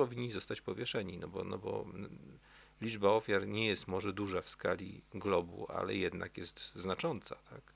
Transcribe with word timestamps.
powinni 0.00 0.30
zostać 0.30 0.60
powieszeni, 0.60 1.18
no 1.18 1.28
bo, 1.28 1.44
no 1.44 1.58
bo 1.58 1.86
liczba 2.80 3.08
ofiar 3.08 3.46
nie 3.46 3.66
jest 3.66 3.88
może 3.88 4.12
duża 4.12 4.42
w 4.42 4.48
skali 4.48 5.02
globu, 5.14 5.66
ale 5.72 5.94
jednak 5.94 6.38
jest 6.38 6.72
znacząca, 6.74 7.36
tak? 7.50 7.72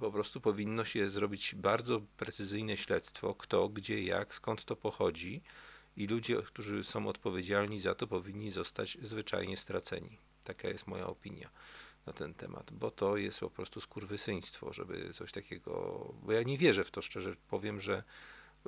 Po 0.00 0.12
prostu 0.12 0.40
powinno 0.40 0.84
się 0.84 1.08
zrobić 1.08 1.54
bardzo 1.54 2.00
precyzyjne 2.16 2.76
śledztwo, 2.76 3.34
kto, 3.34 3.68
gdzie, 3.68 4.02
jak, 4.02 4.34
skąd 4.34 4.64
to 4.64 4.76
pochodzi 4.76 5.42
i 5.96 6.06
ludzie, 6.06 6.42
którzy 6.42 6.84
są 6.84 7.08
odpowiedzialni 7.08 7.78
za 7.78 7.94
to, 7.94 8.06
powinni 8.06 8.50
zostać 8.50 8.98
zwyczajnie 9.02 9.56
straceni. 9.56 10.18
Taka 10.44 10.68
jest 10.68 10.86
moja 10.86 11.06
opinia 11.06 11.50
na 12.06 12.12
ten 12.12 12.34
temat, 12.34 12.70
bo 12.72 12.90
to 12.90 13.16
jest 13.16 13.40
po 13.40 13.50
prostu 13.50 13.80
skurwysyństwo, 13.80 14.72
żeby 14.72 15.12
coś 15.12 15.32
takiego, 15.32 15.72
bo 16.22 16.32
ja 16.32 16.42
nie 16.42 16.58
wierzę 16.58 16.84
w 16.84 16.90
to, 16.90 17.02
szczerze 17.02 17.36
powiem, 17.48 17.80
że 17.80 18.02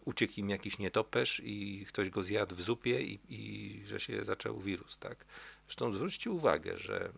uciekł 0.05 0.35
im 0.37 0.51
jakiś 0.51 0.79
nietoperz 0.79 1.41
i 1.45 1.87
ktoś 1.89 2.11
go 2.11 2.23
zjadł 2.23 2.55
w 2.55 2.63
zupie 2.63 3.01
i, 3.01 3.21
i 3.29 3.87
że 3.87 4.01
się 4.01 4.25
zaczął 4.25 4.61
wirus, 4.61 4.99
tak. 4.99 5.25
Zresztą 5.67 5.93
zwróćcie 5.93 6.31
uwagę, 6.31 6.79
że 6.79 7.13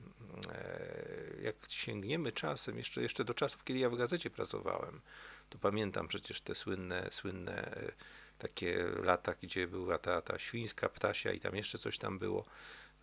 e, 0.52 1.42
jak 1.42 1.56
sięgniemy 1.68 2.32
czasem, 2.32 2.78
jeszcze, 2.78 3.02
jeszcze 3.02 3.24
do 3.24 3.34
czasów, 3.34 3.64
kiedy 3.64 3.80
ja 3.80 3.90
w 3.90 3.96
gazecie 3.96 4.30
pracowałem, 4.30 5.00
to 5.50 5.58
pamiętam 5.58 6.08
przecież 6.08 6.40
te 6.40 6.54
słynne, 6.54 7.08
słynne 7.10 7.76
e, 7.76 7.92
takie 8.38 8.84
lata, 9.02 9.34
gdzie 9.42 9.66
była 9.66 9.98
ta, 9.98 10.22
ta 10.22 10.38
świńska 10.38 10.88
ptasia 10.88 11.32
i 11.32 11.40
tam 11.40 11.56
jeszcze 11.56 11.78
coś 11.78 11.98
tam 11.98 12.18
było. 12.18 12.44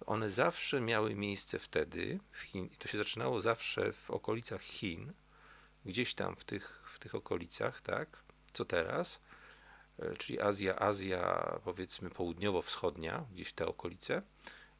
One 0.06 0.30
zawsze 0.30 0.82
miały 0.82 1.16
miejsce 1.16 1.60
wtedy, 1.60 2.20
w 2.32 2.42
Chin, 2.42 2.70
to 2.80 2.88
się 2.88 2.98
zaczynało 2.98 3.42
zawsze 3.42 3.94
w 3.94 4.12
okolicach 4.12 4.62
Chin, 4.62 5.14
gdzieś 5.86 6.14
tam 6.14 6.36
w 6.36 6.44
tych, 6.44 6.82
w 6.94 7.00
tych 7.00 7.16
okolicach, 7.16 7.82
tak, 7.82 8.24
co 8.54 8.66
teraz, 8.66 9.22
czyli 10.18 10.42
Azja, 10.42 10.80
Azja 10.80 11.60
powiedzmy 11.64 12.10
południowo-wschodnia, 12.10 13.26
gdzieś 13.34 13.54
te 13.54 13.68
okolice 13.68 14.22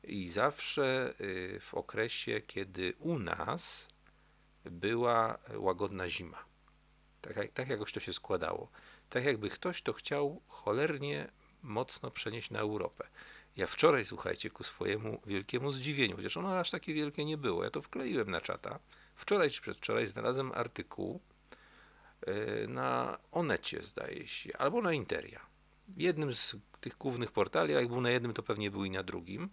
i 0.04 0.28
zawsze 0.28 1.14
y, 1.22 1.60
w 1.60 1.74
okresie, 1.74 2.42
kiedy 2.42 2.94
u 3.00 3.20
nas 3.20 3.88
była 4.66 5.38
łagodna 5.56 6.10
zima. 6.10 6.46
Tak, 7.22 7.52
tak 7.54 7.70
jakoś 7.70 7.94
to 7.94 8.00
się 8.00 8.14
składało. 8.14 8.70
Tak 9.10 9.24
jakby 9.24 9.50
ktoś 9.50 9.82
to 9.82 9.94
chciał 9.94 10.42
cholernie 10.48 11.32
mocno 11.64 12.12
przenieść 12.12 12.52
na 12.52 12.60
Europę. 12.60 13.08
Ja 13.56 13.68
wczoraj, 13.68 14.06
słuchajcie, 14.06 14.50
ku 14.50 14.64
swojemu 14.64 15.22
wielkiemu 15.26 15.72
zdziwieniu, 15.72 16.16
chociaż 16.16 16.38
ono 16.38 16.60
aż 16.60 16.72
takie 16.72 16.94
wielkie 16.94 17.26
nie 17.26 17.38
było, 17.38 17.64
ja 17.64 17.70
to 17.70 17.82
wkleiłem 17.82 18.32
na 18.32 18.42
czata. 18.42 18.80
Wczoraj 19.16 19.52
czy 19.52 19.62
przedwczoraj 19.62 20.08
znalazłem 20.08 20.52
artykuł 20.52 21.22
na 22.68 23.18
Onecie, 23.32 23.84
zdaje 23.84 24.28
się, 24.28 24.58
albo 24.58 24.82
na 24.82 24.94
Interia. 24.94 25.40
Jednym 25.98 26.34
z 26.34 26.56
tych 26.82 26.98
głównych 26.98 27.32
portali, 27.32 27.74
jak 27.74 27.88
był 27.88 28.02
na 28.02 28.10
jednym, 28.10 28.34
to 28.34 28.44
pewnie 28.44 28.72
był 28.72 28.86
i 28.86 28.92
na 28.92 29.04
drugim, 29.04 29.50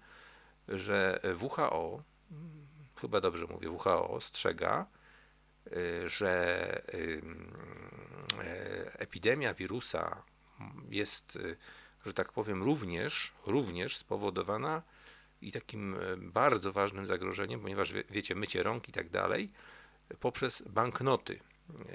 że 0.68 1.20
WHO, 1.40 2.02
chyba 2.96 3.20
dobrze 3.20 3.46
mówię, 3.46 3.70
WHO 3.70 4.10
ostrzega, 4.10 4.86
y, 5.66 6.08
że 6.08 6.82
y, 6.94 7.22
epidemia 8.98 9.54
wirusa 9.54 10.22
jest 10.90 11.38
że 12.06 12.14
tak 12.14 12.32
powiem, 12.32 12.62
również, 12.62 13.32
również 13.46 13.96
spowodowana 13.96 14.82
i 15.42 15.52
takim 15.52 15.94
e, 15.94 15.98
bardzo 16.16 16.72
ważnym 16.72 17.06
zagrożeniem, 17.06 17.60
ponieważ 17.60 17.92
wie, 17.92 18.04
wiecie, 18.10 18.34
mycie 18.34 18.62
rąk 18.62 18.88
i 18.88 18.92
tak 18.92 19.10
dalej, 19.10 19.50
poprzez 20.20 20.62
banknoty. 20.62 21.40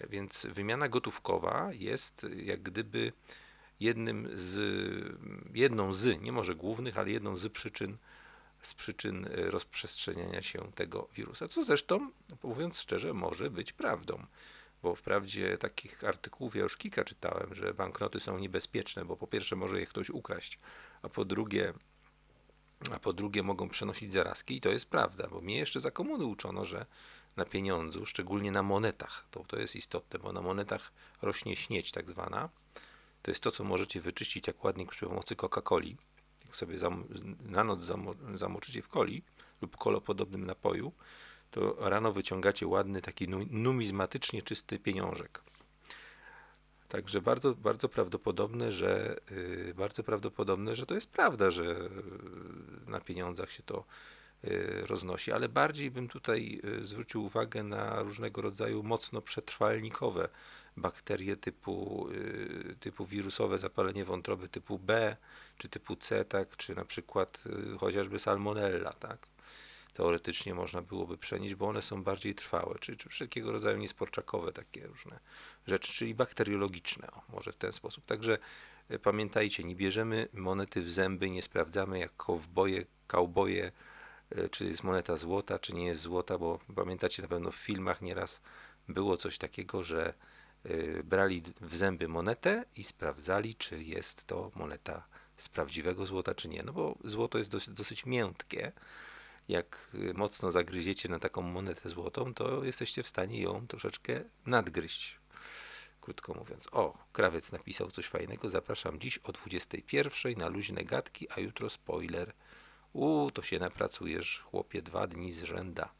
Więc 0.09 0.47
wymiana 0.49 0.89
gotówkowa 0.89 1.69
jest 1.73 2.27
jak 2.35 2.61
gdyby 2.61 3.13
jednym 3.79 4.29
z, 4.33 4.59
jedną 5.53 5.93
z, 5.93 6.21
nie 6.21 6.31
może 6.31 6.55
głównych, 6.55 6.97
ale 6.97 7.11
jedną 7.11 7.35
z 7.35 7.51
przyczyn, 7.51 7.97
z 8.61 8.73
przyczyn 8.73 9.29
rozprzestrzeniania 9.33 10.41
się 10.41 10.71
tego 10.75 11.07
wirusa. 11.15 11.47
Co 11.47 11.63
zresztą, 11.63 12.11
mówiąc 12.43 12.79
szczerze, 12.79 13.13
może 13.13 13.49
być 13.49 13.73
prawdą 13.73 14.25
bo 14.83 14.95
wprawdzie 14.95 15.57
takich 15.57 16.03
artykułów 16.03 16.55
ja 16.55 16.61
już 16.61 16.77
kilka 16.77 17.03
czytałem, 17.03 17.55
że 17.55 17.73
banknoty 17.73 18.19
są 18.19 18.39
niebezpieczne, 18.39 19.05
bo 19.05 19.17
po 19.17 19.27
pierwsze 19.27 19.55
może 19.55 19.79
je 19.79 19.85
ktoś 19.85 20.09
ukraść, 20.09 20.59
a 21.01 21.09
po 21.09 21.25
drugie 21.25 21.73
a 22.91 22.99
po 22.99 23.13
drugie 23.13 23.43
mogą 23.43 23.69
przenosić 23.69 24.13
zarazki 24.13 24.55
i 24.55 24.61
to 24.61 24.69
jest 24.69 24.89
prawda, 24.89 25.27
bo 25.27 25.41
mnie 25.41 25.57
jeszcze 25.57 25.81
za 25.81 25.91
komuny 25.91 26.25
uczono, 26.25 26.65
że 26.65 26.85
pieniądzu, 27.49 28.05
szczególnie 28.05 28.51
na 28.51 28.63
monetach, 28.63 29.25
to, 29.31 29.43
to 29.47 29.59
jest 29.59 29.75
istotne, 29.75 30.19
bo 30.19 30.33
na 30.33 30.41
monetach 30.41 30.91
rośnie 31.21 31.55
śnieć 31.55 31.91
tak 31.91 32.09
zwana, 32.09 32.49
to 33.21 33.31
jest 33.31 33.43
to, 33.43 33.51
co 33.51 33.63
możecie 33.63 34.01
wyczyścić 34.01 34.47
jak 34.47 34.63
ładnik 34.63 34.91
przy 34.91 35.05
pomocy 35.05 35.35
Coca-Coli, 35.35 35.95
jak 36.45 36.55
sobie 36.55 36.77
na 37.45 37.63
noc 37.63 37.81
zamo, 37.81 38.15
zamoczycie 38.35 38.81
w 38.81 38.87
coli 38.87 39.23
lub 39.61 39.77
kolopodobnym 39.77 40.45
napoju, 40.45 40.91
to 41.51 41.89
rano 41.89 42.13
wyciągacie 42.13 42.67
ładny, 42.67 43.01
taki 43.01 43.27
numizmatycznie 43.49 44.41
czysty 44.41 44.79
pieniążek. 44.79 45.43
Także 46.89 47.21
bardzo, 47.21 47.55
bardzo 47.55 47.89
prawdopodobne, 47.89 48.71
że 48.71 49.15
yy, 49.31 49.73
bardzo 49.77 50.03
prawdopodobne, 50.03 50.75
że 50.75 50.85
to 50.85 50.95
jest 50.95 51.09
prawda, 51.09 51.51
że 51.51 51.63
yy, 51.63 51.89
na 52.87 52.99
pieniądzach 52.99 53.51
się 53.51 53.63
to 53.63 53.85
roznosi, 54.87 55.31
ale 55.31 55.49
bardziej 55.49 55.91
bym 55.91 56.07
tutaj 56.07 56.61
y, 56.79 56.85
zwrócił 56.85 57.25
uwagę 57.25 57.63
na 57.63 58.01
różnego 58.01 58.41
rodzaju 58.41 58.83
mocno 58.83 59.21
przetrwalnikowe 59.21 60.29
bakterie 60.77 61.37
typu, 61.37 62.07
y, 62.11 62.75
typu 62.79 63.05
wirusowe 63.05 63.59
zapalenie 63.59 64.05
wątroby 64.05 64.49
typu 64.49 64.79
B 64.79 65.17
czy 65.57 65.69
typu 65.69 65.95
C, 65.95 66.25
tak, 66.25 66.57
czy 66.57 66.75
na 66.75 66.85
przykład 66.85 67.43
y, 67.75 67.77
chociażby 67.77 68.19
salmonella, 68.19 68.93
tak 68.93 69.27
teoretycznie 69.93 70.53
można 70.53 70.81
byłoby 70.81 71.17
przenieść, 71.17 71.55
bo 71.55 71.67
one 71.67 71.81
są 71.81 72.03
bardziej 72.03 72.35
trwałe, 72.35 72.75
czy, 72.79 72.97
czy 72.97 73.09
wszelkiego 73.09 73.51
rodzaju 73.51 73.77
niesporczakowe 73.77 74.53
takie 74.53 74.87
różne 74.87 75.19
rzeczy, 75.67 75.93
czyli 75.93 76.15
bakteriologiczne, 76.15 77.07
o, 77.11 77.21
może 77.29 77.51
w 77.51 77.57
ten 77.57 77.71
sposób. 77.71 78.05
Także 78.05 78.37
pamiętajcie, 79.03 79.63
nie 79.63 79.75
bierzemy 79.75 80.27
monety 80.33 80.81
w 80.81 80.91
zęby, 80.91 81.29
nie 81.29 81.41
sprawdzamy 81.41 81.99
jak 81.99 82.15
kowboje, 82.15 82.85
kauboje, 83.07 83.65
e, 83.65 83.71
czy 84.51 84.65
jest 84.65 84.83
moneta 84.83 85.15
złota, 85.15 85.59
czy 85.59 85.75
nie 85.75 85.85
jest 85.85 86.01
złota, 86.01 86.37
bo 86.37 86.59
pamiętacie 86.75 87.21
na 87.21 87.27
pewno 87.27 87.51
w 87.51 87.55
filmach 87.55 88.01
nieraz 88.01 88.41
było 88.89 89.17
coś 89.17 89.37
takiego, 89.37 89.83
że 89.83 90.13
e, 90.63 91.03
brali 91.03 91.41
w 91.61 91.75
zęby 91.75 92.07
monetę 92.07 92.65
i 92.75 92.83
sprawdzali, 92.83 93.55
czy 93.55 93.83
jest 93.83 94.25
to 94.25 94.51
moneta 94.55 95.07
z 95.37 95.49
prawdziwego 95.49 96.05
złota, 96.05 96.35
czy 96.35 96.47
nie. 96.49 96.63
No 96.63 96.73
bo 96.73 96.97
złoto 97.03 97.37
jest 97.37 97.51
dosyć, 97.51 97.73
dosyć 97.73 98.05
miętkie, 98.05 98.71
jak 99.47 99.91
mocno 100.13 100.51
zagryziecie 100.51 101.09
na 101.09 101.19
taką 101.19 101.41
monetę 101.41 101.89
złotą, 101.89 102.33
to 102.33 102.63
jesteście 102.63 103.03
w 103.03 103.07
stanie 103.07 103.41
ją 103.41 103.67
troszeczkę 103.67 104.23
nadgryźć. 104.45 105.19
Krótko 106.01 106.33
mówiąc. 106.33 106.67
O, 106.71 106.97
krawiec 107.13 107.51
napisał 107.51 107.91
coś 107.91 108.07
fajnego. 108.07 108.49
Zapraszam 108.49 108.99
dziś 108.99 109.17
o 109.17 109.31
21 109.31 110.37
na 110.37 110.47
luźne 110.47 110.83
gadki, 110.83 111.27
a 111.29 111.39
jutro 111.39 111.69
spoiler. 111.69 112.33
U, 112.93 113.31
to 113.31 113.41
się 113.41 113.59
napracujesz, 113.59 114.39
chłopie, 114.39 114.81
dwa 114.81 115.07
dni 115.07 115.31
z 115.31 115.43
rzęda. 115.43 115.93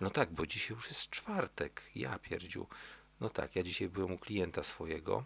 No 0.00 0.10
tak, 0.10 0.32
bo 0.32 0.46
dzisiaj 0.46 0.76
już 0.76 0.88
jest 0.88 1.10
czwartek. 1.10 1.82
Ja 1.94 2.18
pierdziu. 2.18 2.66
No 3.20 3.28
tak, 3.28 3.56
ja 3.56 3.62
dzisiaj 3.62 3.88
byłem 3.88 4.12
u 4.12 4.18
klienta 4.18 4.62
swojego. 4.62 5.24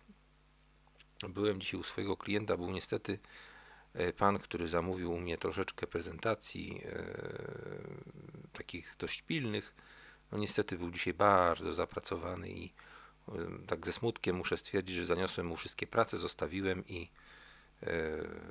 Byłem 1.28 1.60
dzisiaj 1.60 1.80
u 1.80 1.82
swojego 1.82 2.16
klienta, 2.16 2.56
był 2.56 2.70
niestety 2.70 3.18
E, 3.94 4.12
pan, 4.12 4.38
który 4.38 4.68
zamówił 4.68 5.12
u 5.12 5.20
mnie 5.20 5.38
troszeczkę 5.38 5.86
prezentacji 5.86 6.82
e, 6.84 7.14
takich 8.52 8.96
dość 8.98 9.22
pilnych, 9.22 9.74
no 10.32 10.38
niestety 10.38 10.78
był 10.78 10.90
dzisiaj 10.90 11.14
bardzo 11.14 11.74
zapracowany 11.74 12.50
i 12.50 12.72
e, 13.28 13.32
tak 13.66 13.86
ze 13.86 13.92
smutkiem 13.92 14.36
muszę 14.36 14.56
stwierdzić, 14.56 14.96
że 14.96 15.06
zaniosłem 15.06 15.46
mu 15.46 15.56
wszystkie 15.56 15.86
prace, 15.86 16.16
zostawiłem 16.16 16.88
i 16.88 17.08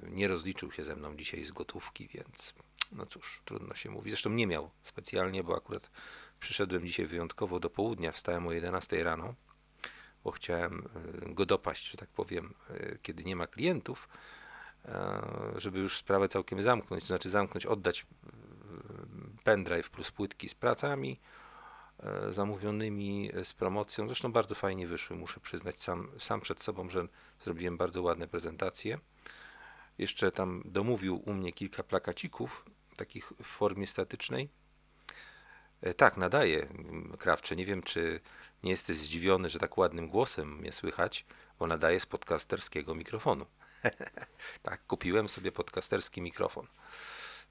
nie 0.04 0.28
rozliczył 0.28 0.72
się 0.72 0.84
ze 0.84 0.96
mną 0.96 1.18
dzisiaj 1.18 1.44
z 1.44 1.52
gotówki, 1.52 2.08
więc 2.08 2.54
no 2.92 3.06
cóż, 3.06 3.42
trudno 3.46 3.76
się 3.76 3.90
mówi. 3.90 4.10
Zresztą 4.12 4.30
nie 4.30 4.48
miał 4.48 4.70
specjalnie, 4.84 5.44
bo 5.44 5.58
akurat 5.58 5.92
przyszedłem 6.40 6.86
dzisiaj 6.86 7.06
wyjątkowo 7.06 7.60
do 7.60 7.70
południa, 7.70 8.12
wstałem 8.12 8.48
o 8.48 8.52
11 8.52 9.04
rano, 9.04 9.36
bo 10.24 10.32
chciałem 10.32 10.90
e, 11.26 11.34
go 11.34 11.46
dopaść, 11.46 11.92
że 11.92 11.98
tak 11.98 12.10
powiem, 12.10 12.54
e, 12.70 12.98
kiedy 13.02 13.24
nie 13.24 13.36
ma 13.36 13.48
klientów 13.48 14.10
E, 14.86 15.22
żeby 15.56 15.80
już 15.80 15.98
sprawę 15.98 16.28
całkiem 16.28 16.62
zamknąć, 16.62 17.04
to 17.04 17.08
znaczy 17.08 17.30
zamknąć, 17.30 17.66
oddać 17.66 18.02
e, 18.02 18.06
pendrive 19.44 19.90
plus 19.90 20.12
płytki 20.12 20.50
z 20.50 20.56
pracami 20.56 21.12
e, 21.12 21.49
zamówionymi 22.30 23.32
z 23.44 23.54
promocją. 23.54 24.08
Zresztą 24.08 24.32
bardzo 24.32 24.56
fajnie 24.56 24.88
wyszły, 24.88 25.16
muszę 25.16 25.40
przyznać 25.40 25.80
sam, 25.80 26.12
sam 26.20 26.42
przed 26.42 26.64
sobą, 26.64 26.90
że 26.90 27.08
zrobiłem 27.40 27.78
bardzo 27.78 28.02
ładne 28.02 28.28
prezentacje. 28.28 29.00
Jeszcze 29.98 30.32
tam 30.32 30.62
domówił 30.66 31.22
u 31.26 31.34
mnie 31.34 31.54
kilka 31.54 31.84
plakacików, 31.84 32.66
takich 32.98 33.34
w 33.44 33.48
formie 33.48 33.88
statycznej. 33.88 34.50
Tak, 35.98 36.18
nadaje 36.18 36.68
Krawcze. 37.18 37.56
Nie 37.56 37.66
wiem, 37.66 37.84
czy 37.84 38.20
nie 38.64 38.72
jesteś 38.72 38.98
zdziwiony, 38.98 39.50
że 39.50 39.60
tak 39.60 39.78
ładnym 39.78 40.10
głosem 40.10 40.58
mnie 40.58 40.72
słychać, 40.72 41.26
bo 41.60 41.68
nadaje 41.68 42.00
z 42.00 42.06
podcasterskiego 42.06 42.96
mikrofonu. 42.96 43.46
tak, 44.64 44.86
kupiłem 44.88 45.30
sobie 45.30 45.52
podcasterski 45.52 46.22
mikrofon. 46.22 46.68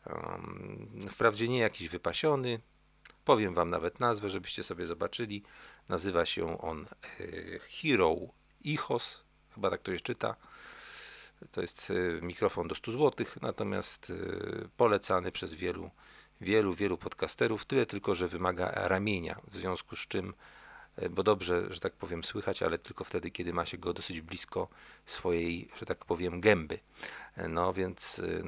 Um, 0.06 1.06
wprawdzie 1.10 1.48
nie 1.48 1.58
jakiś 1.58 1.88
wypasiony, 1.88 2.60
powiem 3.28 3.54
wam 3.54 3.70
nawet 3.70 4.00
nazwę, 4.00 4.28
żebyście 4.28 4.62
sobie 4.62 4.86
zobaczyli. 4.86 5.42
Nazywa 5.88 6.24
się 6.24 6.60
on 6.60 6.86
e, 7.20 7.26
Hero 7.58 8.16
Ichos, 8.64 9.24
chyba 9.54 9.70
tak 9.70 9.82
to 9.82 9.92
się 9.92 10.00
czyta. 10.00 10.36
To 11.50 11.60
jest 11.60 11.90
e, 11.90 12.22
mikrofon 12.22 12.68
do 12.68 12.74
100 12.74 12.92
zł, 12.92 13.26
natomiast 13.42 14.10
e, 14.10 14.68
polecany 14.76 15.32
przez 15.32 15.54
wielu, 15.54 15.90
wielu, 16.40 16.74
wielu 16.74 16.98
podcasterów. 16.98 17.64
Tyle 17.64 17.86
tylko, 17.86 18.14
że 18.14 18.28
wymaga 18.28 18.70
ramienia, 18.74 19.40
w 19.48 19.56
związku 19.56 19.96
z 19.96 20.00
czym 20.08 20.34
bo 21.10 21.22
dobrze, 21.22 21.74
że 21.74 21.80
tak 21.80 21.92
powiem, 21.92 22.24
słychać, 22.24 22.62
ale 22.62 22.78
tylko 22.78 23.04
wtedy, 23.04 23.30
kiedy 23.30 23.52
ma 23.52 23.64
się 23.66 23.78
go 23.78 23.92
dosyć 23.92 24.20
blisko 24.20 24.68
swojej, 25.04 25.68
że 25.78 25.86
tak 25.86 26.04
powiem, 26.04 26.40
gęby. 26.40 26.78
E, 27.36 27.48
no 27.48 27.72
więc 27.72 28.18
e, 28.18 28.42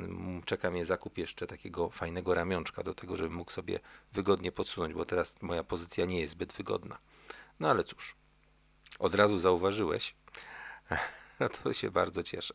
czeka 0.45 0.71
mnie 0.71 0.85
zakup 0.85 1.19
jeszcze 1.19 1.47
takiego 1.47 1.91
fajnego 1.91 2.35
ramionczka 2.35 2.83
do 2.83 2.95
tego, 2.95 3.17
żebym 3.17 3.35
mógł 3.35 3.51
sobie 3.51 3.81
wygodnie 4.13 4.53
podsunąć, 4.53 4.95
bo 4.95 5.05
teraz 5.05 5.43
moja 5.43 5.65
pozycja 5.65 6.05
nie 6.05 6.21
jest 6.21 6.33
zbyt 6.33 6.53
wygodna. 6.53 6.99
No 7.61 7.71
ale 7.71 7.85
cóż, 7.85 8.17
od 8.99 9.15
razu 9.15 9.39
zauważyłeś, 9.39 10.15
no 11.41 11.49
to 11.49 11.73
się 11.73 11.91
bardzo 11.91 12.23
cieszę. 12.23 12.55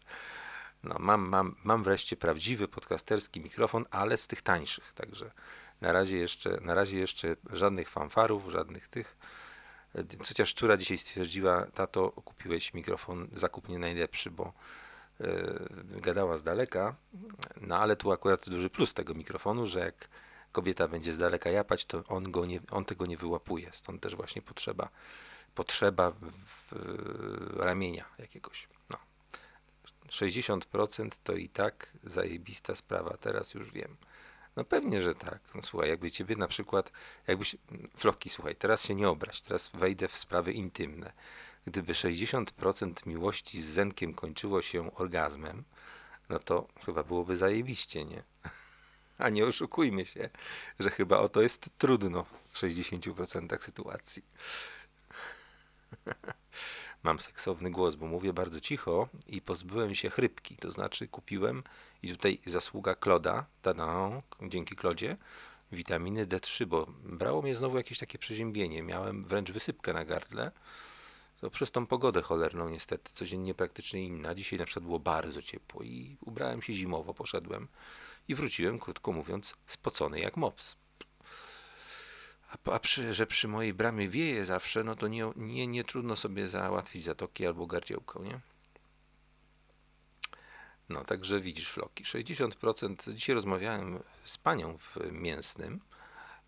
No, 0.83 0.95
mam, 0.99 1.21
mam, 1.21 1.55
mam 1.63 1.83
wreszcie 1.83 2.17
prawdziwy 2.17 2.67
podcasterski 2.67 3.39
mikrofon, 3.41 3.85
ale 3.91 4.17
z 4.17 4.27
tych 4.27 4.41
tańszych, 4.41 4.93
także 4.93 5.31
na 5.81 5.91
razie 5.91 6.17
jeszcze, 6.17 6.61
na 6.61 6.73
razie 6.73 6.99
jeszcze 6.99 7.35
żadnych 7.49 7.89
fanfarów, 7.89 8.51
żadnych 8.51 8.87
tych 8.87 9.17
Chociaż 10.27 10.53
córa 10.53 10.77
dzisiaj 10.77 10.97
stwierdziła, 10.97 11.65
tato, 11.73 12.11
kupiłeś 12.11 12.73
mikrofon, 12.73 13.27
zakup 13.33 13.69
nie 13.69 13.79
najlepszy, 13.79 14.31
bo 14.31 14.53
yy, 15.19 15.69
gadała 16.01 16.37
z 16.37 16.43
daleka, 16.43 16.95
no 17.61 17.77
ale 17.77 17.95
tu 17.95 18.11
akurat 18.11 18.49
duży 18.49 18.69
plus 18.69 18.93
tego 18.93 19.13
mikrofonu, 19.13 19.67
że 19.67 19.79
jak 19.79 20.07
kobieta 20.51 20.87
będzie 20.87 21.13
z 21.13 21.17
daleka 21.17 21.49
japać, 21.49 21.85
to 21.85 22.03
on, 22.07 22.31
go 22.31 22.45
nie, 22.45 22.59
on 22.71 22.85
tego 22.85 23.05
nie 23.05 23.17
wyłapuje, 23.17 23.69
stąd 23.71 24.01
też 24.01 24.15
właśnie 24.15 24.41
potrzeba, 24.41 24.89
potrzeba 25.55 26.11
w, 26.11 26.31
w, 26.71 27.57
ramienia 27.57 28.05
jakiegoś. 28.17 28.67
No. 28.89 28.97
60% 30.09 31.09
to 31.23 31.33
i 31.33 31.49
tak 31.49 31.89
zajebista 32.03 32.75
sprawa, 32.75 33.17
teraz 33.17 33.53
już 33.53 33.71
wiem. 33.71 33.97
No 34.55 34.63
pewnie, 34.63 35.01
że 35.01 35.15
tak. 35.15 35.39
No 35.55 35.61
słuchaj, 35.61 35.89
jakby 35.89 36.11
ciebie 36.11 36.35
na 36.35 36.47
przykład, 36.47 36.91
jakbyś, 37.27 37.55
Floki, 37.97 38.29
słuchaj, 38.29 38.55
teraz 38.55 38.83
się 38.83 38.95
nie 38.95 39.09
obraź, 39.09 39.41
teraz 39.41 39.69
wejdę 39.73 40.07
w 40.07 40.17
sprawy 40.17 40.53
intymne. 40.53 41.13
Gdyby 41.67 41.93
60% 41.93 43.07
miłości 43.07 43.61
z 43.61 43.65
Zenkiem 43.65 44.13
kończyło 44.13 44.61
się 44.61 44.95
orgazmem, 44.95 45.63
no 46.29 46.39
to 46.39 46.67
chyba 46.85 47.03
byłoby 47.03 47.35
zajebiście, 47.35 48.05
nie? 48.05 48.23
A 49.17 49.29
nie 49.29 49.45
oszukujmy 49.45 50.05
się, 50.05 50.29
że 50.79 50.89
chyba 50.89 51.17
o 51.17 51.29
to 51.29 51.41
jest 51.41 51.69
trudno 51.77 52.25
w 52.51 52.57
60% 52.57 53.61
sytuacji. 53.61 54.23
Mam 57.05 57.19
seksowny 57.19 57.71
głos, 57.71 57.95
bo 57.95 58.07
mówię 58.07 58.33
bardzo 58.33 58.59
cicho 58.59 59.07
i 59.27 59.41
pozbyłem 59.41 59.95
się 59.95 60.09
chrypki. 60.09 60.55
To 60.55 60.71
znaczy 60.71 61.07
kupiłem 61.07 61.63
i 62.03 62.11
tutaj 62.11 62.39
zasługa 62.45 62.95
Kloda, 62.95 63.45
dzięki 64.41 64.75
Klodzie, 64.75 65.17
witaminy 65.71 66.25
D3, 66.25 66.65
bo 66.65 66.85
brało 67.03 67.41
mnie 67.41 67.55
znowu 67.55 67.77
jakieś 67.77 67.99
takie 67.99 68.19
przeziębienie. 68.19 68.83
Miałem 68.83 69.23
wręcz 69.23 69.51
wysypkę 69.51 69.93
na 69.93 70.05
gardle. 70.05 70.51
To 71.41 71.49
przez 71.49 71.71
tą 71.71 71.85
pogodę 71.87 72.21
cholerną 72.21 72.69
niestety, 72.69 73.11
codziennie 73.13 73.53
praktycznie 73.53 74.03
inna. 74.03 74.35
Dzisiaj 74.35 74.59
na 74.59 74.65
przykład 74.65 74.85
było 74.85 74.99
bardzo 74.99 75.41
ciepło 75.41 75.83
i 75.83 76.17
ubrałem 76.21 76.61
się 76.61 76.73
zimowo, 76.73 77.13
poszedłem 77.13 77.67
i 78.27 78.35
wróciłem, 78.35 78.79
krótko 78.79 79.11
mówiąc, 79.11 79.55
spocony 79.67 80.19
jak 80.19 80.37
mops. 80.37 80.75
A, 82.63 82.71
a 82.71 82.79
przy, 82.79 83.13
że 83.13 83.27
przy 83.27 83.47
mojej 83.47 83.73
bramie 83.73 84.09
wieje 84.09 84.45
zawsze, 84.45 84.83
no 84.83 84.95
to 84.95 85.07
nie, 85.07 85.31
nie, 85.35 85.67
nie 85.67 85.83
trudno 85.83 86.15
sobie 86.15 86.47
załatwić 86.47 87.03
zatoki 87.03 87.47
albo 87.47 87.67
gardziełko, 87.67 88.23
nie? 88.23 88.39
No, 90.89 91.03
także 91.03 91.39
widzisz 91.39 91.69
floki. 91.69 92.03
60%. 92.03 93.13
Dzisiaj 93.13 93.35
rozmawiałem 93.35 94.03
z 94.23 94.37
panią 94.37 94.77
w 94.77 95.11
mięsnym. 95.11 95.79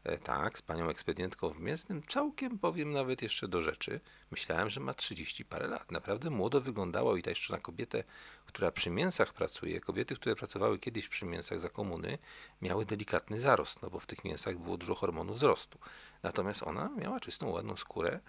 E, 0.04 0.18
tak, 0.18 0.58
z 0.58 0.62
panią 0.62 0.90
ekspedientką 0.90 1.50
w 1.50 1.60
mięsnym. 1.60 2.04
Całkiem 2.08 2.60
powiem 2.60 2.92
nawet 2.92 3.22
jeszcze 3.22 3.48
do 3.48 3.62
rzeczy. 3.62 4.00
Myślałem, 4.32 4.70
że 4.70 4.80
ma 4.80 4.94
30 4.94 5.46
parę 5.46 5.68
lat. 5.68 5.92
Naprawdę 5.92 6.30
młodo 6.30 6.62
wyglądało 6.62 7.16
i 7.16 7.22
ta 7.22 7.30
jeszcze 7.30 7.54
na 7.54 7.60
kobietę, 7.60 8.04
która 8.46 8.72
przy 8.72 8.90
mięsach 8.90 9.34
pracuje. 9.34 9.82
Kobiety, 9.82 10.16
które 10.16 10.36
pracowały 10.36 10.80
kiedyś 10.80 11.08
przy 11.08 11.26
mięsach 11.26 11.60
za 11.60 11.70
komuny, 11.70 12.18
miały 12.62 12.86
delikatny 12.86 13.42
zarost, 13.42 13.82
no 13.82 13.90
bo 13.90 14.00
w 14.00 14.06
tych 14.06 14.24
mięsach 14.24 14.58
było 14.58 14.78
dużo 14.78 14.96
hormonów 14.96 15.36
wzrostu. 15.36 15.80
Natomiast 16.24 16.64
ona 16.64 16.90
miała 16.90 17.20
czystą, 17.20 17.50
ładną 17.50 17.78
skórę 17.78 18.20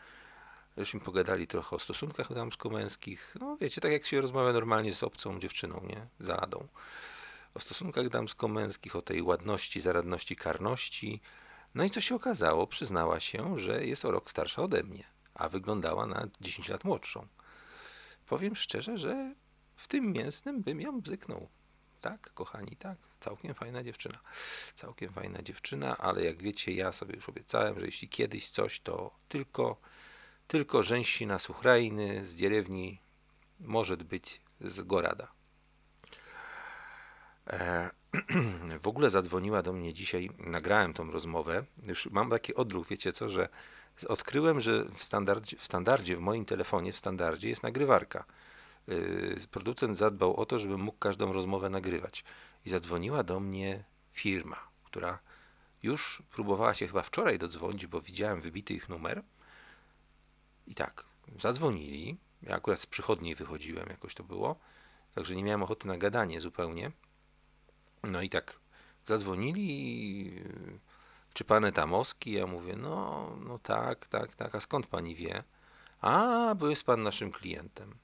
żeśmy 0.78 1.00
pogadali 1.00 1.46
trochę 1.46 1.76
o 1.76 1.78
stosunkach 1.78 2.32
damsko-męskich. 2.32 3.36
No 3.40 3.56
wiecie, 3.60 3.80
tak 3.80 3.92
jak 3.92 4.06
się 4.06 4.20
rozmawia 4.20 4.52
normalnie 4.52 4.92
z 4.92 5.02
obcą 5.02 5.40
dziewczyną, 5.40 5.84
nie? 5.88 6.06
Za 6.20 6.36
radą. 6.36 6.68
O 7.54 7.60
stosunkach 7.60 8.08
damsko-męskich, 8.08 8.96
o 8.96 9.02
tej 9.02 9.22
ładności, 9.22 9.80
zaradności, 9.80 10.36
karności. 10.36 11.20
No 11.74 11.84
i 11.84 11.90
co 11.90 12.00
się 12.00 12.14
okazało? 12.14 12.66
Przyznała 12.66 13.20
się, 13.20 13.58
że 13.58 13.86
jest 13.86 14.04
o 14.04 14.10
rok 14.10 14.30
starsza 14.30 14.62
ode 14.62 14.82
mnie, 14.82 15.04
a 15.34 15.48
wyglądała 15.48 16.06
na 16.06 16.28
10 16.40 16.68
lat 16.68 16.84
młodszą. 16.84 17.26
Powiem 18.26 18.56
szczerze, 18.56 18.98
że 18.98 19.34
w 19.76 19.88
tym 19.88 20.12
mięsnym 20.12 20.62
bym 20.62 20.80
ją 20.80 21.00
bzyknął. 21.00 21.48
Tak, 22.00 22.30
kochani, 22.34 22.76
tak. 22.76 22.98
Całkiem 23.20 23.54
fajna 23.54 23.82
dziewczyna. 23.82 24.18
Całkiem 24.74 25.12
fajna 25.12 25.42
dziewczyna, 25.42 25.96
ale 25.96 26.24
jak 26.24 26.42
wiecie, 26.42 26.72
ja 26.72 26.92
sobie 26.92 27.14
już 27.14 27.28
obiecałem, 27.28 27.80
że 27.80 27.86
jeśli 27.86 28.08
kiedyś 28.08 28.50
coś, 28.50 28.80
to 28.80 29.10
tylko 29.28 29.80
tylko 30.48 30.82
rzęsina 30.82 31.38
suchrajny 31.38 32.26
z 32.26 32.34
dzierewni 32.34 33.00
może 33.60 33.96
być 33.96 34.40
z 34.60 34.82
Gorada. 34.82 35.28
E, 37.46 37.90
w 38.82 38.86
ogóle 38.88 39.10
zadzwoniła 39.10 39.62
do 39.62 39.72
mnie 39.72 39.94
dzisiaj, 39.94 40.30
nagrałem 40.38 40.94
tą 40.94 41.10
rozmowę. 41.10 41.64
Już 41.82 42.06
mam 42.06 42.30
taki 42.30 42.54
odruch, 42.54 42.88
wiecie 42.88 43.12
co, 43.12 43.28
że 43.28 43.48
odkryłem, 44.08 44.60
że 44.60 44.84
w 44.84 45.04
standardzie, 45.04 45.56
w 45.56 45.64
standardzie, 45.64 46.16
w 46.16 46.20
moim 46.20 46.44
telefonie, 46.44 46.92
w 46.92 46.96
standardzie 46.96 47.48
jest 47.48 47.62
nagrywarka. 47.62 48.24
Yy, 48.88 49.36
producent 49.50 49.98
zadbał 49.98 50.36
o 50.36 50.46
to, 50.46 50.58
żebym 50.58 50.80
mógł 50.80 50.98
każdą 50.98 51.32
rozmowę 51.32 51.70
nagrywać. 51.70 52.24
I 52.66 52.70
zadzwoniła 52.70 53.22
do 53.22 53.40
mnie 53.40 53.84
firma, 54.12 54.56
która 54.84 55.18
już 55.82 56.22
próbowała 56.30 56.74
się 56.74 56.86
chyba 56.86 57.02
wczoraj 57.02 57.38
dodzwonić, 57.38 57.86
bo 57.86 58.00
widziałem 58.00 58.40
wybity 58.40 58.74
ich 58.74 58.88
numer 58.88 59.22
i 60.66 60.74
tak, 60.74 61.04
zadzwonili. 61.40 62.16
Ja 62.42 62.54
akurat 62.54 62.80
z 62.80 62.86
przychodniej 62.86 63.34
wychodziłem, 63.34 63.88
jakoś 63.88 64.14
to 64.14 64.24
było. 64.24 64.56
Także 65.14 65.36
nie 65.36 65.44
miałem 65.44 65.62
ochoty 65.62 65.88
na 65.88 65.98
gadanie 65.98 66.40
zupełnie. 66.40 66.90
No 68.02 68.22
i 68.22 68.28
tak, 68.28 68.58
zadzwonili. 69.04 70.44
Czy 71.34 71.44
pan 71.44 71.64
Etamowski? 71.64 72.32
Ja 72.32 72.46
mówię, 72.46 72.76
no, 72.76 73.30
no 73.46 73.58
tak, 73.58 74.06
tak, 74.06 74.34
tak. 74.34 74.54
A 74.54 74.60
skąd 74.60 74.86
pani 74.86 75.14
wie? 75.14 75.44
A, 76.00 76.54
bo 76.54 76.68
jest 76.68 76.84
pan 76.84 77.02
naszym 77.02 77.32
klientem. 77.32 77.94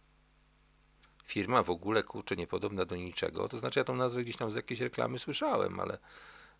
Firma 1.25 1.63
w 1.63 1.71
ogóle, 1.71 2.03
kurczę, 2.03 2.37
niepodobna 2.37 2.85
do 2.85 2.97
niczego. 2.97 3.49
To 3.49 3.59
znaczy, 3.59 3.81
ja 3.81 3.85
tą 3.85 3.97
nazwę 3.97 4.23
gdzieś 4.23 4.37
tam 4.37 4.53
z 4.53 4.57
jakiejś 4.57 4.81
reklamy 4.81 5.19
słyszałem, 5.19 5.81
ale, 5.81 5.99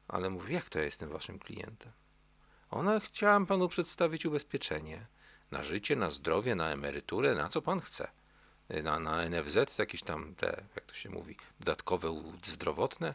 ale 0.09 0.31
mówię, 0.31 0.55
jak 0.55 0.69
to 0.69 0.79
ja 0.79 0.85
jestem 0.85 1.09
waszym 1.09 1.39
klientem? 1.39 1.93
Ona 2.71 3.01
chciałam 3.01 3.47
panu 3.47 3.69
przedstawić 3.69 4.27
ubezpieczenie 4.27 5.07
na 5.51 5.63
życie, 5.63 5.97
na 5.97 6.11
zdrowie, 6.11 6.55
na 6.55 6.71
emeryturę, 6.71 7.35
na 7.35 7.49
co 7.49 7.63
pan 7.63 7.81
chce. 7.81 8.09
Na, 8.69 8.99
na 8.99 9.29
NFZ 9.29 9.79
jakieś 9.79 10.03
tam 10.03 10.35
te, 10.35 10.63
jak 10.77 10.85
to 10.85 10.95
się 10.95 11.11
mówi, 11.11 11.37
dodatkowe 11.61 12.23
zdrowotne. 12.45 13.15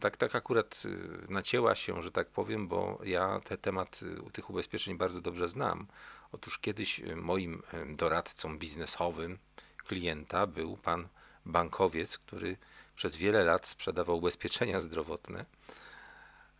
Tak, 0.00 0.16
tak 0.16 0.34
akurat 0.34 0.82
y, 0.84 1.32
nacięła 1.32 1.74
się, 1.74 2.02
że 2.02 2.10
tak 2.10 2.28
powiem, 2.28 2.68
bo 2.68 2.98
ja 3.04 3.40
ten 3.44 3.58
temat 3.58 4.00
y, 4.02 4.30
tych 4.32 4.50
ubezpieczeń 4.50 4.96
bardzo 4.96 5.20
dobrze 5.20 5.48
znam. 5.48 5.86
Otóż 6.32 6.58
kiedyś 6.58 7.00
y, 7.00 7.16
moim 7.16 7.62
doradcą 7.86 8.58
biznesowym 8.58 9.38
klienta 9.86 10.46
był 10.46 10.76
pan 10.76 11.08
bankowiec, 11.46 12.18
który 12.18 12.56
przez 12.96 13.16
wiele 13.16 13.44
lat 13.44 13.66
sprzedawał 13.66 14.16
ubezpieczenia 14.16 14.80
zdrowotne 14.80 15.44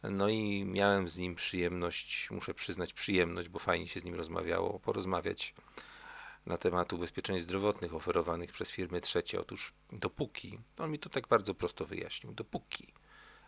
no 0.02 0.28
i 0.28 0.64
miałem 0.64 1.08
z 1.08 1.18
nim 1.18 1.34
przyjemność, 1.34 2.30
muszę 2.30 2.54
przyznać 2.54 2.92
przyjemność, 2.92 3.48
bo 3.48 3.58
fajnie 3.58 3.88
się 3.88 4.00
z 4.00 4.04
nim 4.04 4.14
rozmawiało, 4.14 4.78
porozmawiać 4.78 5.54
na 6.48 6.58
temat 6.58 6.92
ubezpieczeń 6.92 7.40
zdrowotnych 7.40 7.94
oferowanych 7.94 8.52
przez 8.52 8.70
firmy 8.70 9.00
trzecie. 9.00 9.40
Otóż 9.40 9.72
dopóki, 9.92 10.58
on 10.78 10.90
mi 10.90 10.98
to 10.98 11.08
tak 11.08 11.28
bardzo 11.28 11.54
prosto 11.54 11.86
wyjaśnił, 11.86 12.32
dopóki 12.32 12.94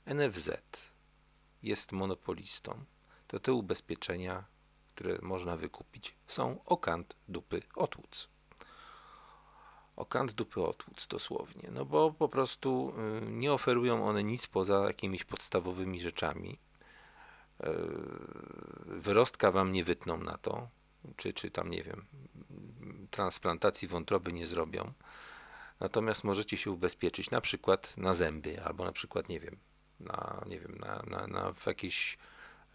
NFZ 0.07 0.50
jest 1.62 1.92
monopolistą, 1.92 2.85
to 3.26 3.40
te 3.40 3.52
ubezpieczenia, 3.52 4.45
które 4.95 5.19
można 5.23 5.57
wykupić, 5.57 6.16
są 6.26 6.64
okant 6.64 7.16
dupy 7.28 7.62
otłuc. 7.75 8.28
o 9.97 10.07
kant 10.07 10.33
dupy 10.33 10.62
otłuc 10.62 11.07
dosłownie, 11.07 11.69
no 11.73 11.85
bo 11.85 12.12
po 12.12 12.28
prostu 12.28 12.92
y, 13.23 13.30
nie 13.30 13.52
oferują 13.52 14.07
one 14.07 14.25
nic 14.25 14.47
poza 14.47 14.87
jakimiś 14.87 15.25
podstawowymi 15.25 16.00
rzeczami. 16.00 16.59
Y, 17.61 17.66
wyrostka 18.85 19.50
wam 19.50 19.73
nie 19.73 19.85
wytną 19.85 20.16
na 20.16 20.38
to, 20.38 20.69
czy, 21.16 21.33
czy 21.33 21.50
tam 21.50 21.71
nie 21.71 21.83
wiem, 21.83 22.07
transplantacji 23.11 23.88
wątroby 23.88 24.33
nie 24.33 24.47
zrobią. 24.47 24.92
Natomiast 25.80 26.25
możecie 26.25 26.57
się 26.57 26.71
ubezpieczyć 26.71 27.30
na 27.30 27.40
przykład 27.40 27.97
na 27.97 28.14
zęby, 28.14 28.62
albo 28.64 28.85
na 28.85 28.92
przykład, 28.92 29.28
nie 29.28 29.40
wiem, 29.40 29.57
na, 30.00 30.45
nie 30.47 30.61
wiem, 30.61 30.78
na, 30.78 31.02
na, 31.07 31.26
na 31.26 31.54
jakieś 31.66 32.19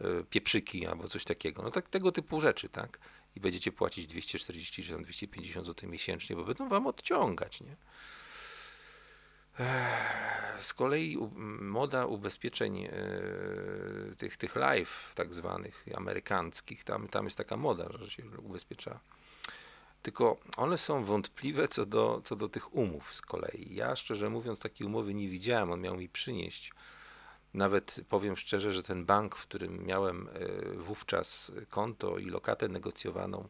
y, 0.02 0.26
pieprzyki 0.30 0.88
albo 0.88 1.08
coś 1.08 1.24
takiego. 1.24 1.64
No 1.64 1.72
tak 1.72 1.90
tego 1.90 2.12
typu 2.12 2.42
rzeczy, 2.42 2.70
tak? 2.70 3.00
I 3.36 3.40
będziecie 3.40 3.72
płacić 3.72 4.08
240 4.08 4.84
czy 4.84 4.98
250 4.98 5.66
zł 5.66 5.90
miesięcznie, 5.90 6.36
bo 6.36 6.44
będą 6.44 6.70
wam 6.70 6.88
odciągać, 6.88 7.62
nie? 7.62 7.76
Z 10.60 10.74
kolei 10.74 11.18
moda 11.62 12.06
ubezpieczeń 12.06 12.84
e, 12.84 12.92
tych, 14.18 14.38
tych 14.38 14.56
live 14.56 15.12
tak 15.16 15.34
zwanych 15.34 15.86
amerykanckich, 15.96 16.84
tam, 16.84 17.08
tam 17.08 17.26
jest 17.26 17.38
taka 17.38 17.58
moda, 17.58 17.90
że 18.00 18.10
się 18.10 18.24
ubezpiecza. 18.40 19.00
Tylko 20.02 20.38
one 20.58 20.78
są 20.78 21.04
wątpliwe 21.04 21.68
co 21.68 21.86
do, 21.86 22.22
co 22.24 22.36
do 22.36 22.50
tych 22.50 22.76
umów 22.76 23.14
z 23.14 23.22
kolei. 23.22 23.76
Ja 23.76 23.96
szczerze 23.96 24.30
mówiąc 24.30 24.60
takiej 24.60 24.88
umowy 24.88 25.14
nie 25.14 25.30
widziałem, 25.30 25.72
on 25.72 25.82
miał 25.82 25.98
mi 25.98 26.10
przynieść. 26.10 26.74
Nawet 27.54 28.02
powiem 28.10 28.38
szczerze, 28.38 28.72
że 28.72 28.84
ten 28.84 29.06
bank, 29.06 29.36
w 29.36 29.42
którym 29.42 29.86
miałem 29.86 30.28
e, 30.28 30.74
wówczas 30.74 31.52
konto 31.70 32.18
i 32.18 32.26
lokatę 32.26 32.68
negocjowaną, 32.68 33.50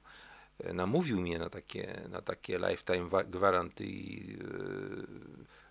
namówił 0.74 1.22
mnie 1.22 1.40
na 1.40 1.50
takie, 1.50 2.02
na 2.10 2.22
takie 2.22 2.58
lifetime 2.58 3.10
guarantee 3.26 4.38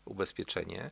ubezpieczenie, 0.05 0.91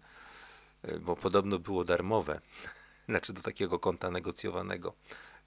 e, 0.82 0.98
bo 0.98 1.16
podobno 1.16 1.58
było 1.58 1.84
darmowe, 1.84 2.40
znaczy 3.08 3.32
do 3.32 3.42
takiego 3.42 3.78
konta 3.78 4.10
negocjowanego, 4.10 4.94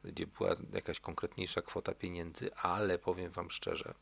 gdzie 0.03 0.27
była 0.27 0.55
jakaś 0.73 0.99
konkretniejsza 0.99 1.61
kwota 1.61 1.93
pieniędzy, 1.93 2.55
ale 2.55 2.99
powiem 2.99 3.31
Wam 3.31 3.51
szczerze, 3.51 3.93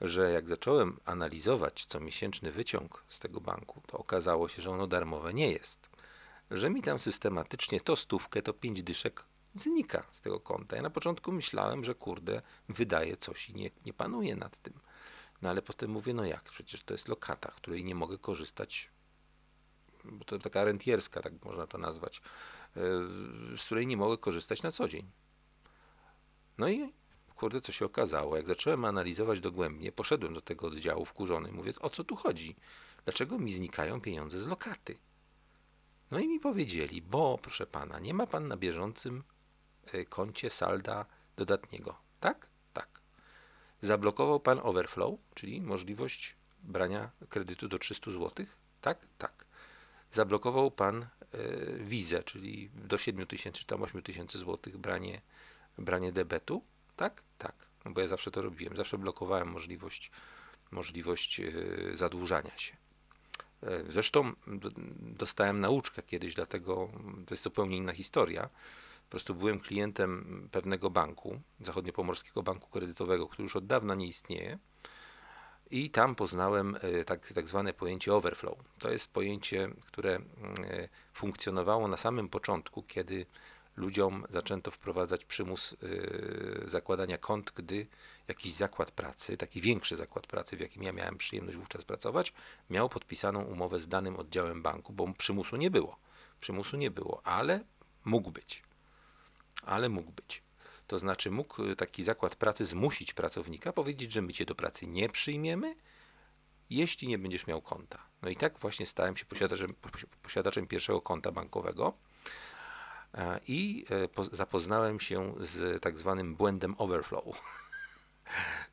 że 0.00 0.32
jak 0.32 0.48
zacząłem 0.48 1.00
analizować 1.04 1.86
co 1.86 2.00
miesięczny 2.00 2.52
wyciąg 2.52 3.04
z 3.08 3.18
tego 3.18 3.40
banku, 3.40 3.82
to 3.86 3.98
okazało 3.98 4.48
się, 4.48 4.62
że 4.62 4.70
ono 4.70 4.86
darmowe 4.86 5.34
nie 5.34 5.52
jest. 5.52 5.90
Że 6.50 6.70
mi 6.70 6.82
tam 6.82 6.98
systematycznie 6.98 7.80
to 7.80 7.96
stówkę, 7.96 8.42
to 8.42 8.52
pięć 8.52 8.82
dyszek 8.82 9.24
znika 9.54 10.06
z 10.10 10.20
tego 10.20 10.40
konta. 10.40 10.76
Ja 10.76 10.82
na 10.82 10.90
początku 10.90 11.32
myślałem, 11.32 11.84
że 11.84 11.94
kurde, 11.94 12.42
wydaje 12.68 13.16
coś 13.16 13.50
i 13.50 13.54
nie, 13.54 13.70
nie 13.86 13.92
panuję 13.92 14.36
nad 14.36 14.62
tym. 14.62 14.74
No 15.42 15.50
ale 15.50 15.62
potem 15.62 15.90
mówię, 15.90 16.14
no 16.14 16.24
jak, 16.24 16.42
przecież 16.42 16.82
to 16.82 16.94
jest 16.94 17.08
lokata, 17.08 17.50
której 17.50 17.84
nie 17.84 17.94
mogę 17.94 18.18
korzystać, 18.18 18.90
bo 20.04 20.24
to 20.24 20.38
taka 20.38 20.64
rentierska, 20.64 21.22
tak 21.22 21.44
można 21.44 21.66
to 21.66 21.78
nazwać, 21.78 22.22
e, 22.76 22.80
z 23.56 23.64
której 23.64 23.86
nie 23.86 23.96
mogę 23.96 24.18
korzystać 24.18 24.62
na 24.62 24.70
co 24.70 24.88
dzień. 24.88 25.10
No 26.58 26.68
i 26.68 26.92
kurde, 27.36 27.60
co 27.60 27.72
się 27.72 27.84
okazało, 27.84 28.36
jak 28.36 28.46
zacząłem 28.46 28.84
analizować 28.84 29.40
dogłębnie, 29.40 29.92
poszedłem 29.92 30.34
do 30.34 30.40
tego 30.40 30.66
oddziału 30.66 31.04
wkurzony, 31.04 31.52
mówiąc, 31.52 31.78
o 31.82 31.90
co 31.90 32.04
tu 32.04 32.16
chodzi? 32.16 32.56
Dlaczego 33.04 33.38
mi 33.38 33.52
znikają 33.52 34.00
pieniądze 34.00 34.40
z 34.40 34.46
lokaty? 34.46 34.98
No 36.10 36.18
i 36.18 36.28
mi 36.28 36.40
powiedzieli, 36.40 37.02
bo 37.02 37.38
proszę 37.42 37.66
pana, 37.66 37.98
nie 37.98 38.14
ma 38.14 38.26
pan 38.26 38.48
na 38.48 38.56
bieżącym 38.56 39.22
koncie 40.08 40.50
salda 40.50 41.06
dodatniego. 41.36 41.96
Tak? 42.20 42.48
Zablokował 43.80 44.40
pan 44.40 44.60
overflow, 44.62 45.14
czyli 45.34 45.60
możliwość 45.60 46.34
brania 46.62 47.10
kredytu 47.28 47.68
do 47.68 47.78
300 47.78 48.10
zł? 48.10 48.46
Tak? 48.80 48.98
Tak. 49.18 49.44
Zablokował 50.12 50.70
pan 50.70 51.06
y, 51.34 51.78
wizę, 51.80 52.22
czyli 52.22 52.70
do 52.74 52.98
7 52.98 53.26
tysięcy 53.26 53.60
czy 53.60 53.66
tam 53.66 53.82
8 53.82 54.02
tysięcy 54.02 54.38
złotych 54.38 54.76
branie, 54.76 55.20
branie 55.78 56.12
debetu? 56.12 56.62
Tak? 56.96 57.22
Tak. 57.38 57.54
No 57.84 57.90
bo 57.90 58.00
ja 58.00 58.06
zawsze 58.06 58.30
to 58.30 58.42
robiłem. 58.42 58.76
Zawsze 58.76 58.98
blokowałem 58.98 59.48
możliwość, 59.48 60.10
możliwość 60.70 61.40
y, 61.40 61.90
zadłużania 61.94 62.58
się. 62.58 62.76
Y, 63.62 63.92
zresztą 63.92 64.32
dostałem 65.00 65.60
nauczkę 65.60 66.02
kiedyś, 66.02 66.34
dlatego 66.34 66.88
to 67.26 67.34
jest 67.34 67.44
zupełnie 67.44 67.76
inna 67.76 67.92
historia 67.92 68.48
po 69.08 69.10
prostu 69.10 69.34
byłem 69.34 69.60
klientem 69.60 70.48
pewnego 70.52 70.90
banku, 70.90 71.40
Zachodniopomorskiego 71.60 72.42
Banku 72.42 72.70
Kredytowego, 72.70 73.28
który 73.28 73.42
już 73.42 73.56
od 73.56 73.66
dawna 73.66 73.94
nie 73.94 74.06
istnieje. 74.06 74.58
I 75.70 75.90
tam 75.90 76.14
poznałem 76.14 76.76
e, 76.80 77.04
tak, 77.04 77.32
tak 77.32 77.48
zwane 77.48 77.72
pojęcie 77.72 78.14
overflow. 78.14 78.58
To 78.78 78.90
jest 78.90 79.12
pojęcie, 79.12 79.70
które 79.86 80.14
e, 80.14 80.20
funkcjonowało 81.12 81.88
na 81.88 81.96
samym 81.96 82.28
początku, 82.28 82.82
kiedy 82.82 83.26
ludziom 83.76 84.26
zaczęto 84.30 84.70
wprowadzać 84.70 85.24
przymus 85.24 85.72
e, 85.72 86.68
zakładania 86.68 87.18
kont, 87.18 87.52
gdy 87.54 87.86
jakiś 88.28 88.52
zakład 88.54 88.90
pracy, 88.90 89.36
taki 89.36 89.60
większy 89.60 89.96
zakład 89.96 90.26
pracy, 90.26 90.56
w 90.56 90.60
jakim 90.60 90.82
ja 90.82 90.92
miałem 90.92 91.18
przyjemność 91.18 91.56
wówczas 91.58 91.84
pracować, 91.84 92.32
miał 92.70 92.88
podpisaną 92.88 93.42
umowę 93.42 93.78
z 93.78 93.88
danym 93.88 94.16
oddziałem 94.16 94.62
banku, 94.62 94.92
bo 94.92 95.12
przymusu 95.18 95.56
nie 95.56 95.70
było. 95.70 95.96
Przymusu 96.40 96.76
nie 96.76 96.90
było, 96.90 97.20
ale 97.26 97.60
mógł 98.04 98.30
być 98.30 98.67
ale 99.62 99.88
mógł 99.88 100.12
być. 100.12 100.42
To 100.86 100.98
znaczy 100.98 101.30
mógł 101.30 101.62
y, 101.62 101.76
taki 101.76 102.02
zakład 102.02 102.36
pracy 102.36 102.64
zmusić 102.64 103.12
pracownika, 103.12 103.72
powiedzieć, 103.72 104.12
że 104.12 104.22
my 104.22 104.32
cię 104.32 104.44
do 104.44 104.54
pracy 104.54 104.86
nie 104.86 105.08
przyjmiemy, 105.08 105.74
jeśli 106.70 107.08
nie 107.08 107.18
będziesz 107.18 107.46
miał 107.46 107.62
konta. 107.62 107.98
No 108.22 108.28
i 108.28 108.36
tak 108.36 108.58
właśnie 108.58 108.86
stałem 108.86 109.16
się 109.16 109.24
posiadaczem, 109.24 109.74
posiadaczem 110.22 110.66
pierwszego 110.66 111.00
konta 111.00 111.32
bankowego 111.32 111.92
e, 113.14 113.40
i 113.46 113.84
e, 113.90 114.24
zapoznałem 114.32 115.00
się 115.00 115.34
z 115.40 115.82
tak 115.82 115.98
zwanym 115.98 116.36
błędem 116.36 116.74
overflow. 116.78 117.24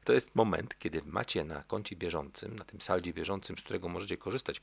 To 0.04 0.14
jest 0.14 0.36
moment, 0.36 0.80
kiedy 0.80 1.02
macie 1.06 1.44
na 1.44 1.64
koncie 1.64 1.96
bieżącym, 1.96 2.56
na 2.56 2.66
tym 2.66 2.82
saldzie 2.82 3.14
bieżącym, 3.14 3.58
z 3.58 3.62
którego 3.62 3.90
możecie 3.90 4.18
korzystać, 4.18 4.62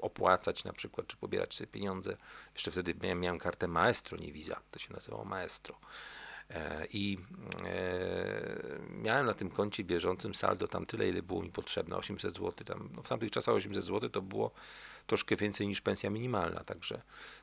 opłacać 0.00 0.64
na 0.64 0.72
przykład, 0.72 1.06
czy 1.06 1.16
pobierać 1.16 1.54
sobie 1.54 1.66
pieniądze. 1.66 2.16
Jeszcze 2.54 2.70
wtedy 2.70 2.94
miałem, 3.02 3.20
miałem 3.20 3.38
kartę 3.38 3.68
Maestro, 3.68 4.18
nie 4.18 4.32
Visa, 4.32 4.60
to 4.70 4.78
się 4.78 4.92
nazywało 4.92 5.24
Maestro. 5.24 5.76
E, 6.50 6.86
I 6.92 7.18
e, 7.64 8.78
miałem 8.90 9.26
na 9.26 9.34
tym 9.34 9.50
koncie 9.50 9.84
bieżącym 9.84 10.34
saldo 10.34 10.68
tam 10.68 10.86
tyle, 10.86 11.08
ile 11.08 11.22
było 11.22 11.42
mi 11.42 11.50
potrzebne, 11.50 11.96
800 11.96 12.34
zł. 12.34 12.52
Tam, 12.52 12.90
no 12.96 13.02
w 13.02 13.08
tamtych 13.08 13.30
czasach 13.30 13.54
800 13.54 13.84
zł 13.84 14.10
to 14.10 14.22
było 14.22 14.50
troszkę 15.06 15.36
więcej 15.36 15.68
niż 15.68 15.80
pensja 15.80 16.10
minimalna, 16.10 16.64
także 16.64 17.02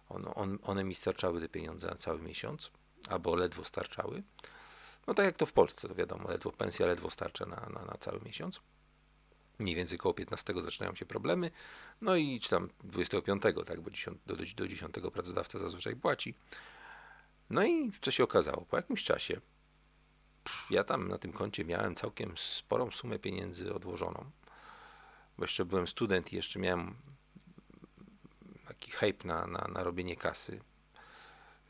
on, 0.09 0.25
on, 0.35 0.59
one 0.63 0.83
mi 0.83 0.95
starczały 0.95 1.41
te 1.41 1.49
pieniądze 1.49 1.87
na 1.87 1.95
cały 1.95 2.21
miesiąc, 2.21 2.71
albo 3.09 3.35
ledwo 3.35 3.63
starczały. 3.63 4.23
No 5.11 5.15
tak 5.15 5.25
jak 5.25 5.37
to 5.37 5.45
w 5.45 5.53
Polsce, 5.53 5.87
to 5.87 5.95
wiadomo, 5.95 6.29
ledwo 6.29 6.51
pensja 6.51 6.85
ledwo 6.85 7.09
starcza 7.09 7.45
na, 7.45 7.55
na, 7.55 7.85
na 7.85 7.97
cały 7.99 8.21
miesiąc. 8.25 8.61
Mniej 9.59 9.75
więcej 9.75 9.97
koło 9.97 10.13
15 10.13 10.53
zaczynają 10.61 10.95
się 10.95 11.05
problemy, 11.05 11.51
no 12.01 12.15
i 12.15 12.39
czy 12.39 12.49
tam 12.49 12.69
25, 12.83 13.41
tak, 13.41 13.81
bo 13.81 13.91
10, 13.91 14.17
do, 14.25 14.35
do 14.35 14.67
10 14.67 14.95
pracodawca 15.13 15.59
zazwyczaj 15.59 15.95
płaci. 15.95 16.35
No 17.49 17.65
i 17.65 17.91
co 18.01 18.11
się 18.11 18.23
okazało? 18.23 18.65
Po 18.65 18.77
jakimś 18.77 19.03
czasie 19.03 19.41
ja 20.69 20.83
tam 20.83 21.07
na 21.07 21.17
tym 21.17 21.33
koncie 21.33 21.65
miałem 21.65 21.95
całkiem 21.95 22.37
sporą 22.37 22.91
sumę 22.91 23.19
pieniędzy 23.19 23.73
odłożoną, 23.73 24.31
bo 25.37 25.43
jeszcze 25.43 25.65
byłem 25.65 25.87
student 25.87 26.33
i 26.33 26.35
jeszcze 26.35 26.59
miałem 26.59 26.95
taki 28.67 28.91
hype 28.91 29.27
na, 29.27 29.47
na, 29.47 29.67
na 29.73 29.83
robienie 29.83 30.15
kasy, 30.15 30.61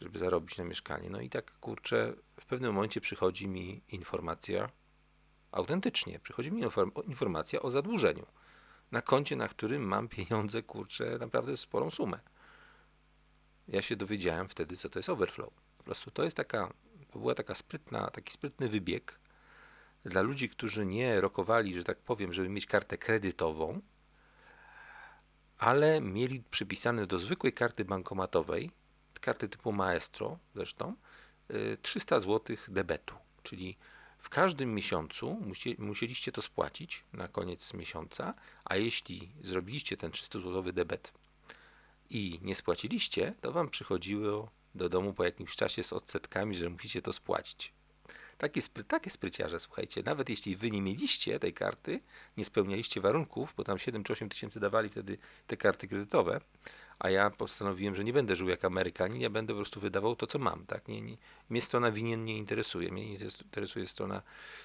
żeby 0.01 0.19
zarobić 0.19 0.57
na 0.57 0.63
mieszkanie. 0.63 1.10
No 1.10 1.21
i 1.21 1.29
tak 1.29 1.51
kurczę, 1.51 2.13
pewnym 2.51 2.74
momencie 2.74 3.01
przychodzi 3.01 3.48
mi 3.48 3.81
informacja, 3.89 4.70
autentycznie, 5.51 6.20
przychodzi 6.20 6.51
mi 6.51 6.63
informacja 7.08 7.62
o 7.62 7.72
zadłużeniu 7.72 8.25
na 8.91 9.01
koncie, 9.01 9.36
na 9.36 9.48
którym 9.48 9.84
mam 9.84 10.08
pieniądze, 10.08 10.63
kurczę, 10.63 11.17
naprawdę 11.20 11.58
sporą 11.58 11.91
sumę. 11.91 12.20
Ja 13.67 13.81
się 13.81 13.96
dowiedziałem 13.96 14.48
wtedy, 14.48 14.77
co 14.77 14.89
to 14.89 15.00
jest 15.00 15.10
overflow. 15.10 15.53
Po 15.77 15.84
prostu 15.84 16.12
to 16.12 16.24
jest 16.24 16.38
taka, 16.38 16.74
to 17.12 17.20
była 17.20 17.36
taka 17.36 17.55
sprytna, 17.55 18.10
taki 18.10 18.34
sprytny 18.34 18.70
wybieg 18.70 19.20
dla 20.05 20.22
ludzi, 20.22 20.50
którzy 20.50 20.86
nie 20.86 21.22
rokowali, 21.22 21.74
że 21.74 21.84
tak 21.84 21.98
powiem, 21.98 22.34
żeby 22.34 22.50
mieć 22.50 22.65
kartę 22.65 22.98
kredytową, 22.98 23.81
ale 25.58 26.01
mieli 26.01 26.43
przypisane 26.51 27.08
do 27.08 27.20
zwykłej 27.20 27.53
karty 27.53 27.86
bankomatowej, 27.86 28.72
karty 29.22 29.50
typu 29.50 29.72
Maestro 29.72 30.39
zresztą, 30.55 30.96
300 31.81 32.20
zł 32.20 32.58
debetu, 32.67 33.15
czyli 33.43 33.77
w 34.17 34.29
każdym 34.29 34.75
miesiącu 34.75 35.41
musieliście 35.77 36.31
to 36.31 36.41
spłacić 36.41 37.03
na 37.13 37.27
koniec 37.27 37.74
miesiąca, 37.74 38.34
a 38.65 38.75
jeśli 38.75 39.29
zrobiliście 39.41 39.98
ten 39.98 40.12
300-złotowy 40.12 40.72
debet 40.72 41.13
i 42.10 42.39
nie 42.41 42.55
spłaciliście, 42.55 43.34
to 43.41 43.51
wam 43.51 43.70
przychodziło 43.70 44.51
do 44.75 44.89
domu 44.89 45.13
po 45.13 45.24
jakimś 45.24 45.55
czasie 45.55 45.84
z 45.84 45.93
odsetkami, 45.93 46.55
że 46.55 46.70
musicie 46.70 47.01
to 47.01 47.13
spłacić. 47.13 47.74
Takie, 48.38 48.62
spry, 48.62 48.84
takie 48.84 49.10
spryciarze, 49.10 49.60
słuchajcie, 49.60 50.03
nawet 50.03 50.29
jeśli 50.29 50.55
wy 50.55 50.72
nie 50.72 50.81
mieliście 50.81 51.39
tej 51.39 51.53
karty, 51.53 52.00
nie 52.38 52.46
spełnialiście 52.46 53.01
warunków, 53.01 53.53
bo 53.58 53.63
tam 53.63 53.79
7 53.79 54.03
czy 54.03 54.13
8 54.13 54.29
tysięcy 54.29 54.60
dawali 54.60 54.89
wtedy 54.89 55.17
te 55.48 55.58
karty 55.58 55.88
kredytowe, 55.88 56.41
a 57.01 57.10
ja 57.10 57.29
postanowiłem, 57.29 57.96
że 57.96 58.03
nie 58.03 58.13
będę 58.13 58.36
żył 58.36 58.50
jak 58.50 58.65
Amerykanin, 58.65 59.22
ja 59.22 59.29
będę 59.29 59.53
po 59.53 59.58
prostu 59.58 59.79
wydawał 59.79 60.15
to, 60.15 60.27
co 60.27 60.39
mam, 60.39 60.65
tak? 60.65 60.88
Nie, 60.88 61.01
nie, 61.01 61.17
mnie 61.50 61.62
strona 61.62 61.91
winien 61.91 62.25
nie 62.25 62.38
interesuje, 62.38 62.91
mnie 62.91 63.13
interesuje 63.43 63.88
strona, 63.88 64.22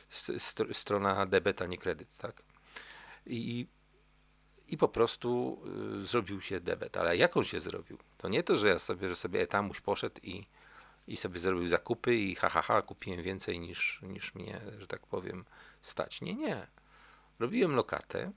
st, 0.08 0.62
strona 0.72 1.26
debet, 1.26 1.62
a 1.62 1.66
nie 1.66 1.78
kredyt, 1.78 2.16
tak? 2.16 2.42
I, 3.26 3.66
i 4.68 4.76
po 4.76 4.88
prostu 4.88 5.60
y, 6.00 6.06
zrobił 6.06 6.40
się 6.40 6.60
debet. 6.60 6.96
Ale 6.96 7.16
jak 7.16 7.36
on 7.36 7.44
się 7.44 7.60
zrobił? 7.60 7.98
To 8.18 8.28
nie 8.28 8.42
to, 8.42 8.56
że 8.56 8.68
ja 8.68 8.78
sobie, 8.78 9.08
że 9.08 9.16
sobie 9.16 9.40
etamuś 9.40 9.80
poszedł 9.80 10.20
i, 10.22 10.46
i 11.06 11.16
sobie 11.16 11.38
zrobił 11.38 11.68
zakupy 11.68 12.14
i 12.14 12.34
ha, 12.34 12.48
ha, 12.48 12.62
ha, 12.62 12.82
kupiłem 12.82 13.22
więcej 13.22 13.60
niż, 13.60 14.00
niż 14.02 14.34
mnie, 14.34 14.60
że 14.78 14.86
tak 14.86 15.06
powiem, 15.06 15.44
stać. 15.82 16.20
Nie, 16.20 16.34
nie. 16.34 16.66
Robiłem 17.38 17.74
lokatę 17.74 18.32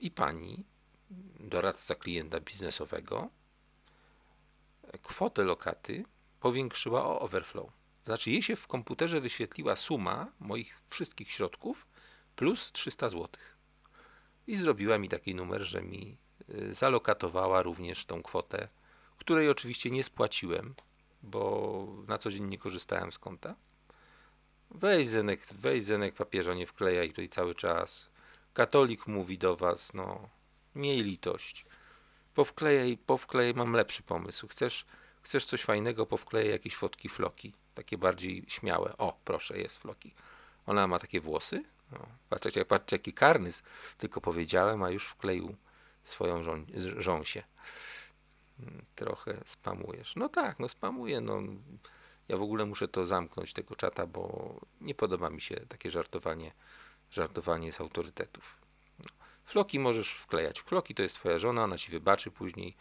i 0.00 0.10
pani, 0.10 0.64
doradca 1.40 1.94
klienta 1.94 2.40
biznesowego, 2.40 3.28
kwotę 5.02 5.42
lokaty 5.42 6.04
powiększyła 6.40 7.04
o 7.04 7.20
overflow. 7.20 7.72
Znaczy, 8.04 8.30
jej 8.30 8.42
się 8.42 8.56
w 8.56 8.66
komputerze 8.66 9.20
wyświetliła 9.20 9.76
suma 9.76 10.32
moich 10.40 10.80
wszystkich 10.86 11.30
środków 11.30 11.86
plus 12.36 12.72
300 12.72 13.08
złotych 13.08 13.56
i 14.46 14.56
zrobiła 14.56 14.98
mi 14.98 15.08
taki 15.08 15.34
numer, 15.34 15.62
że 15.62 15.82
mi 15.82 16.16
y, 16.50 16.74
zalokatowała 16.74 17.62
również 17.62 18.06
tą 18.06 18.22
kwotę, 18.22 18.68
której 19.18 19.48
oczywiście 19.50 19.90
nie 19.90 20.04
spłaciłem, 20.04 20.74
bo 21.22 21.86
na 22.08 22.18
co 22.18 22.30
dzień 22.30 22.44
nie 22.44 22.58
korzystałem 22.58 23.12
z 23.12 23.18
konta. 23.18 23.54
Weź 24.70 25.08
Zenek, 25.08 25.46
weź 25.52 25.84
Zenek 25.84 26.14
papieża, 26.14 26.54
nie 26.54 26.66
wklejaj 26.66 27.08
tutaj 27.08 27.28
cały 27.28 27.54
czas. 27.54 28.10
Katolik 28.54 29.06
mówi 29.06 29.38
do 29.38 29.56
was, 29.56 29.94
no, 29.94 30.28
miej 30.74 31.02
litość. 31.02 31.66
Powklejaj, 32.34 32.98
powklejaj, 33.06 33.54
mam 33.54 33.72
lepszy 33.72 34.02
pomysł. 34.02 34.48
Chcesz, 34.48 34.86
chcesz 35.22 35.44
coś 35.44 35.62
fajnego, 35.62 36.06
powklejaj 36.06 36.50
jakieś 36.50 36.76
fotki 36.76 37.08
floki, 37.08 37.52
takie 37.74 37.98
bardziej 37.98 38.44
śmiałe. 38.48 38.96
O, 38.98 39.18
proszę, 39.24 39.58
jest 39.58 39.78
floki. 39.78 40.14
Ona 40.66 40.86
ma 40.86 40.98
takie 40.98 41.20
włosy, 41.20 41.62
no, 41.92 42.06
patrzcie, 42.28 42.64
patrzcie, 42.64 42.96
jaki 42.96 43.12
karny, 43.12 43.50
tylko 43.98 44.20
powiedziałem, 44.20 44.82
a 44.82 44.90
już 44.90 45.06
wkleił 45.06 45.56
swoją 46.02 46.42
żą 46.42 46.66
żąsię. 46.96 47.42
Trochę 48.94 49.40
spamujesz. 49.44 50.16
No 50.16 50.28
tak, 50.28 50.58
no 50.58 50.68
spamuję, 50.68 51.20
no. 51.20 51.42
Ja 52.28 52.36
w 52.36 52.42
ogóle 52.42 52.66
muszę 52.66 52.88
to 52.88 53.04
zamknąć, 53.04 53.52
tego 53.52 53.76
czata, 53.76 54.06
bo 54.06 54.54
nie 54.80 54.94
podoba 54.94 55.30
mi 55.30 55.40
się 55.40 55.56
takie 55.56 55.90
żartowanie, 55.90 56.52
żartowanie 57.10 57.72
z 57.72 57.80
autorytetów. 57.80 58.63
Floki 59.44 59.78
możesz 59.78 60.10
wklejać. 60.10 60.60
Floki 60.60 60.94
to 60.94 61.02
jest 61.02 61.14
twoja 61.14 61.38
żona, 61.38 61.64
ona 61.64 61.78
ci 61.78 61.90
wybaczy 61.92 62.30
później. 62.30 62.76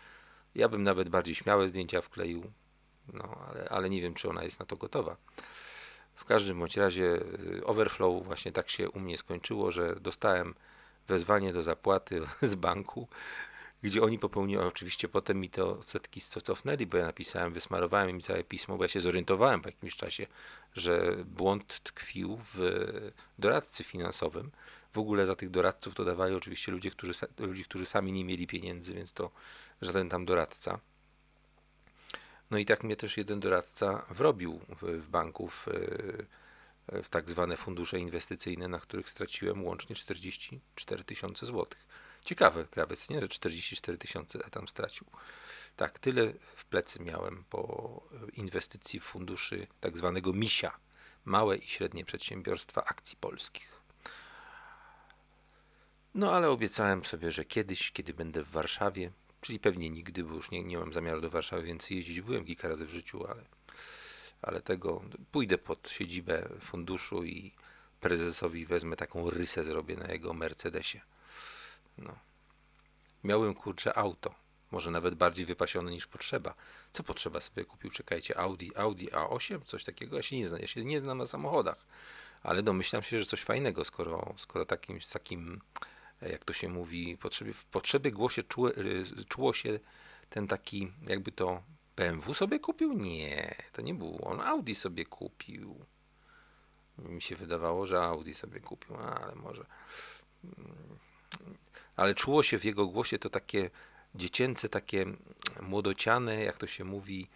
Ja 0.56 0.70
bym 0.70 0.84
nawet 0.84 1.10
bardziej 1.10 1.36
śmiałe 1.36 1.68
zdjęcia 1.68 2.02
wkleił, 2.02 2.52
no 3.14 3.38
ale, 3.50 3.70
ale 3.70 3.90
nie 3.90 4.02
wiem, 4.02 4.14
czy 4.14 4.30
ona 4.30 4.44
jest 4.44 4.60
na 4.60 4.66
to 4.66 4.76
gotowa. 4.76 5.18
W 6.16 6.26
każdym 6.26 6.60
bądź 6.60 6.78
razie 6.78 7.20
y, 7.58 7.66
overflow 7.66 8.26
właśnie 8.26 8.52
tak 8.52 8.70
się 8.70 8.90
u 8.90 9.00
mnie 9.00 9.18
skończyło, 9.18 9.72
że 9.72 9.96
dostałem 9.96 10.56
wezwanie 11.08 11.54
do 11.54 11.64
zapłaty 11.64 12.22
z 12.42 12.56
banku, 12.56 13.08
gdzie 13.84 14.04
oni 14.04 14.20
popełnili, 14.20 14.60
oczywiście 14.60 15.08
potem 15.08 15.40
mi 15.40 15.50
te 15.50 15.66
odsetki 15.66 16.22
co 16.22 16.42
cofnęli, 16.42 16.86
bo 16.86 16.98
ja 16.98 17.06
napisałem, 17.06 17.54
wysmarowałem 17.54 18.10
im 18.10 18.22
całe 18.22 18.44
pismo, 18.44 18.78
bo 18.78 18.84
ja 18.84 18.88
się 18.88 19.02
zorientowałem 19.02 19.62
po 19.62 19.70
jakimś 19.70 19.96
czasie, 19.96 20.28
że 20.74 21.16
błąd 21.26 21.80
tkwił 21.84 22.40
w 22.54 23.12
doradcy 23.40 23.84
finansowym. 23.84 24.52
W 24.94 24.98
ogóle 24.98 25.26
za 25.26 25.36
tych 25.36 25.50
doradców 25.50 25.96
to 25.96 26.06
dawali 26.06 26.36
oczywiście 26.36 26.72
ludzie, 26.72 26.92
którzy, 26.92 27.14
ludzie, 27.40 27.64
którzy 27.64 27.86
sami 27.86 28.12
nie 28.12 28.26
mieli 28.26 28.48
pieniędzy, 28.48 28.94
więc 28.94 29.14
to 29.14 29.32
żaden 29.82 30.10
tam 30.10 30.26
doradca. 30.26 30.80
No 32.52 32.58
i 32.58 32.66
tak 32.66 32.84
mnie 32.84 32.96
też 32.96 33.18
jeden 33.18 33.40
doradca 33.40 34.06
wrobił 34.10 34.60
w, 34.70 34.82
w 34.82 35.10
banku 35.10 35.48
w, 35.48 35.68
w 36.88 37.10
tak 37.10 37.30
zwane 37.30 37.58
fundusze 37.58 38.00
inwestycyjne, 38.00 38.68
na 38.68 38.80
których 38.80 39.10
straciłem 39.10 39.64
łącznie 39.66 39.96
44 39.96 41.04
tysiące 41.04 41.46
złotych. 41.46 41.88
Ciekawe, 42.26 42.66
krawiec, 42.66 43.10
nie, 43.10 43.22
że 43.22 43.28
44 43.28 43.98
tysiące 43.98 44.40
tam 44.40 44.68
stracił. 44.68 45.08
Tak, 45.76 46.00
tyle 46.00 46.34
w 46.56 46.66
plecy 46.66 47.04
miałem 47.04 47.44
po 47.50 48.04
inwestycji 48.34 49.00
w 49.00 49.04
funduszy 49.04 49.68
tak 49.82 49.98
zwanego 49.98 50.34
MISIA, 50.34 50.72
małe 51.26 51.58
i 51.58 51.68
średnie 51.68 52.06
przedsiębiorstwa 52.06 52.84
akcji 52.84 53.18
polskich. 53.18 53.73
No 56.16 56.32
ale 56.32 56.50
obiecałem 56.50 57.06
sobie, 57.06 57.32
że 57.32 57.46
kiedyś, 57.46 57.92
kiedy 57.92 58.14
będę 58.14 58.44
w 58.44 58.52
Warszawie, 58.52 59.12
czyli 59.42 59.60
pewnie 59.60 59.90
nigdy, 59.90 60.24
bo 60.24 60.36
już 60.36 60.52
nie, 60.52 60.64
nie 60.64 60.78
mam 60.78 60.94
zamiaru 60.94 61.22
do 61.22 61.30
Warszawy 61.30 61.64
więcej 61.64 61.98
jeździć. 61.98 62.22
Byłem 62.22 62.46
kilka 62.46 62.68
razy 62.68 62.86
w 62.86 62.90
życiu, 62.90 63.28
ale, 63.28 63.44
ale 64.42 64.62
tego 64.62 65.02
pójdę 65.32 65.58
pod 65.58 65.90
siedzibę 65.90 66.50
funduszu 66.62 67.24
i 67.24 67.52
prezesowi 68.00 68.66
wezmę 68.66 68.96
taką 68.96 69.30
rysę, 69.30 69.64
zrobię 69.64 69.96
na 69.96 70.12
jego 70.12 70.34
Mercedesie. 70.34 71.02
No. 71.98 72.16
Miałem 73.24 73.54
kurczę 73.54 73.98
auto, 73.98 74.36
może 74.72 74.92
nawet 74.92 75.16
bardziej 75.16 75.46
wypasione 75.46 75.92
niż 75.92 76.08
potrzeba. 76.08 76.54
Co 76.92 77.04
potrzeba 77.04 77.42
sobie 77.42 77.66
kupił? 77.66 77.92
Czekajcie, 77.92 78.38
Audi, 78.38 78.70
Audi 78.76 79.08
A8, 79.08 79.66
coś 79.66 79.84
takiego. 79.84 80.18
Ja 80.18 80.24
się 80.24 80.38
nie 80.38 80.48
znam, 80.48 80.62
ja 80.62 80.68
się 80.68 80.86
nie 80.86 81.00
znam 81.00 81.18
na 81.18 81.26
samochodach, 81.26 81.86
ale 82.44 82.64
domyślam 82.64 83.04
się, 83.04 83.20
że 83.20 83.26
coś 83.26 83.42
fajnego, 83.42 83.86
skoro, 83.86 84.34
skoro 84.38 84.66
takim, 84.66 85.02
z 85.02 85.10
takim 85.10 85.62
jak 86.32 86.46
to 86.46 86.54
się 86.54 86.70
mówi, 86.70 87.18
potrzeby, 87.18 87.54
w 87.54 87.66
potrzeby 87.66 88.12
głosie 88.12 88.44
czuło, 88.44 88.70
y, 88.70 89.26
czuło 89.30 89.54
się 89.54 89.80
ten 90.30 90.48
taki, 90.48 90.92
jakby 91.08 91.32
to 91.32 91.64
BMW 91.96 92.34
sobie 92.34 92.60
kupił? 92.60 92.94
Nie, 92.94 93.56
to 93.72 93.82
nie 93.82 93.94
był 93.94 94.20
on. 94.28 94.42
Audi 94.42 94.76
sobie 94.76 95.06
kupił. 95.06 95.86
Mi 96.98 97.22
się 97.22 97.36
wydawało, 97.36 97.86
że 97.86 98.02
Audi 98.02 98.34
sobie 98.34 98.60
kupił, 98.60 98.96
ale 98.98 99.36
może. 99.36 99.66
Mm, 100.44 100.98
ale 101.96 102.16
czuło 102.16 102.44
się 102.44 102.60
w 102.60 102.66
jego 102.66 102.88
głosie 102.88 103.20
to 103.20 103.30
takie 103.30 103.70
dziecięce, 104.16 104.70
takie 104.70 105.06
młodociane, 105.62 106.44
jak 106.44 106.58
to 106.58 106.68
się 106.68 106.84
mówi, 106.84 107.30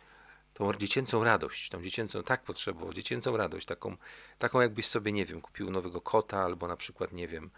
tą 0.54 0.74
dziecięcą 0.74 1.24
radość, 1.24 1.70
tą 1.70 1.84
dziecięcą, 1.84 2.24
tak 2.24 2.44
potrzebował, 2.44 2.94
dziecięcą 2.94 3.38
radość, 3.38 3.66
taką, 3.66 3.98
taką 4.40 4.62
jakbyś 4.62 4.88
sobie, 4.88 5.12
nie 5.12 5.26
wiem, 5.26 5.42
kupił 5.42 5.72
nowego 5.72 6.02
kota, 6.02 6.44
albo 6.44 6.68
na 6.68 6.78
przykład, 6.78 7.12
nie 7.12 7.28
wiem, 7.28 7.50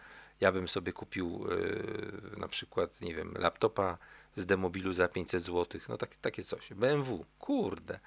ja 0.41 0.51
bym 0.51 0.67
sobie 0.67 0.93
kupił 0.93 1.47
yy, 1.49 2.37
na 2.37 2.47
przykład, 2.47 3.01
nie 3.01 3.15
wiem, 3.15 3.33
laptopa 3.37 3.97
z 4.35 4.45
demobilu 4.45 4.93
za 4.93 5.07
500 5.07 5.43
zł, 5.43 5.81
no 5.89 5.97
tak, 5.97 6.15
takie 6.15 6.43
coś. 6.43 6.73
BMW, 6.73 7.25
kurde. 7.39 7.99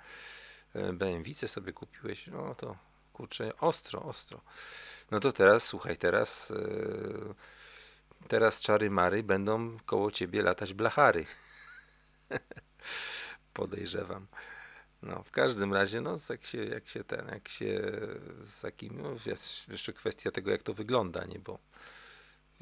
E, 0.74 0.92
BMW 0.92 1.34
sobie 1.34 1.72
kupiłeś, 1.72 2.26
no 2.26 2.54
to 2.54 2.76
kurczę, 3.12 3.56
ostro, 3.58 4.02
ostro. 4.02 4.40
No 5.10 5.20
to 5.20 5.32
teraz, 5.32 5.64
słuchaj, 5.64 5.96
teraz 5.96 6.50
yy, 6.50 7.34
teraz 8.28 8.60
czary 8.60 8.90
mary 8.90 9.22
będą 9.22 9.78
koło 9.86 10.10
ciebie 10.10 10.42
latać 10.42 10.74
blachary. 10.74 11.26
Podejrzewam. 13.54 14.26
No, 15.02 15.22
w 15.22 15.30
każdym 15.30 15.74
razie, 15.74 16.00
no, 16.00 16.16
jak 16.30 16.44
się, 16.44 16.64
jak 16.64 16.88
się 16.88 17.04
ten, 17.04 17.28
jak 17.28 17.48
się 17.48 17.92
z 18.44 18.60
takim, 18.60 19.02
no, 19.02 19.16
jest 19.26 19.68
jeszcze 19.68 19.92
kwestia 19.92 20.30
tego, 20.30 20.50
jak 20.50 20.62
to 20.62 20.74
wygląda, 20.74 21.24
nie, 21.24 21.38
bo 21.38 21.58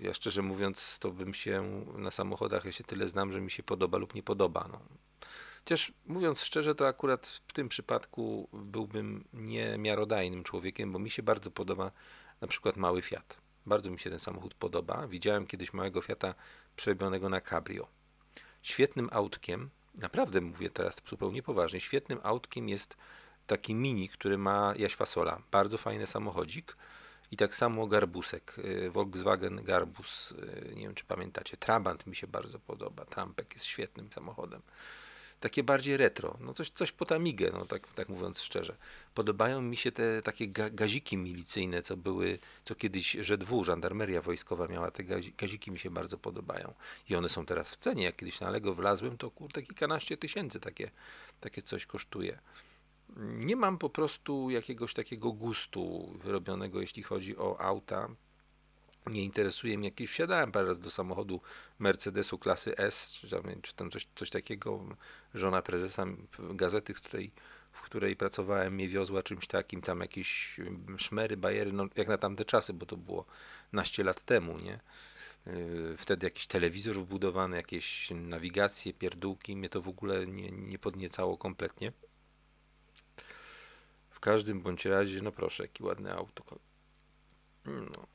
ja 0.00 0.14
szczerze 0.14 0.42
mówiąc, 0.42 0.98
to 0.98 1.10
bym 1.10 1.34
się 1.34 1.84
na 1.96 2.10
samochodach, 2.10 2.64
ja 2.64 2.72
się 2.72 2.84
tyle 2.84 3.08
znam, 3.08 3.32
że 3.32 3.40
mi 3.40 3.50
się 3.50 3.62
podoba 3.62 3.98
lub 3.98 4.14
nie 4.14 4.22
podoba. 4.22 4.68
No. 4.72 4.80
Chociaż 5.58 5.92
mówiąc 6.06 6.42
szczerze, 6.42 6.74
to 6.74 6.88
akurat 6.88 7.26
w 7.46 7.52
tym 7.52 7.68
przypadku 7.68 8.48
byłbym 8.52 9.24
niemiarodajnym 9.32 10.44
człowiekiem, 10.44 10.92
bo 10.92 10.98
mi 10.98 11.10
się 11.10 11.22
bardzo 11.22 11.50
podoba 11.50 11.90
na 12.40 12.48
przykład 12.48 12.76
mały 12.76 13.02
Fiat. 13.02 13.40
Bardzo 13.66 13.90
mi 13.90 13.98
się 13.98 14.10
ten 14.10 14.18
samochód 14.18 14.54
podoba. 14.54 15.06
Widziałem 15.06 15.46
kiedyś 15.46 15.72
małego 15.72 16.02
Fiata 16.02 16.34
przerobionego 16.76 17.28
na 17.28 17.40
cabrio. 17.40 17.88
Świetnym 18.62 19.08
autkiem, 19.12 19.70
naprawdę 19.94 20.40
mówię 20.40 20.70
teraz 20.70 20.96
zupełnie 21.08 21.42
poważnie, 21.42 21.80
świetnym 21.80 22.20
autkiem 22.22 22.68
jest 22.68 22.96
taki 23.46 23.74
mini, 23.74 24.08
który 24.08 24.38
ma 24.38 24.74
Jaś 24.76 24.94
Fasola. 24.94 25.42
Bardzo 25.50 25.78
fajny 25.78 26.06
samochodzik 26.06 26.76
i 27.30 27.36
tak 27.36 27.54
samo 27.54 27.86
Garbusek, 27.86 28.56
y, 28.58 28.90
Volkswagen 28.90 29.64
Garbus, 29.64 30.32
y, 30.32 30.74
nie 30.74 30.82
wiem 30.82 30.94
czy 30.94 31.04
pamiętacie, 31.04 31.56
Trabant 31.56 32.06
mi 32.06 32.16
się 32.16 32.26
bardzo 32.26 32.58
podoba, 32.58 33.04
Trampek 33.04 33.54
jest 33.54 33.66
świetnym 33.66 34.12
samochodem. 34.12 34.62
Takie 35.40 35.62
bardziej 35.62 35.96
retro, 35.96 36.36
no 36.40 36.54
coś, 36.54 36.70
coś 36.70 36.92
po 36.92 37.04
tamigę, 37.04 37.50
no 37.52 37.64
tak, 37.64 37.88
tak 37.88 38.08
mówiąc 38.08 38.40
szczerze. 38.40 38.76
Podobają 39.14 39.62
mi 39.62 39.76
się 39.76 39.92
te 39.92 40.22
takie 40.22 40.48
ga 40.48 40.70
gaziki 40.70 41.16
milicyjne, 41.16 41.82
co 41.82 41.96
były, 41.96 42.38
co 42.64 42.74
kiedyś 42.74 43.16
ŻDW, 43.16 43.64
żandarmeria 43.64 44.22
wojskowa 44.22 44.68
miała, 44.68 44.90
te 44.90 45.04
gaziki 45.38 45.70
mi 45.70 45.78
się 45.78 45.90
bardzo 45.90 46.18
podobają. 46.18 46.74
I 47.08 47.16
one 47.16 47.28
są 47.28 47.46
teraz 47.46 47.70
w 47.70 47.76
cenie, 47.76 48.04
jak 48.04 48.16
kiedyś 48.16 48.40
na 48.40 48.50
Lego 48.50 48.74
wlazłem, 48.74 49.18
to 49.18 49.30
kurde 49.30 49.62
kilkanaście 49.62 50.16
tysięcy 50.16 50.60
takie, 50.60 50.90
takie 51.40 51.62
coś 51.62 51.86
kosztuje. 51.86 52.38
Nie 53.16 53.56
mam 53.56 53.78
po 53.78 53.90
prostu 53.90 54.50
jakiegoś 54.50 54.94
takiego 54.94 55.32
gustu 55.32 56.12
wyrobionego, 56.24 56.80
jeśli 56.80 57.02
chodzi 57.02 57.36
o 57.36 57.60
auta. 57.60 58.08
Nie 59.06 59.24
interesuje 59.24 59.78
mnie 59.78 59.88
jakieś. 59.88 60.10
Wsiadałem 60.10 60.52
parę 60.52 60.66
razy 60.68 60.80
do 60.80 60.90
samochodu 60.90 61.40
Mercedesu 61.78 62.38
klasy 62.38 62.76
S, 62.76 63.12
czy 63.12 63.30
tam, 63.30 63.42
czy 63.62 63.74
tam 63.74 63.90
coś, 63.90 64.08
coś 64.14 64.30
takiego. 64.30 64.84
Żona 65.34 65.62
prezesa 65.62 66.06
gazety, 66.38 66.94
w 66.94 67.00
której, 67.00 67.32
w 67.72 67.82
której 67.82 68.16
pracowałem, 68.16 68.74
mnie 68.74 68.88
wiozła 68.88 69.22
czymś 69.22 69.46
takim, 69.46 69.80
tam 69.80 70.00
jakieś 70.00 70.56
szmery, 70.96 71.36
bajery, 71.36 71.72
no 71.72 71.86
jak 71.96 72.08
na 72.08 72.18
tamte 72.18 72.44
czasy, 72.44 72.72
bo 72.72 72.86
to 72.86 72.96
było 72.96 73.24
naście 73.72 74.04
lat 74.04 74.24
temu, 74.24 74.58
nie? 74.58 74.80
Yy, 75.46 75.96
wtedy 75.96 76.26
jakiś 76.26 76.46
telewizor 76.46 76.96
wbudowany, 76.96 77.56
jakieś 77.56 78.10
nawigacje, 78.10 78.94
pierdółki, 78.94 79.56
mnie 79.56 79.68
to 79.68 79.82
w 79.82 79.88
ogóle 79.88 80.26
nie, 80.26 80.50
nie 80.50 80.78
podniecało 80.78 81.38
kompletnie. 81.38 81.92
W 84.20 84.22
każdym 84.22 84.61
bądź 84.61 84.85
razie, 84.85 85.22
no 85.22 85.33
proszę, 85.33 85.62
jaki 85.62 85.83
ładny 85.83 86.12
auto. 86.12 86.44
No. 87.64 88.06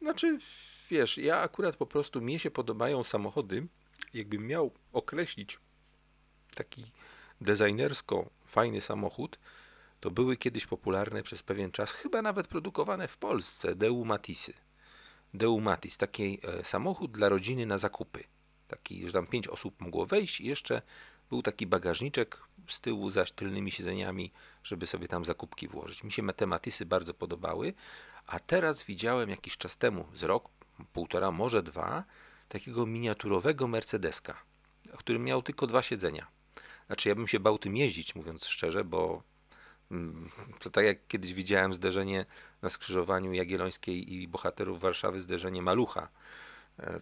Znaczy, 0.00 0.38
wiesz, 0.90 1.18
ja 1.18 1.40
akurat 1.40 1.76
po 1.76 1.86
prostu, 1.86 2.20
mnie 2.20 2.38
się 2.38 2.50
podobają 2.50 3.04
samochody, 3.04 3.66
jakbym 4.14 4.46
miał 4.46 4.70
określić 4.92 5.58
taki 6.54 6.84
designersko 7.40 8.30
fajny 8.44 8.80
samochód, 8.80 9.38
to 10.00 10.10
były 10.10 10.36
kiedyś 10.36 10.66
popularne 10.66 11.22
przez 11.22 11.42
pewien 11.42 11.70
czas, 11.70 11.92
chyba 11.92 12.22
nawet 12.22 12.48
produkowane 12.48 13.08
w 13.08 13.16
Polsce, 13.16 13.74
Deumatisy. 13.74 14.52
Deumatis, 15.34 15.98
taki 15.98 16.38
e, 16.42 16.64
samochód 16.64 17.12
dla 17.12 17.28
rodziny 17.28 17.66
na 17.66 17.78
zakupy. 17.78 18.24
Taki, 18.68 19.06
że 19.06 19.12
tam 19.12 19.26
pięć 19.26 19.48
osób 19.48 19.80
mogło 19.80 20.06
wejść 20.06 20.40
i 20.40 20.46
jeszcze 20.46 20.82
był 21.34 21.42
taki 21.42 21.66
bagażniczek 21.66 22.38
z 22.68 22.80
tyłu 22.80 23.10
zaś 23.10 23.32
tylnymi 23.32 23.70
siedzeniami, 23.70 24.32
żeby 24.64 24.86
sobie 24.86 25.08
tam 25.08 25.24
zakupki 25.24 25.68
włożyć. 25.68 26.04
Mi 26.04 26.12
się 26.12 26.22
matematisy 26.22 26.86
bardzo 26.86 27.14
podobały, 27.14 27.74
a 28.26 28.40
teraz 28.40 28.84
widziałem 28.84 29.30
jakiś 29.30 29.56
czas 29.56 29.76
temu, 29.76 30.04
z 30.14 30.22
rok, 30.22 30.48
półtora, 30.92 31.30
może 31.30 31.62
dwa, 31.62 32.04
takiego 32.48 32.86
miniaturowego 32.86 33.68
Mercedeska, 33.68 34.42
który 34.98 35.18
miał 35.18 35.42
tylko 35.42 35.66
dwa 35.66 35.82
siedzenia. 35.82 36.26
Znaczy 36.86 37.08
ja 37.08 37.14
bym 37.14 37.28
się 37.28 37.40
bał 37.40 37.58
tym 37.58 37.76
jeździć, 37.76 38.14
mówiąc 38.14 38.46
szczerze, 38.46 38.84
bo 38.84 39.22
mm, 39.90 40.30
to 40.60 40.70
tak 40.70 40.84
jak 40.84 41.06
kiedyś 41.06 41.34
widziałem 41.34 41.74
zderzenie 41.74 42.26
na 42.62 42.68
skrzyżowaniu 42.68 43.32
Jagiellońskiej 43.32 44.12
i 44.12 44.28
Bohaterów 44.28 44.80
Warszawy, 44.80 45.20
zderzenie 45.20 45.62
Malucha 45.62 46.08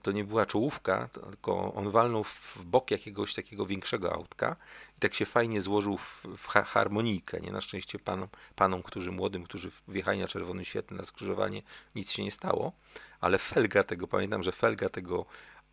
to 0.03 0.13
nie 0.13 0.25
była 0.25 0.47
czołówka, 0.47 1.09
tylko 1.09 1.75
on 1.75 1.91
walnął 1.91 2.25
w 2.25 2.59
bok 2.65 2.91
jakiegoś 2.91 3.35
takiego 3.35 3.67
większego 3.67 4.13
autka 4.13 4.57
i 4.97 5.01
tak 5.01 5.15
się 5.15 5.27
fajnie 5.27 5.61
złożył 5.61 5.99
w, 5.99 6.23
w 6.37 6.47
harmonijkę. 6.47 7.41
Nie 7.41 7.53
na 7.53 7.61
szczęście 7.61 7.99
panom, 7.99 8.29
panom, 8.55 8.83
którzy 8.83 9.13
młodym, 9.13 9.45
którzy 9.45 9.71
wjechali 9.89 10.19
na 10.19 10.29
czerwonym 10.29 10.65
świetle 10.65 10.97
na 10.97 11.05
skrzyżowanie, 11.05 11.63
nic 11.95 12.11
się 12.11 12.25
nie 12.25 12.31
stało, 12.31 12.73
ale 13.21 13.39
felga 13.39 13.85
tego, 13.85 14.09
pamiętam, 14.09 14.43
że 14.43 14.53
felga 14.53 14.89
tego 14.89 15.27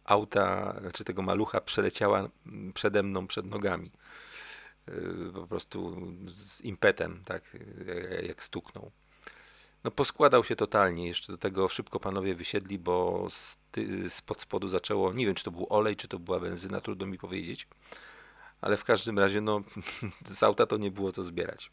auta, 0.05 0.73
czy 0.75 0.81
znaczy 0.81 1.03
tego 1.03 1.21
malucha 1.21 1.61
przeleciała 1.61 2.29
przede 2.73 3.03
mną, 3.03 3.27
przed 3.27 3.45
nogami. 3.45 3.91
E, 4.87 5.31
po 5.33 5.47
prostu 5.47 6.01
z 6.27 6.61
impetem, 6.61 7.23
tak, 7.25 7.57
jak 8.27 8.43
stuknął 8.43 8.91
no 9.83 9.91
poskładał 9.91 10.43
się 10.43 10.55
totalnie. 10.55 11.07
Jeszcze 11.07 11.33
do 11.33 11.37
tego 11.37 11.69
szybko 11.69 11.99
panowie 11.99 12.35
wysiedli, 12.35 12.79
bo 12.79 13.27
z, 13.29 13.57
ty, 13.71 14.09
spod 14.09 14.41
spodu 14.41 14.67
zaczęło, 14.67 15.13
nie 15.13 15.25
wiem 15.25 15.35
czy 15.35 15.43
to 15.43 15.51
był 15.51 15.67
olej, 15.69 15.95
czy 15.95 16.07
to 16.07 16.19
była 16.19 16.39
benzyna, 16.39 16.81
trudno 16.81 17.05
mi 17.05 17.17
powiedzieć. 17.17 17.67
Ale 18.61 18.77
w 18.77 18.83
każdym 18.83 19.19
razie, 19.19 19.41
no, 19.41 19.61
z 20.25 20.43
auta 20.43 20.65
to 20.65 20.77
nie 20.77 20.91
było 20.91 21.11
co 21.11 21.23
zbierać. 21.23 21.71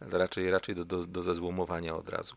Raczej, 0.00 0.50
raczej 0.50 0.74
do, 0.74 0.84
do, 0.84 1.06
do 1.06 1.22
zezłomowania 1.22 1.96
od 1.96 2.08
razu. 2.08 2.36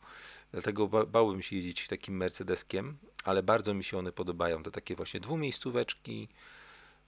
Dlatego 0.52 0.88
ba, 0.88 1.06
bałbym 1.06 1.42
się 1.42 1.56
jeździć 1.56 1.88
takim 1.88 2.18
Mercedeskiem, 2.18 2.98
ale 3.24 3.44
bardzo 3.44 3.74
mi 3.74 3.84
się 3.84 3.98
one 3.98 4.12
podobają. 4.12 4.64
To 4.64 4.72
takie 4.72 4.96
właśnie 4.96 5.20
dwumiejscóweczki, 5.20 6.30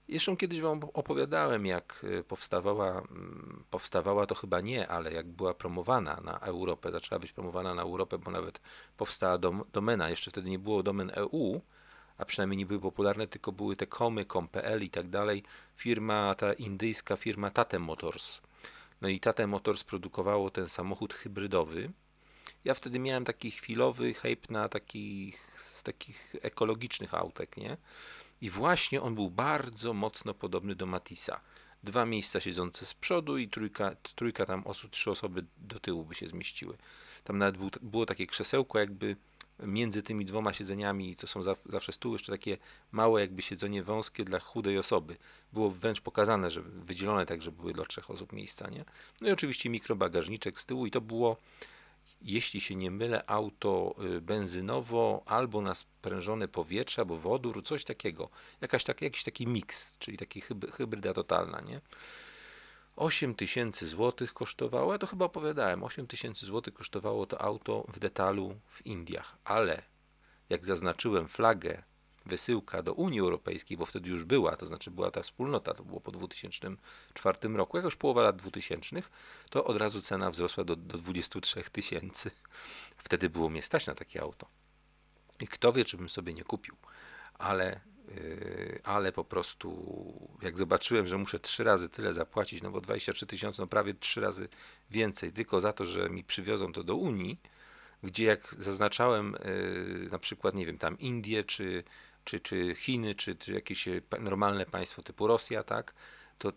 jeszcze 0.10 0.38
kiedyś 0.38 0.62
Wam 0.62 0.80
opowiadałem, 0.94 1.66
jak 1.66 2.02
y, 2.04 2.24
powstawała, 2.24 2.90
mm, 2.92 3.64
powstawała 3.70 4.26
to 4.26 4.36
chyba 4.36 4.62
nie, 4.62 4.88
ale 4.88 5.14
jak 5.14 5.28
była 5.28 5.54
promowana 5.54 6.22
na 6.24 6.40
Europę, 6.40 6.92
zaczęła 6.92 7.20
być 7.20 7.32
promowana 7.32 7.76
na 7.76 7.82
Europę, 7.82 8.18
bo 8.18 8.32
nawet 8.32 8.62
powstała 8.98 9.38
dom, 9.38 9.64
domena, 9.74 10.10
jeszcze 10.10 10.32
wtedy 10.32 10.50
nie 10.50 10.60
było 10.60 10.84
domen 10.84 11.12
EU, 11.16 11.62
a 12.18 12.26
przynajmniej 12.26 12.58
nie 12.58 12.66
były 12.66 12.80
popularne, 12.80 13.28
tylko 13.28 13.52
były 13.52 13.76
te 13.76 13.88
komy, 13.88 14.26
com.pl 14.26 14.84
i 14.84 14.90
tak 14.90 15.10
dalej. 15.10 15.44
Firma, 15.76 16.36
ta 16.36 16.54
indyjska 16.54 17.16
firma 17.16 17.52
Tate 17.52 17.80
Motors. 17.80 18.42
No 19.02 19.08
i 19.10 19.20
Tate 19.20 19.48
Motors 19.48 19.84
produkowało 19.84 20.50
ten 20.50 20.68
samochód 20.68 21.14
hybrydowy. 21.14 21.92
Ja 22.66 22.74
wtedy 22.74 23.00
miałem 23.00 23.26
taki 23.26 23.52
chwilowy 23.52 24.14
hype 24.14 24.54
na 24.54 24.70
takich, 24.70 25.52
z 25.58 25.84
takich 25.84 26.36
ekologicznych 26.42 27.14
autek, 27.14 27.58
nie? 27.58 27.78
I 28.42 28.50
właśnie 28.50 29.02
on 29.02 29.16
był 29.16 29.30
bardzo 29.30 29.94
mocno 29.94 30.34
podobny 30.34 30.76
do 30.76 30.86
Matisa. 30.86 31.40
Dwa 31.84 32.06
miejsca 32.06 32.40
siedzące 32.40 32.86
z 32.86 32.94
przodu 32.94 33.38
i 33.38 33.48
trójka, 33.48 33.96
trójka 34.16 34.46
tam 34.46 34.68
osób, 34.68 34.92
trzy 34.92 35.12
osoby 35.12 35.46
do 35.58 35.80
tyłu 35.80 36.06
by 36.06 36.16
się 36.16 36.28
zmieściły. 36.28 36.78
Tam 37.24 37.38
nawet 37.38 37.58
był, 37.58 37.70
było 37.82 38.06
takie 38.06 38.28
krzesełko 38.28 38.80
jakby 38.80 39.16
między 39.64 40.04
tymi 40.04 40.26
dwoma 40.26 40.54
siedzeniami, 40.54 41.16
co 41.16 41.28
są 41.28 41.44
zawsze 41.66 41.92
z 41.92 41.98
tyłu, 41.98 42.14
jeszcze 42.14 42.32
takie 42.32 42.58
małe 42.92 43.22
jakby 43.22 43.42
siedzenie 43.42 43.84
wąskie 43.84 44.26
dla 44.26 44.40
chudej 44.40 44.78
osoby. 44.78 45.18
Było 45.54 45.70
wręcz 45.72 46.02
pokazane, 46.02 46.52
że 46.52 46.62
wydzielone 46.62 47.26
tak, 47.26 47.42
że 47.42 47.52
były 47.52 47.74
dla 47.74 47.86
trzech 47.86 48.12
osób 48.12 48.34
miejsca, 48.34 48.70
nie? 48.70 48.86
No 49.22 49.30
i 49.30 49.32
oczywiście 49.32 49.70
mikrobagażniczek 49.70 50.60
z 50.60 50.66
tyłu 50.66 50.86
i 50.86 50.92
to 50.92 51.02
było 51.02 51.38
jeśli 52.22 52.62
się 52.62 52.76
nie 52.76 52.92
mylę, 52.92 53.24
auto 53.28 53.96
y, 54.18 54.22
benzynowo 54.22 55.24
albo 55.26 55.62
na 55.62 55.74
sprężone 55.74 56.48
powietrze, 56.48 57.02
albo 57.02 57.18
wodór, 57.18 57.64
coś 57.64 57.84
takiego. 57.84 58.30
Jakaś 58.62 58.84
tak, 58.84 59.02
jakiś 59.02 59.24
taki 59.24 59.48
miks, 59.48 59.98
czyli 60.00 60.18
taki 60.18 60.42
hybryda 60.72 61.14
totalna, 61.14 61.62
nie? 61.62 61.82
8 62.96 63.36
tysięcy 63.36 63.88
złotych 63.88 64.34
kosztowało, 64.34 64.92
ja 64.92 65.00
to 65.00 65.08
chyba 65.08 65.26
opowiadałem, 65.26 65.84
8 65.84 66.08
tysięcy 66.08 66.46
złotych 66.46 66.74
kosztowało 66.74 67.26
to 67.26 67.42
auto 67.42 67.86
w 67.88 68.00
detalu 68.00 68.56
w 68.66 68.86
Indiach, 68.86 69.38
ale 69.44 69.82
jak 70.50 70.66
zaznaczyłem 70.66 71.28
flagę 71.28 71.84
wysyłka 72.30 72.84
do 72.84 72.94
Unii 72.94 73.20
Europejskiej, 73.20 73.78
bo 73.78 73.86
wtedy 73.86 74.10
już 74.10 74.24
była, 74.24 74.56
to 74.56 74.66
znaczy 74.66 74.92
była 74.92 75.12
ta 75.12 75.22
wspólnota, 75.22 75.74
to 75.74 75.84
było 75.84 76.02
po 76.02 76.12
2004 76.12 77.38
roku, 77.50 77.78
jakoś 77.78 77.96
połowa 77.96 78.22
lat 78.22 78.36
2000, 78.36 79.02
to 79.50 79.66
od 79.66 79.78
razu 79.78 80.02
cena 80.02 80.32
wzrosła 80.32 80.64
do, 80.64 80.76
do 80.76 80.98
23 80.98 81.64
tysięcy. 81.72 82.32
Wtedy 82.98 83.30
było 83.30 83.50
mnie 83.50 83.62
stać 83.62 83.88
na 83.88 83.96
takie 83.96 84.22
auto. 84.22 84.48
I 85.40 85.48
kto 85.48 85.74
wie, 85.74 85.86
czy 85.86 85.98
bym 85.98 86.10
sobie 86.10 86.34
nie 86.34 86.44
kupił, 86.44 86.76
ale, 87.34 87.80
yy, 88.08 88.80
ale 88.84 89.12
po 89.12 89.24
prostu 89.24 89.70
jak 90.42 90.58
zobaczyłem, 90.58 91.08
że 91.08 91.18
muszę 91.18 91.40
trzy 91.40 91.64
razy 91.64 91.90
tyle 91.90 92.14
zapłacić, 92.14 92.62
no 92.62 92.72
bo 92.72 92.82
23 92.82 93.26
tysiące, 93.26 93.62
no 93.62 93.68
prawie 93.68 93.94
trzy 93.94 94.22
razy 94.22 94.48
więcej, 94.92 95.32
tylko 95.32 95.62
za 95.62 95.74
to, 95.74 95.86
że 95.86 96.10
mi 96.10 96.24
przywiozą 96.24 96.74
to 96.74 96.84
do 96.84 96.96
Unii, 96.96 97.40
gdzie 98.04 98.24
jak 98.24 98.56
zaznaczałem 98.60 99.36
yy, 99.46 100.10
na 100.12 100.20
przykład, 100.20 100.56
nie 100.56 100.66
wiem, 100.66 100.78
tam 100.78 101.00
Indie 101.00 101.44
czy 101.44 101.84
czy, 102.24 102.40
czy 102.40 102.76
Chiny, 102.76 103.16
czy, 103.16 103.36
czy 103.36 103.54
jakieś 103.54 103.88
e, 103.88 104.02
normalne 104.20 104.66
państwo 104.66 105.04
typu 105.04 105.28
Rosja, 105.28 105.64
tak, 105.64 105.94
to 106.38 106.54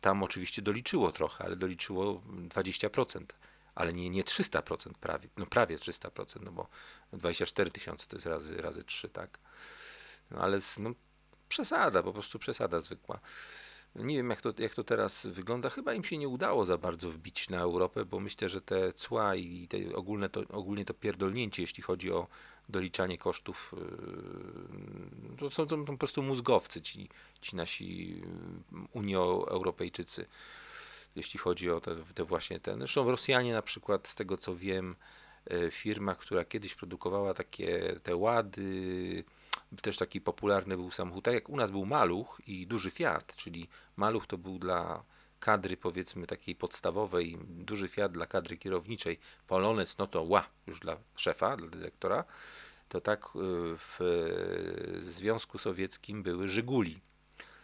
tam 0.00 0.22
oczywiście 0.22 0.62
doliczyło 0.62 1.12
trochę, 1.12 1.44
ale 1.44 1.56
doliczyło 1.56 2.22
20%, 2.48 3.24
ale 3.74 3.92
nie, 3.92 4.10
nie 4.10 4.24
300% 4.24 4.92
prawie, 5.00 5.28
no 5.36 5.46
prawie 5.46 5.76
300%, 5.76 6.40
no 6.42 6.52
bo 6.52 6.68
24 7.12 7.70
tysiące 7.70 8.06
to 8.06 8.16
jest 8.16 8.26
razy, 8.26 8.56
razy 8.56 8.84
3, 8.84 9.08
tak. 9.08 9.38
No 10.30 10.38
ale 10.38 10.58
no, 10.78 10.90
przesada, 11.48 12.02
po 12.02 12.12
prostu 12.12 12.38
przesada 12.38 12.80
zwykła. 12.80 13.20
Nie 13.94 14.16
wiem, 14.16 14.30
jak 14.30 14.40
to, 14.40 14.52
jak 14.58 14.74
to 14.74 14.84
teraz 14.84 15.26
wygląda. 15.26 15.70
Chyba 15.70 15.94
im 15.94 16.04
się 16.04 16.18
nie 16.18 16.28
udało 16.28 16.64
za 16.64 16.78
bardzo 16.78 17.10
wbić 17.10 17.50
na 17.50 17.60
Europę, 17.60 18.04
bo 18.04 18.20
myślę, 18.20 18.48
że 18.48 18.60
te 18.60 18.92
cła 18.92 19.34
i 19.34 19.68
te 19.68 19.96
ogólne 19.96 20.28
to, 20.28 20.40
ogólnie 20.48 20.84
to 20.84 20.94
pierdolnięcie, 20.94 21.62
jeśli 21.62 21.82
chodzi 21.82 22.12
o 22.12 22.26
doliczanie 22.68 23.18
kosztów, 23.18 23.74
yy, 25.30 25.36
to 25.36 25.50
są 25.50 25.66
to 25.66 25.78
po 25.78 25.96
prostu 25.96 26.22
mózgowcy, 26.22 26.80
ci, 26.80 27.08
ci 27.40 27.56
nasi 27.56 28.10
yy, 28.10 28.24
Unio-Europejczycy, 28.92 30.26
jeśli 31.16 31.40
chodzi 31.40 31.70
o 31.70 31.80
te, 31.80 31.96
te 32.14 32.24
właśnie 32.24 32.60
ten. 32.60 32.78
Zresztą 32.78 33.10
Rosjanie 33.10 33.52
na 33.52 33.62
przykład, 33.62 34.08
z 34.08 34.14
tego 34.14 34.36
co 34.36 34.56
wiem, 34.56 34.96
yy, 35.50 35.70
firma, 35.70 36.14
która 36.14 36.44
kiedyś 36.44 36.74
produkowała 36.74 37.34
takie 37.34 38.00
te 38.02 38.16
łady, 38.16 39.24
też 39.82 39.96
taki 39.96 40.20
popularny 40.20 40.76
był 40.76 40.90
samochód, 40.90 41.24
tak 41.24 41.34
jak 41.34 41.48
u 41.48 41.56
nas 41.56 41.70
był 41.70 41.86
Maluch 41.86 42.40
i 42.46 42.66
duży 42.66 42.90
Fiat, 42.90 43.36
czyli 43.36 43.68
Maluch 43.96 44.26
to 44.26 44.38
był 44.38 44.58
dla 44.58 45.04
kadry 45.44 45.76
powiedzmy 45.76 46.26
takiej 46.26 46.54
podstawowej, 46.54 47.38
duży 47.40 47.88
Fiat 47.88 48.12
dla 48.12 48.26
kadry 48.26 48.56
kierowniczej, 48.56 49.18
Polonez, 49.46 49.98
no 49.98 50.06
to 50.06 50.22
ła, 50.22 50.48
już 50.66 50.80
dla 50.80 50.96
szefa, 51.16 51.56
dla 51.56 51.68
dyrektora, 51.68 52.24
to 52.88 53.00
tak 53.00 53.24
y, 53.26 53.28
w 53.76 53.98
Związku 55.00 55.58
Sowieckim 55.58 56.22
były 56.22 56.48
Żyguli. 56.48 57.00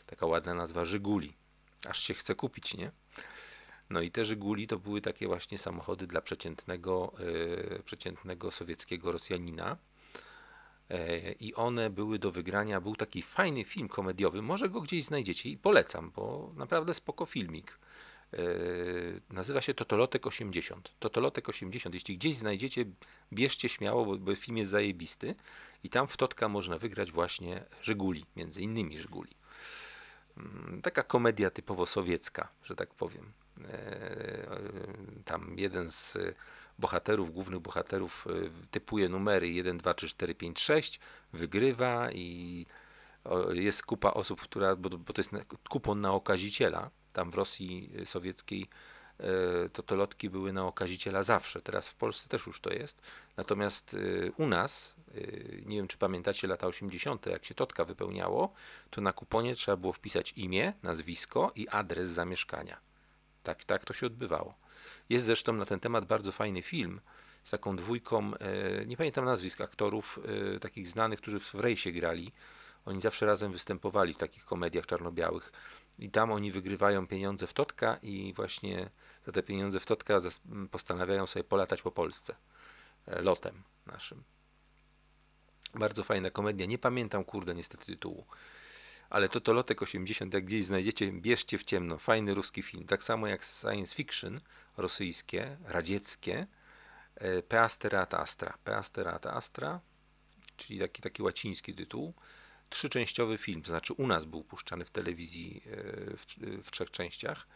Taka 0.06 0.26
ładna 0.26 0.54
nazwa 0.54 0.84
Żyguli. 0.84 1.32
Aż 1.88 2.00
się 2.00 2.14
chce 2.14 2.34
kupić, 2.34 2.74
nie? 2.74 2.90
No 3.90 4.00
i 4.00 4.10
te 4.10 4.24
Żyguli 4.24 4.66
to 4.66 4.78
były 4.78 5.00
takie 5.00 5.26
właśnie 5.26 5.58
samochody 5.58 6.06
dla 6.06 6.20
przeciętnego, 6.20 7.12
e, 7.78 7.82
przeciętnego 7.82 8.50
sowieckiego 8.50 9.12
Rosjanina. 9.12 9.76
E, 10.90 11.33
I 11.33 11.55
one 11.55 11.90
były 11.90 12.18
do 12.18 12.31
wygrania. 12.31 12.81
Był 12.81 12.96
taki 12.96 13.22
fajny 13.22 13.64
film 13.64 13.88
komediowy, 13.88 14.42
może 14.42 14.68
go 14.68 14.81
gdzieś 14.81 15.05
znajdziecie 15.05 15.48
i 15.48 15.59
polecam, 15.59 16.11
bo 16.16 16.53
naprawdę 16.57 16.94
spoko 16.94 17.26
filmik. 17.26 17.79
E, 18.33 18.38
nazywa 19.31 19.61
się 19.61 19.74
Totolotek 19.74 20.26
80. 20.26 20.92
Totolotek 20.98 21.48
80. 21.48 21.94
Jeśli 21.94 22.18
gdzieś 22.18 22.37
znajdziecie, 22.37 22.85
bierzcie 23.33 23.68
śmiało, 23.68 24.16
bo, 24.16 24.37
film 24.37 24.57
jest 24.57 24.70
zajebisty. 24.70 25.35
I 25.85 25.90
tam 25.90 26.07
w 26.07 26.16
Totka 26.16 26.48
można 26.48 26.79
wygrać 26.79 27.12
właśnie 27.12 27.64
Żyguli, 27.83 28.26
między 28.37 28.62
innymi 28.62 28.98
Żyguli. 28.98 29.37
Mm, 30.37 30.83
taka 30.83 31.03
komedia 31.03 31.50
typowo 31.50 31.87
sowiecka, 31.87 32.48
że 32.64 32.76
tak 32.76 32.94
powiem. 32.94 33.33
E, 33.68 34.61
tam 35.24 35.59
jeden 35.59 35.90
z 35.90 36.18
bohaterów, 36.80 37.32
głównych 37.32 37.60
bohaterów 37.60 38.26
e, 38.26 38.30
typuje 38.70 39.08
numery 39.08 39.50
1, 39.50 39.78
2, 39.78 39.94
3, 39.94 40.08
4, 40.08 40.34
5, 40.34 40.60
6, 40.60 41.00
wygrywa 41.32 42.12
i 42.12 42.66
jest 43.52 43.82
kupa 43.82 44.10
osób, 44.10 44.40
która, 44.40 44.76
bo, 44.76 44.88
bo 44.90 45.12
to 45.12 45.20
jest 45.20 45.32
kupon 45.68 46.00
na 46.00 46.12
okaziciela. 46.12 46.90
Tam 47.12 47.30
w 47.30 47.34
Rosji 47.34 47.92
sowieckiej 48.04 48.66
e, 49.20 49.68
to 49.68 49.82
to 49.82 49.96
lotki 49.96 50.30
były 50.30 50.52
na 50.52 50.66
okaziciela 50.66 51.22
zawsze. 51.22 51.62
Teraz 51.62 51.88
w 51.88 51.94
Polsce 51.94 52.28
też 52.28 52.46
już 52.46 52.60
to 52.60 52.72
jest. 52.72 53.02
Natomiast 53.36 53.96
u 54.36 54.46
nas, 54.46 54.96
nie 55.66 55.76
wiem 55.76 55.88
czy 55.88 55.98
pamiętacie 55.98 56.48
lata 56.48 56.66
80., 56.66 57.26
jak 57.26 57.44
się 57.44 57.54
totka 57.54 57.84
wypełniało, 57.84 58.52
to 58.90 59.00
na 59.00 59.12
kuponie 59.12 59.54
trzeba 59.54 59.76
było 59.76 59.92
wpisać 59.92 60.32
imię, 60.36 60.72
nazwisko 60.82 61.52
i 61.54 61.68
adres 61.68 62.08
zamieszkania. 62.08 62.89
Tak, 63.42 63.64
tak 63.64 63.85
to 63.85 63.94
się 63.94 64.07
odbywało. 64.07 64.55
Jest 65.09 65.26
zresztą 65.26 65.53
na 65.53 65.66
ten 65.66 65.81
temat 65.81 66.05
bardzo 66.05 66.33
fajny 66.33 66.62
film 66.62 67.00
z 67.42 67.50
taką 67.50 67.76
dwójką, 67.76 68.35
e, 68.35 68.87
nie 68.87 68.96
pamiętam 68.96 69.24
nazwisk 69.24 69.61
aktorów, 69.61 70.20
e, 70.55 70.59
takich 70.59 70.88
znanych, 70.88 71.20
którzy 71.20 71.40
w 71.40 71.55
rejsie 71.55 71.92
grali. 71.92 72.33
Oni 72.85 73.00
zawsze 73.00 73.26
razem 73.26 73.53
występowali 73.53 74.14
w 74.14 74.16
takich 74.16 74.44
komediach 74.44 74.87
czarno-białych. 74.87 75.53
I 75.98 76.11
tam 76.11 76.33
oni 76.33 76.53
wygrywają 76.53 77.07
pieniądze 77.07 77.46
w 77.46 77.53
Totka 77.53 77.98
i 78.03 78.33
właśnie 78.37 78.90
za 79.24 79.33
te 79.33 79.42
pieniądze 79.42 79.81
w 79.81 79.87
Totka 79.87 80.18
postanawiają 80.70 81.26
sobie 81.26 81.44
polatać 81.44 81.83
po 81.83 81.90
Polsce 81.90 82.37
e, 83.07 83.22
lotem 83.22 83.62
naszym. 83.87 84.22
Bardzo 85.74 86.05
fajna 86.05 86.31
komedia. 86.31 86.66
Nie 86.66 86.79
pamiętam, 86.79 87.24
kurde, 87.24 87.55
niestety 87.55 87.87
tytułu 87.87 88.26
ale 89.10 89.28
to 89.28 89.40
to 89.40 89.52
Lotek 89.52 89.82
80, 89.82 90.34
jak 90.34 90.44
gdzieś 90.44 90.64
znajdziecie, 90.64 91.12
bierzcie 91.12 91.58
w 91.58 91.64
ciemno. 91.64 91.98
Fajny 91.98 92.34
ruski 92.34 92.62
film. 92.62 92.86
Tak 92.86 93.02
samo 93.02 93.26
jak 93.26 93.44
science 93.44 93.94
fiction 93.94 94.40
rosyjskie, 94.76 95.56
radzieckie. 95.64 96.46
E, 97.14 97.42
Peasterata 97.42 98.18
Astra. 98.20 98.58
Peasterata 98.64 99.34
Astra, 99.34 99.80
czyli 100.56 100.80
taki, 100.80 101.02
taki 101.02 101.22
łaciński 101.22 101.74
tytuł. 101.74 102.14
Trzyczęściowy 102.70 103.38
film, 103.38 103.62
znaczy 103.64 103.92
u 103.92 104.06
nas 104.06 104.24
był 104.24 104.44
puszczany 104.44 104.84
w 104.84 104.90
telewizji 104.90 105.62
e, 105.66 105.70
w, 106.16 106.26
w 106.62 106.70
trzech 106.70 106.90
częściach. 106.90 107.46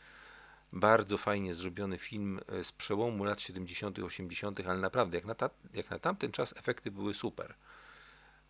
Bardzo 0.72 1.18
fajnie 1.18 1.54
zrobiony 1.54 1.98
film 1.98 2.40
e, 2.48 2.64
z 2.64 2.72
przełomu 2.72 3.24
lat 3.24 3.40
70., 3.40 3.98
80., 3.98 4.60
ale 4.66 4.78
naprawdę, 4.78 5.18
jak 5.18 5.24
na, 5.24 5.34
ta, 5.34 5.50
jak 5.74 5.90
na 5.90 5.98
tamten 5.98 6.32
czas, 6.32 6.54
efekty 6.56 6.90
były 6.90 7.14
super. 7.14 7.54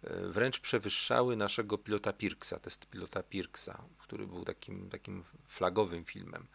E, 0.04 0.28
wręcz 0.28 0.60
przewyższały 0.60 1.36
naszego 1.36 1.78
pilota 1.78 2.12
Pirksa, 2.12 2.58
test 2.58 2.86
pilota 2.86 3.22
Pirksa, 3.22 3.84
który 3.98 4.26
był 4.26 4.44
takim, 4.44 4.90
takim 4.90 5.24
flagowym 5.46 6.04
filmem. 6.04 6.46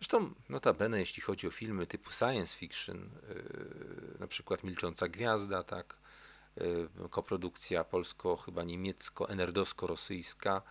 Zresztą 0.00 0.34
notabene, 0.48 1.00
jeśli 1.00 1.22
chodzi 1.22 1.46
o 1.46 1.50
filmy 1.50 1.86
typu 1.86 2.10
science 2.12 2.58
fiction, 2.58 3.10
yy, 3.28 4.18
na 4.20 4.26
przykład 4.26 4.64
Milcząca 4.64 5.08
Gwiazda, 5.08 5.62
tak, 5.62 5.96
yy, 6.56 6.88
koprodukcja 7.10 7.84
polsko, 7.84 8.36
chyba 8.36 8.64
niemiecko-enerdowsko-rosyjska, 8.64 10.62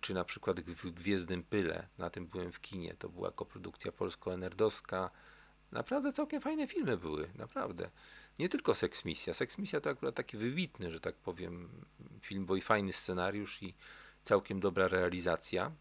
czy 0.00 0.14
na 0.14 0.24
przykład 0.24 0.60
w 0.60 0.90
Gwiezdnym 0.90 1.42
Pyle, 1.42 1.88
na 1.98 2.10
tym 2.10 2.26
byłem 2.26 2.52
w 2.52 2.60
kinie, 2.60 2.94
to 2.98 3.08
była 3.08 3.30
koprodukcja 3.30 3.92
polsko-enerdowska. 3.92 5.10
Naprawdę 5.72 6.12
całkiem 6.12 6.40
fajne 6.40 6.66
filmy 6.66 6.96
były, 6.96 7.30
naprawdę 7.34 7.90
nie 8.38 8.48
tylko 8.48 8.74
Seks 8.74 9.04
Misja. 9.04 9.34
Seks 9.34 9.58
Misja 9.58 9.80
to 9.80 9.90
akurat 9.90 10.14
taki 10.14 10.36
wybitny, 10.36 10.90
że 10.90 11.00
tak 11.00 11.14
powiem, 11.14 11.68
film, 12.20 12.46
bo 12.46 12.56
i 12.56 12.60
fajny 12.60 12.92
scenariusz 12.92 13.62
i 13.62 13.74
całkiem 14.22 14.60
dobra 14.60 14.88
realizacja. 14.88 15.66
E, 15.66 15.72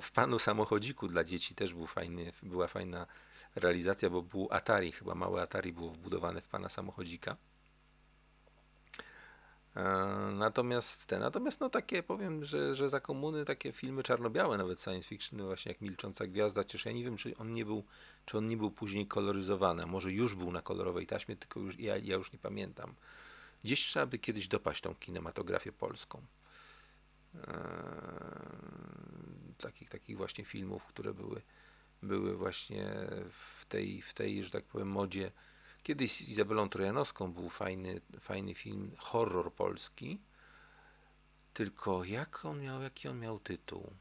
w 0.00 0.10
Panu 0.14 0.38
Samochodziku 0.38 1.08
dla 1.08 1.24
dzieci 1.24 1.54
też 1.54 1.74
był 1.74 1.86
fajny, 1.86 2.32
była 2.42 2.66
fajna 2.66 3.06
realizacja, 3.54 4.10
bo 4.10 4.22
był 4.22 4.48
Atari, 4.50 4.92
chyba 4.92 5.14
małe 5.14 5.42
Atari 5.42 5.72
było 5.72 5.90
wbudowane 5.90 6.40
w 6.40 6.48
Pana 6.48 6.68
Samochodzika. 6.68 7.36
E, 9.76 9.82
natomiast 10.32 11.06
te, 11.06 11.18
natomiast 11.18 11.60
no 11.60 11.70
takie 11.70 12.02
powiem, 12.02 12.44
że, 12.44 12.74
że 12.74 12.88
za 12.88 13.00
komuny 13.00 13.44
takie 13.44 13.72
filmy 13.72 14.02
czarno-białe, 14.02 14.58
nawet 14.58 14.82
science 14.82 15.08
fiction, 15.08 15.42
właśnie 15.42 15.72
jak 15.72 15.80
Milcząca 15.80 16.26
Gwiazda, 16.26 16.62
chociaż 16.62 16.84
ja 16.84 16.92
nie 16.92 17.04
wiem, 17.04 17.16
czy 17.16 17.36
on 17.36 17.52
nie 17.52 17.64
był, 17.64 17.84
czy 18.26 18.38
on 18.38 18.46
nie 18.46 18.56
był 18.56 18.70
później 18.70 19.06
koloryzowany, 19.06 19.86
może 19.86 20.12
już 20.12 20.34
był 20.34 20.52
na 20.52 20.62
kolorowej 20.62 21.06
taśmie, 21.06 21.36
tylko 21.36 21.60
już, 21.60 21.78
ja, 21.78 21.96
ja 21.96 22.16
już 22.16 22.32
nie 22.32 22.38
pamiętam. 22.38 22.94
Gdzieś 23.64 23.80
trzeba 23.80 24.06
by 24.06 24.18
kiedyś 24.18 24.48
dopaść 24.48 24.80
tą 24.80 24.94
kinematografię 24.94 25.72
polską. 25.72 26.22
Eee, 27.34 27.42
takich, 29.58 29.90
takich 29.90 30.16
właśnie 30.16 30.44
filmów, 30.44 30.86
które 30.86 31.14
były, 31.14 31.42
były 32.02 32.36
właśnie 32.36 32.86
w 33.30 33.66
tej, 33.66 34.02
w 34.02 34.14
tej, 34.14 34.44
że 34.44 34.50
tak 34.50 34.64
powiem, 34.64 34.88
modzie 34.88 35.32
Kiedyś 35.86 36.12
z 36.12 36.28
Izabelą 36.28 36.68
Trojanowską 36.68 37.32
był 37.32 37.48
fajny, 37.48 38.00
fajny 38.20 38.54
film, 38.54 38.92
horror 38.98 39.52
polski. 39.52 40.20
Tylko 41.54 42.04
jak 42.04 42.44
on 42.44 42.60
miał, 42.60 42.82
jaki 42.82 43.08
on 43.08 43.18
miał 43.18 43.40
tytuł? 43.40 43.92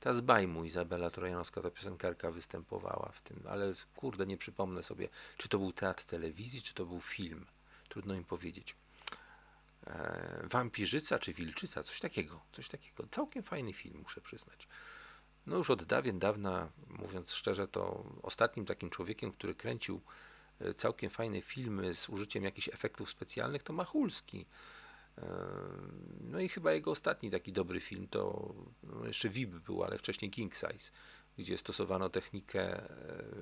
Ta 0.00 0.12
z 0.12 0.20
Bajmu 0.20 0.64
Izabela 0.64 1.10
Trojanowska, 1.10 1.62
ta 1.62 1.70
piosenkarka 1.70 2.30
występowała 2.30 3.10
w 3.12 3.22
tym, 3.22 3.42
ale 3.48 3.72
kurde, 3.96 4.26
nie 4.26 4.36
przypomnę 4.36 4.82
sobie, 4.82 5.08
czy 5.36 5.48
to 5.48 5.58
był 5.58 5.72
teatr 5.72 6.04
telewizji, 6.04 6.62
czy 6.62 6.74
to 6.74 6.86
był 6.86 7.00
film. 7.00 7.46
Trudno 7.88 8.14
im 8.14 8.24
powiedzieć. 8.24 8.76
E, 9.86 10.40
Wampirzyca 10.44 11.18
czy 11.18 11.32
Wilczyca, 11.32 11.82
coś 11.82 12.00
takiego, 12.00 12.40
coś 12.52 12.68
takiego. 12.68 13.04
Całkiem 13.10 13.42
fajny 13.42 13.72
film, 13.72 14.00
muszę 14.02 14.20
przyznać. 14.20 14.68
No 15.46 15.56
już 15.56 15.70
od 15.70 15.84
dawien 15.84 16.18
dawna, 16.18 16.68
mówiąc 16.88 17.32
szczerze, 17.32 17.68
to 17.68 18.04
ostatnim 18.22 18.66
takim 18.66 18.90
człowiekiem, 18.90 19.32
który 19.32 19.54
kręcił 19.54 20.00
całkiem 20.76 21.10
fajne 21.10 21.42
filmy 21.42 21.94
z 21.94 22.08
użyciem 22.08 22.44
jakichś 22.44 22.68
efektów 22.68 23.10
specjalnych, 23.10 23.62
to 23.62 23.72
Machulski. 23.72 24.46
No 26.20 26.40
i 26.40 26.48
chyba 26.48 26.72
jego 26.72 26.90
ostatni 26.90 27.30
taki 27.30 27.52
dobry 27.52 27.80
film 27.80 28.08
to 28.08 28.54
no 28.82 29.06
jeszcze 29.06 29.28
VIP 29.28 29.50
był, 29.50 29.84
ale 29.84 29.98
wcześniej 29.98 30.30
King 30.30 30.54
Size, 30.54 30.90
gdzie 31.38 31.58
stosowano 31.58 32.08
technikę 32.08 32.60
e, 32.60 32.88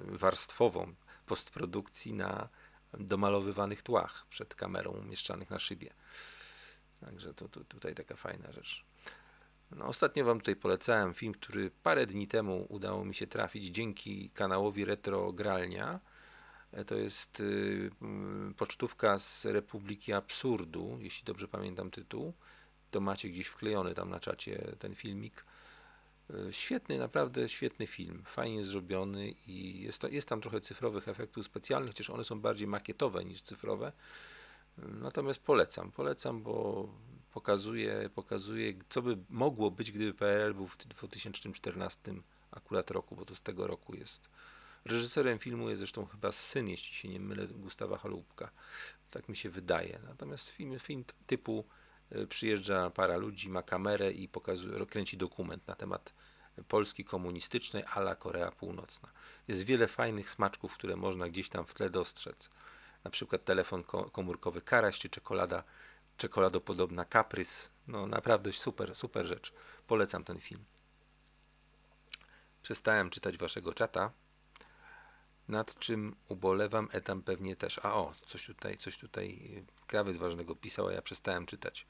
warstwową 0.06 0.94
postprodukcji 1.26 2.14
na 2.14 2.48
domalowywanych 2.92 3.82
tłach 3.82 4.26
przed 4.30 4.54
kamerą 4.54 4.90
umieszczanych 4.90 5.50
na 5.50 5.58
szybie. 5.58 5.94
Także 7.00 7.34
to, 7.34 7.48
to 7.48 7.64
tutaj 7.64 7.94
taka 7.94 8.16
fajna 8.16 8.52
rzecz. 8.52 8.84
No, 9.70 9.86
ostatnio 9.86 10.24
Wam 10.24 10.38
tutaj 10.38 10.56
polecałem 10.56 11.14
film, 11.14 11.32
który 11.32 11.70
parę 11.70 12.06
dni 12.06 12.26
temu 12.26 12.66
udało 12.68 13.04
mi 13.04 13.14
się 13.14 13.26
trafić 13.26 13.64
dzięki 13.64 14.30
kanałowi 14.30 14.84
Retro 14.84 15.32
Gralnia. 15.32 16.00
E, 16.72 16.84
to 16.84 16.94
jest 16.94 17.40
y, 17.40 17.90
mm, 18.02 18.54
pocztówka 18.54 19.18
z 19.18 19.44
Republiki 19.44 20.12
Absurdu, 20.12 20.98
jeśli 21.00 21.24
dobrze 21.24 21.48
pamiętam 21.48 21.90
tytuł. 21.90 22.32
To 22.90 23.00
macie 23.00 23.28
gdzieś 23.28 23.46
wklejony 23.46 23.94
tam 23.94 24.10
na 24.10 24.20
czacie 24.20 24.76
ten 24.78 24.94
filmik. 24.94 25.44
E, 26.34 26.52
świetny, 26.52 26.98
naprawdę 26.98 27.48
świetny 27.48 27.86
film, 27.86 28.22
fajnie 28.26 28.64
zrobiony 28.64 29.30
i 29.46 29.82
jest, 29.82 29.98
to, 29.98 30.08
jest 30.08 30.28
tam 30.28 30.40
trochę 30.40 30.60
cyfrowych 30.60 31.08
efektów 31.08 31.46
specjalnych, 31.46 31.90
chociaż 31.90 32.10
one 32.10 32.24
są 32.24 32.40
bardziej 32.40 32.66
makietowe 32.66 33.24
niż 33.24 33.42
cyfrowe. 33.42 33.92
Natomiast 34.78 35.40
polecam, 35.40 35.92
polecam, 35.92 36.42
bo 36.42 36.88
pokazuje, 37.32 38.10
pokazuje 38.14 38.74
co 38.88 39.02
by 39.02 39.18
mogło 39.30 39.70
być, 39.70 39.92
gdyby 39.92 40.14
PRL 40.14 40.54
był 40.54 40.66
w 40.66 40.76
2014 40.76 42.14
akurat 42.50 42.90
roku, 42.90 43.16
bo 43.16 43.24
to 43.24 43.34
z 43.34 43.42
tego 43.42 43.66
roku 43.66 43.94
jest 43.94 44.28
Reżyserem 44.88 45.38
filmu 45.38 45.68
jest 45.68 45.78
zresztą 45.78 46.06
chyba 46.06 46.32
syn, 46.32 46.68
jeśli 46.68 46.94
się 46.94 47.08
nie 47.08 47.20
mylę, 47.20 47.46
Gustawa 47.46 47.98
Halubka. 47.98 48.50
Tak 49.10 49.28
mi 49.28 49.36
się 49.36 49.50
wydaje. 49.50 49.98
Natomiast 50.08 50.48
film, 50.48 50.78
film 50.78 51.04
typu 51.26 51.64
e, 52.10 52.26
przyjeżdża 52.26 52.90
para 52.90 53.16
ludzi, 53.16 53.50
ma 53.50 53.62
kamerę 53.62 54.12
i 54.12 54.28
pokazuje, 54.28 54.86
kręci 54.86 55.16
dokument 55.16 55.66
na 55.66 55.74
temat 55.74 56.14
Polski 56.68 57.04
komunistycznej 57.04 57.84
ala 57.94 58.14
Korea 58.14 58.50
Północna. 58.50 59.08
Jest 59.48 59.62
wiele 59.62 59.88
fajnych 59.88 60.30
smaczków, 60.30 60.74
które 60.74 60.96
można 60.96 61.28
gdzieś 61.28 61.48
tam 61.48 61.66
w 61.66 61.74
tle 61.74 61.90
dostrzec. 61.90 62.50
Na 63.04 63.10
przykład 63.10 63.44
telefon 63.44 63.84
komórkowy 64.12 64.62
Karaś 64.62 64.98
czy 64.98 65.08
czekolada, 65.08 65.64
czekoladopodobna 66.16 67.04
Kaprys. 67.04 67.70
No 67.86 68.06
naprawdę 68.06 68.52
super, 68.52 68.96
super 68.96 69.26
rzecz. 69.26 69.52
Polecam 69.86 70.24
ten 70.24 70.40
film. 70.40 70.64
Przestałem 72.62 73.10
czytać 73.10 73.38
waszego 73.38 73.74
czata. 73.74 74.12
Nad 75.48 75.78
czym 75.78 76.16
ubolewam, 76.28 76.88
etam 76.92 77.22
pewnie 77.22 77.56
też. 77.56 77.80
A 77.82 77.94
o, 77.94 78.14
coś 78.26 78.46
tutaj, 78.46 78.76
coś 78.76 78.98
tutaj 78.98 79.38
krawiec 79.86 80.16
ważnego 80.16 80.56
pisał, 80.56 80.86
a 80.86 80.92
ja 80.92 81.02
przestałem 81.02 81.46
czytać. 81.46 81.86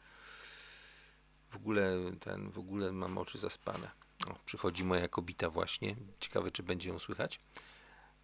W 1.51 1.57
ogóle 1.57 1.97
ten, 2.21 2.51
w 2.51 2.59
ogóle 2.59 2.93
mam 2.93 3.19
oczy 3.19 3.39
zaspane. 3.39 3.91
O, 4.27 4.35
przychodzi 4.47 4.85
moja 4.85 5.09
kobita 5.09 5.51
właśnie. 5.51 5.97
Ciekawe, 6.21 6.51
czy 6.51 6.63
będzie 6.63 6.91
ją 6.91 6.99
słychać. 6.99 7.41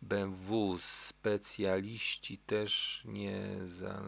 BMW 0.02 0.78
specjaliści 0.78 2.38
też 2.38 3.02
nie 3.04 3.58
za 3.66 4.02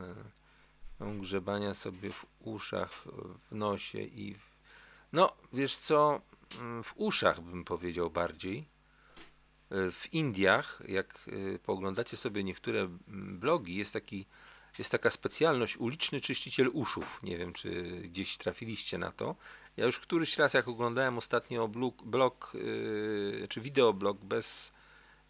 grzebania 1.01 1.75
sobie 1.75 2.11
w 2.11 2.27
uszach, 2.41 3.05
w 3.51 3.55
nosie 3.55 4.01
i 4.01 4.35
w... 4.35 4.57
no 5.13 5.37
wiesz 5.53 5.79
co, 5.79 6.21
w 6.85 6.93
uszach 6.97 7.41
bym 7.41 7.65
powiedział 7.65 8.11
bardziej. 8.11 8.69
W 9.71 10.13
Indiach, 10.13 10.83
jak 10.89 11.29
y, 11.29 11.59
pooglądacie 11.67 12.17
sobie 12.17 12.45
niektóre 12.45 12.89
blogi, 13.09 13.77
jest 13.77 13.93
taki 13.93 14.27
jest 14.79 14.91
taka 14.91 15.11
specjalność 15.11 15.77
uliczny 15.77 16.21
czyściciel 16.21 16.71
uszów. 16.73 17.21
Nie 17.23 17.39
wiem, 17.39 17.53
czy 17.53 17.83
gdzieś 18.05 18.37
trafiliście 18.37 18.99
na 18.99 19.13
to. 19.13 19.37
Ja 19.77 19.87
już 19.87 20.01
któryś 20.01 20.37
raz, 20.39 20.55
jak 20.55 20.69
oglądałem 20.69 21.19
ostatnio 21.19 21.69
blog, 21.69 22.03
blog 22.03 22.53
yy, 22.55 23.47
czy 23.49 23.61
wideoblog 23.61 24.19
bez, 24.25 24.73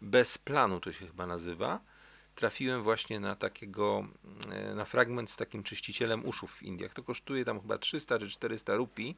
bez 0.01 0.37
planu, 0.37 0.79
to 0.79 0.91
się 0.91 1.07
chyba 1.07 1.27
nazywa, 1.27 1.79
trafiłem 2.35 2.83
właśnie 2.83 3.19
na 3.19 3.35
takiego, 3.35 4.07
na 4.75 4.85
fragment 4.85 5.31
z 5.31 5.37
takim 5.37 5.63
czyścicielem 5.63 6.25
uszów 6.25 6.51
w 6.51 6.63
Indiach. 6.63 6.93
To 6.93 7.03
kosztuje 7.03 7.45
tam 7.45 7.61
chyba 7.61 7.77
300 7.77 8.19
czy 8.19 8.29
400 8.29 8.75
rupii, 8.75 9.17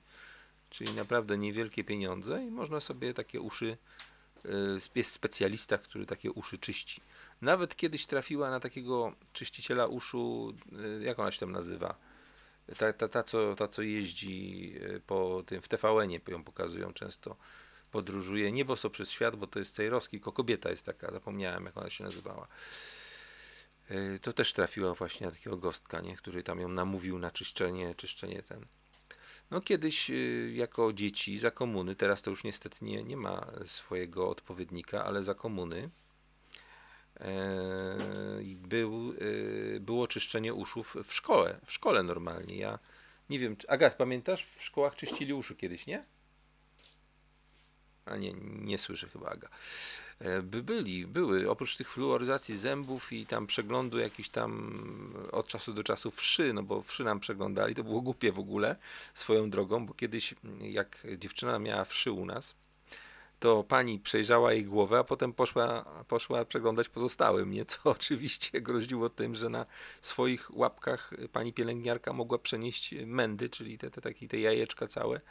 czyli 0.70 0.94
naprawdę 0.94 1.38
niewielkie 1.38 1.84
pieniądze 1.84 2.44
i 2.44 2.52
można 2.52 2.80
sobie 2.80 3.14
takie 3.14 3.42
uszy, 3.42 3.78
jest 4.96 5.12
specjalista, 5.12 5.78
który 5.78 6.06
takie 6.06 6.32
uszy 6.32 6.58
czyści. 6.58 7.02
Nawet 7.42 7.76
kiedyś 7.76 8.06
trafiła 8.06 8.50
na 8.50 8.60
takiego 8.60 9.14
czyściciela 9.34 9.88
uszu, 9.88 10.54
y, 11.00 11.04
jak 11.04 11.20
ona 11.20 11.32
się 11.32 11.40
tam 11.40 11.52
nazywa? 11.52 11.96
Ta, 12.78 12.94
ta, 12.94 13.08
ta, 13.08 13.24
co, 13.24 13.56
ta 13.56 13.68
co 13.68 13.82
jeździ 13.82 14.74
y, 14.82 15.02
po 15.08 15.44
tym, 15.46 15.62
w 15.62 15.68
TVN-ie 15.68 16.20
ją 16.28 16.44
pokazują 16.44 16.94
często, 16.94 17.36
podróżuje, 17.92 18.52
nie 18.52 18.66
boso 18.66 18.90
przez 18.90 19.12
świat, 19.12 19.36
bo 19.36 19.48
to 19.48 19.60
jest 19.60 19.76
Cejrowski, 19.76 20.18
tylko 20.18 20.32
kobieta 20.32 20.70
jest 20.70 20.86
taka, 20.86 21.12
zapomniałem 21.12 21.66
jak 21.66 21.78
ona 21.78 21.90
się 21.90 22.04
nazywała. 22.04 22.48
Y, 23.92 24.20
to 24.22 24.34
też 24.34 24.54
trafiła 24.54 24.94
właśnie 24.94 25.28
na 25.28 25.32
takiego 25.32 25.58
gostka, 25.58 26.02
nie? 26.02 26.16
który 26.16 26.44
tam 26.44 26.60
ją 26.60 26.70
namówił 26.70 27.20
na 27.20 27.32
czyszczenie, 27.32 27.96
czyszczenie 27.96 28.42
ten. 28.42 28.66
No 29.52 29.62
kiedyś 29.62 30.12
jako 30.54 30.94
dzieci 30.94 31.40
za 31.40 31.52
komuny, 31.52 31.96
teraz 31.96 32.22
to 32.22 32.30
już 32.30 32.44
niestety 32.44 32.86
nie, 32.86 33.04
nie 33.04 33.18
ma 33.18 33.52
swojego 33.66 34.30
odpowiednika, 34.30 35.06
ale 35.06 35.24
za 35.24 35.34
komuny 35.34 35.90
Eee, 37.20 38.56
był, 38.56 39.14
e, 39.76 39.80
było 39.80 40.08
czyszczenie 40.08 40.54
uszów 40.54 40.96
w 41.04 41.14
szkole, 41.14 41.60
w 41.66 41.72
szkole 41.72 42.04
normalnie. 42.04 42.58
Ja 42.58 42.80
nie 43.30 43.40
wiem, 43.40 43.56
Agat, 43.68 43.96
pamiętasz? 43.96 44.46
W 44.46 44.64
szkołach 44.64 44.96
czyścili 44.96 45.34
uszy 45.34 45.56
kiedyś, 45.56 45.88
nie? 45.88 46.04
A 48.10 48.18
nie, 48.18 48.34
nie 48.62 48.78
słyszę 48.78 49.10
chyba 49.10 49.30
Aga. 49.30 49.50
E, 50.20 50.42
by 50.42 50.64
byli, 50.64 51.08
były, 51.08 51.50
oprócz 51.50 51.76
tych 51.76 51.92
fluoryzacji 51.92 52.58
zębów 52.58 53.14
i 53.14 53.26
tam 53.26 53.48
przeglądu 53.48 54.00
jakiś 54.00 54.30
tam 54.30 54.84
od 55.32 55.48
czasu 55.48 55.74
do 55.74 55.84
czasu 55.84 56.12
wszy, 56.12 56.54
no 56.54 56.64
bo 56.64 56.82
wszy 56.82 57.04
nam 57.04 57.20
przeglądali, 57.20 57.76
to 57.76 57.84
było 57.84 58.02
głupie 58.02 58.32
w 58.32 58.40
ogóle 58.40 58.76
swoją 59.14 59.50
drogą, 59.50 59.86
bo 59.86 59.94
kiedyś 59.94 60.36
jak 60.62 61.08
dziewczyna 61.18 61.60
miała 61.60 61.86
wszy 61.86 62.12
u 62.12 62.26
nas, 62.26 62.56
to 63.40 63.64
pani 63.64 64.00
przejrzała 64.00 64.54
jej 64.54 64.66
głowę, 64.66 65.00
a 65.00 65.04
potem 65.04 65.34
poszła, 65.34 65.86
poszła 66.08 66.46
przeglądać 66.46 66.90
pozostałym, 66.90 67.52
nie? 67.52 67.66
co 67.66 67.80
oczywiście 68.00 68.62
groziło 68.62 69.10
tym, 69.10 69.36
że 69.36 69.50
na 69.50 69.66
swoich 70.02 70.58
łapkach 70.58 71.14
pani 71.32 71.54
pielęgniarka 71.54 72.14
mogła 72.14 72.38
przenieść 72.38 72.96
mędy, 73.06 73.50
czyli 73.50 73.78
te, 73.78 73.92
te, 73.92 74.02
takie, 74.02 74.28
te 74.28 74.40
jajeczka 74.40 74.88
całe, 74.88 75.22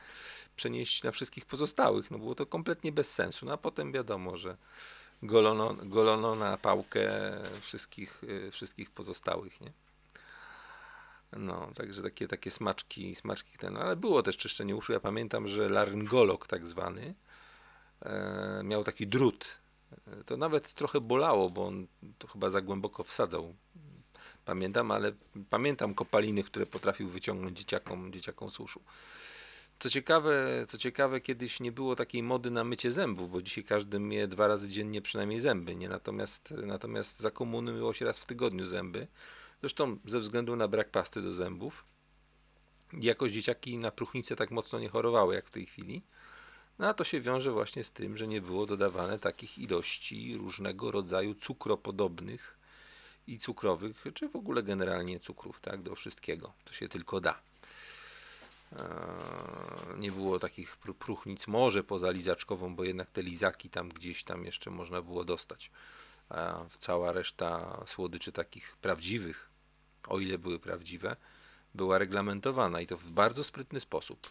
przenieść 0.56 1.02
na 1.02 1.10
wszystkich 1.10 1.46
pozostałych. 1.46 2.10
No 2.10 2.18
było 2.18 2.34
to 2.34 2.46
kompletnie 2.46 2.92
bez 2.92 3.14
sensu. 3.14 3.46
No 3.46 3.52
a 3.52 3.56
potem 3.56 3.92
wiadomo, 3.92 4.36
że 4.36 4.56
golono, 5.22 5.74
golono 5.74 6.34
na 6.34 6.56
pałkę 6.56 7.10
wszystkich, 7.60 8.22
wszystkich 8.50 8.90
pozostałych, 8.90 9.60
nie? 9.60 9.72
No, 11.32 11.70
także 11.74 12.02
takie, 12.02 12.28
takie 12.28 12.50
smaczki, 12.50 13.14
smaczki 13.14 13.58
ten, 13.58 13.76
ale 13.76 13.96
było 13.96 14.22
też 14.22 14.36
czyszczenie 14.36 14.76
uszu. 14.76 14.92
Ja 14.92 15.00
pamiętam, 15.00 15.48
że 15.48 15.68
laryngolog 15.68 16.46
tak 16.46 16.66
zwany, 16.66 17.14
miał 18.64 18.84
taki 18.84 19.06
drut. 19.06 19.58
E, 20.06 20.24
to 20.24 20.36
nawet 20.36 20.74
trochę 20.74 21.00
bolało, 21.00 21.50
bo 21.50 21.66
on 21.66 21.86
to 22.18 22.28
chyba 22.28 22.50
za 22.50 22.60
głęboko 22.60 23.04
wsadzał. 23.04 23.54
Pamiętam, 24.44 24.90
ale 24.90 25.12
pamiętam 25.50 25.94
kopaliny, 25.94 26.42
które 26.42 26.66
potrafił 26.66 27.08
wyciągnąć 27.08 27.58
dzieciakom, 27.58 28.12
dzieciakom 28.12 28.50
z 28.50 28.60
uszu. 28.60 28.80
Co 29.78 29.90
ciekawe, 29.90 30.64
co 30.68 30.78
ciekawe, 30.78 31.20
kiedyś 31.20 31.60
nie 31.60 31.72
było 31.72 31.96
takiej 31.96 32.22
mody 32.22 32.50
na 32.50 32.64
mycie 32.64 32.90
zębów, 32.90 33.30
bo 33.30 33.42
dzisiaj 33.42 33.64
każdy 33.64 34.00
myje 34.00 34.28
dwa 34.28 34.48
razy 34.48 34.68
dziennie 34.68 35.02
przynajmniej 35.02 35.40
zęby, 35.40 35.76
nie? 35.76 35.88
Natomiast, 35.88 36.50
natomiast 36.50 37.20
za 37.20 37.30
komuny 37.30 37.72
myło 37.72 37.92
się 37.92 38.04
raz 38.04 38.18
w 38.18 38.26
tygodniu 38.26 38.66
zęby. 38.66 39.06
Zresztą 39.60 39.98
ze 40.04 40.20
względu 40.20 40.56
na 40.56 40.68
brak 40.68 40.90
pasty 40.90 41.22
do 41.22 41.32
zębów. 41.32 41.84
Jakoś 42.92 43.32
dzieciaki 43.32 43.78
na 43.78 43.90
próchnicę 43.90 44.36
tak 44.36 44.50
mocno 44.50 44.78
nie 44.78 44.88
chorowały 44.88 45.34
jak 45.34 45.46
w 45.46 45.50
tej 45.50 45.66
chwili. 45.66 46.02
No 46.78 46.88
a 46.88 46.94
to 46.94 47.04
się 47.04 47.20
wiąże 47.20 47.52
właśnie 47.52 47.84
z 47.84 47.92
tym, 47.92 48.16
że 48.16 48.26
nie 48.26 48.40
było 48.40 48.66
dodawane 48.66 49.18
takich 49.18 49.58
ilości 49.58 50.36
różnego 50.36 50.90
rodzaju 50.90 51.34
cukropodobnych 51.34 52.58
i 53.26 53.38
cukrowych, 53.38 54.04
czy 54.14 54.28
w 54.28 54.36
ogóle 54.36 54.62
generalnie 54.62 55.20
cukrów, 55.20 55.60
tak, 55.60 55.82
do 55.82 55.94
wszystkiego. 55.94 56.52
To 56.64 56.72
się 56.72 56.88
tylko 56.88 57.20
da. 57.20 57.40
Eee, 58.72 58.78
nie 59.98 60.12
było 60.12 60.38
takich 60.38 60.76
próchnic, 60.76 61.46
może 61.46 61.84
poza 61.84 62.10
lizaczkową, 62.10 62.76
bo 62.76 62.84
jednak 62.84 63.10
te 63.10 63.22
lizaki 63.22 63.70
tam 63.70 63.88
gdzieś 63.88 64.24
tam 64.24 64.44
jeszcze 64.44 64.70
można 64.70 65.02
było 65.02 65.24
dostać. 65.24 65.70
A 66.28 66.64
cała 66.78 67.12
reszta 67.12 67.80
słodyczy 67.86 68.32
takich 68.32 68.76
prawdziwych, 68.76 69.48
o 70.06 70.18
ile 70.18 70.38
były 70.38 70.58
prawdziwe, 70.58 71.16
była 71.74 71.98
reglamentowana 71.98 72.80
i 72.80 72.86
to 72.86 72.96
w 72.96 73.10
bardzo 73.10 73.44
sprytny 73.44 73.80
sposób 73.80 74.30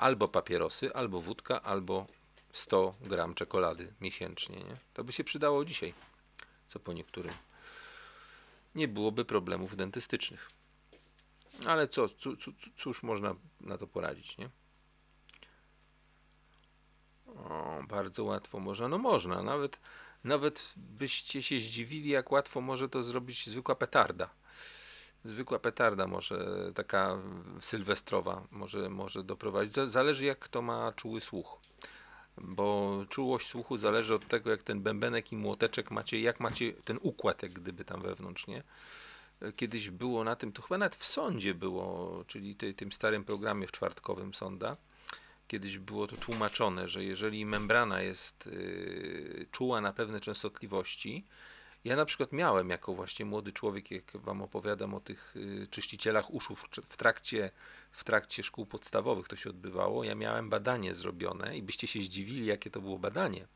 albo 0.00 0.28
papierosy, 0.28 0.94
albo 0.94 1.20
wódka, 1.20 1.62
albo 1.62 2.06
100 2.52 2.94
gram 3.00 3.34
czekolady 3.34 3.92
miesięcznie. 4.00 4.56
Nie? 4.56 4.76
To 4.94 5.04
by 5.04 5.12
się 5.12 5.24
przydało 5.24 5.64
dzisiaj, 5.64 5.94
co 6.66 6.80
po 6.80 6.92
niektórym. 6.92 7.32
Nie 8.74 8.88
byłoby 8.88 9.24
problemów 9.24 9.76
dentystycznych. 9.76 10.50
Ale 11.66 11.88
co, 11.88 12.08
cóż 12.76 13.02
można 13.02 13.34
na 13.60 13.78
to 13.78 13.86
poradzić, 13.86 14.38
nie? 14.38 14.48
O, 17.26 17.82
bardzo 17.88 18.24
łatwo 18.24 18.60
można. 18.60 18.88
No 18.88 18.98
można, 18.98 19.42
nawet, 19.42 19.80
nawet 20.24 20.72
byście 20.76 21.42
się 21.42 21.60
zdziwili, 21.60 22.08
jak 22.08 22.32
łatwo 22.32 22.60
może 22.60 22.88
to 22.88 23.02
zrobić 23.02 23.46
zwykła 23.46 23.74
petarda 23.74 24.39
zwykła 25.24 25.58
petarda 25.58 26.06
może 26.06 26.46
taka 26.74 27.18
sylwestrowa 27.60 28.42
może, 28.50 28.90
może 28.90 29.22
doprowadzić. 29.22 29.74
Zależy 29.86 30.24
jak 30.24 30.38
kto 30.38 30.62
ma 30.62 30.92
czuły 30.92 31.20
słuch. 31.20 31.60
Bo 32.38 32.98
czułość 33.08 33.48
słuchu 33.48 33.76
zależy 33.76 34.14
od 34.14 34.28
tego, 34.28 34.50
jak 34.50 34.62
ten 34.62 34.82
bębenek 34.82 35.32
i 35.32 35.36
młoteczek 35.36 35.90
macie, 35.90 36.20
jak 36.20 36.40
macie 36.40 36.72
ten 36.72 36.98
układ, 37.02 37.42
jak 37.42 37.52
gdyby 37.52 37.84
tam 37.84 38.02
wewnątrz, 38.02 38.46
nie? 38.46 38.62
Kiedyś 39.56 39.90
było 39.90 40.24
na 40.24 40.36
tym, 40.36 40.52
to 40.52 40.62
chyba 40.62 40.78
nawet 40.78 40.96
w 40.96 41.06
sądzie 41.06 41.54
było, 41.54 42.24
czyli 42.26 42.56
ty, 42.56 42.74
tym 42.74 42.92
starym 42.92 43.24
programie 43.24 43.66
w 43.66 43.72
czwartkowym 43.72 44.34
sonda, 44.34 44.76
kiedyś 45.48 45.78
było 45.78 46.06
to 46.06 46.16
tłumaczone, 46.16 46.88
że 46.88 47.04
jeżeli 47.04 47.46
membrana 47.46 48.02
jest 48.02 48.46
y, 48.46 49.46
czuła 49.52 49.80
na 49.80 49.92
pewne 49.92 50.20
częstotliwości, 50.20 51.24
ja 51.84 51.96
na 51.96 52.04
przykład 52.04 52.32
miałem 52.32 52.70
jako 52.70 52.94
właśnie 52.94 53.24
młody 53.24 53.52
człowiek, 53.52 53.90
jak 53.90 54.16
wam 54.16 54.42
opowiadam 54.42 54.94
o 54.94 55.00
tych 55.00 55.36
y, 55.36 55.66
czyścicielach 55.70 56.34
uszu 56.34 56.56
w 56.88 56.96
trakcie, 56.96 57.50
w 57.92 58.04
trakcie 58.04 58.42
szkół 58.42 58.66
podstawowych 58.66 59.28
to 59.28 59.36
się 59.36 59.50
odbywało, 59.50 60.04
ja 60.04 60.14
miałem 60.14 60.50
badanie 60.50 60.94
zrobione 60.94 61.56
i 61.56 61.62
byście 61.62 61.86
się 61.86 62.00
zdziwili, 62.00 62.46
jakie 62.46 62.70
to 62.70 62.80
było 62.80 62.98
badanie. 62.98 63.46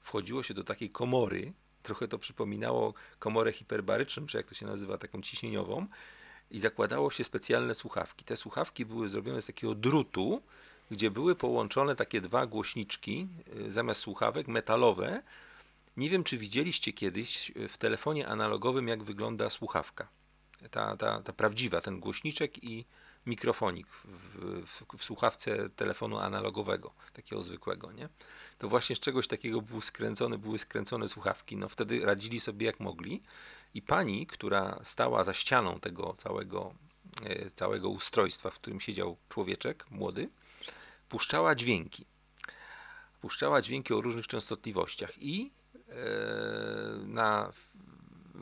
Wchodziło 0.00 0.42
się 0.42 0.54
do 0.54 0.64
takiej 0.64 0.90
komory, 0.90 1.52
trochę 1.82 2.08
to 2.08 2.18
przypominało 2.18 2.94
komorę 3.18 3.52
hiperbaryczną, 3.52 4.26
czy 4.26 4.36
jak 4.36 4.46
to 4.46 4.54
się 4.54 4.66
nazywa, 4.66 4.98
taką 4.98 5.22
ciśnieniową 5.22 5.86
i 6.50 6.58
zakładało 6.58 7.10
się 7.10 7.24
specjalne 7.24 7.74
słuchawki. 7.74 8.24
Te 8.24 8.36
słuchawki 8.36 8.86
były 8.86 9.08
zrobione 9.08 9.42
z 9.42 9.46
takiego 9.46 9.74
drutu, 9.74 10.42
gdzie 10.90 11.10
były 11.10 11.34
połączone 11.34 11.96
takie 11.96 12.20
dwa 12.20 12.46
głośniczki 12.46 13.28
y, 13.56 13.70
zamiast 13.70 14.00
słuchawek 14.00 14.48
metalowe, 14.48 15.22
nie 15.96 16.10
wiem, 16.10 16.24
czy 16.24 16.38
widzieliście 16.38 16.92
kiedyś 16.92 17.52
w 17.68 17.78
telefonie 17.78 18.28
analogowym, 18.28 18.88
jak 18.88 19.02
wygląda 19.02 19.50
słuchawka. 19.50 20.08
Ta, 20.70 20.96
ta, 20.96 21.22
ta 21.22 21.32
prawdziwa, 21.32 21.80
ten 21.80 22.00
głośniczek 22.00 22.64
i 22.64 22.84
mikrofonik 23.26 23.86
w, 23.86 24.04
w, 24.66 24.98
w, 24.98 25.04
słuchawce 25.04 25.70
telefonu 25.70 26.18
analogowego, 26.18 26.92
takiego 27.12 27.42
zwykłego, 27.42 27.92
nie? 27.92 28.08
To 28.58 28.68
właśnie 28.68 28.96
z 28.96 29.00
czegoś 29.00 29.28
takiego 29.28 29.60
były 29.60 29.82
skręcone, 29.82 30.38
były 30.38 30.58
skręcone 30.58 31.08
słuchawki. 31.08 31.56
No 31.56 31.68
wtedy 31.68 32.06
radzili 32.06 32.40
sobie 32.40 32.66
jak 32.66 32.80
mogli. 32.80 33.22
I 33.74 33.82
pani, 33.82 34.26
która 34.26 34.80
stała 34.82 35.24
za 35.24 35.32
ścianą 35.32 35.80
tego 35.80 36.14
całego, 36.18 36.74
e, 37.24 37.50
całego 37.50 37.88
ustrojstwa, 37.88 38.50
w 38.50 38.54
którym 38.54 38.80
siedział 38.80 39.16
człowieczek 39.28 39.90
młody, 39.90 40.28
puszczała 41.08 41.54
dźwięki. 41.54 42.06
Puszczała 43.20 43.62
dźwięki 43.62 43.94
o 43.94 44.00
różnych 44.00 44.26
częstotliwościach 44.26 45.22
i 45.22 45.42
e, 45.42 45.61
na 47.06 47.52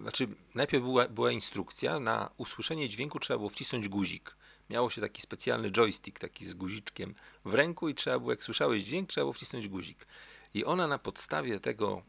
znaczy 0.00 0.28
najpierw 0.54 0.84
była, 0.84 1.08
była 1.08 1.32
instrukcja, 1.32 2.00
na 2.00 2.30
usłyszenie 2.36 2.88
dźwięku 2.88 3.20
trzeba 3.20 3.38
było 3.38 3.50
wcisnąć 3.50 3.88
guzik. 3.88 4.36
Miało 4.70 4.90
się 4.90 5.00
taki 5.00 5.22
specjalny 5.22 5.70
joystick, 5.70 6.18
taki 6.18 6.44
z 6.44 6.54
guziczkiem 6.54 7.14
w 7.44 7.54
ręku 7.54 7.88
i 7.88 7.94
trzeba 7.94 8.18
było, 8.18 8.30
jak 8.30 8.44
słyszałeś 8.44 8.84
dźwięk, 8.84 9.08
trzeba 9.08 9.24
było 9.24 9.32
wcisnąć 9.32 9.68
guzik. 9.68 10.06
I 10.54 10.64
ona 10.64 10.86
na 10.86 10.98
podstawie 10.98 11.60
tego, 11.60 12.02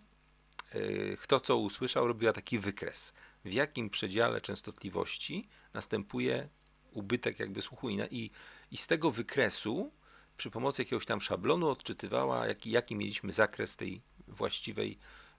yy, 0.74 1.18
kto 1.22 1.40
co 1.40 1.58
usłyszał, 1.58 2.08
robiła 2.08 2.34
taki 2.34 2.60
wykres, 2.60 3.14
w 3.46 3.54
jakim 3.54 3.90
przedziale 3.90 4.42
częstotliwości 4.42 5.48
następuje 5.74 6.50
ubytek 6.92 7.40
jakby 7.40 7.62
słuchu. 7.62 7.90
I, 7.90 8.32
i 8.72 8.78
z 8.78 8.88
tego 8.88 9.12
wykresu 9.12 9.92
przy 10.38 10.52
pomocy 10.52 10.82
jakiegoś 10.82 11.06
tam 11.06 11.22
szablonu 11.22 11.70
odczytywała, 11.70 12.48
jaki, 12.48 12.72
jaki 12.72 12.96
mieliśmy 12.96 13.32
zakres 13.32 13.76
tej 13.76 14.02
właściwej 14.28 14.98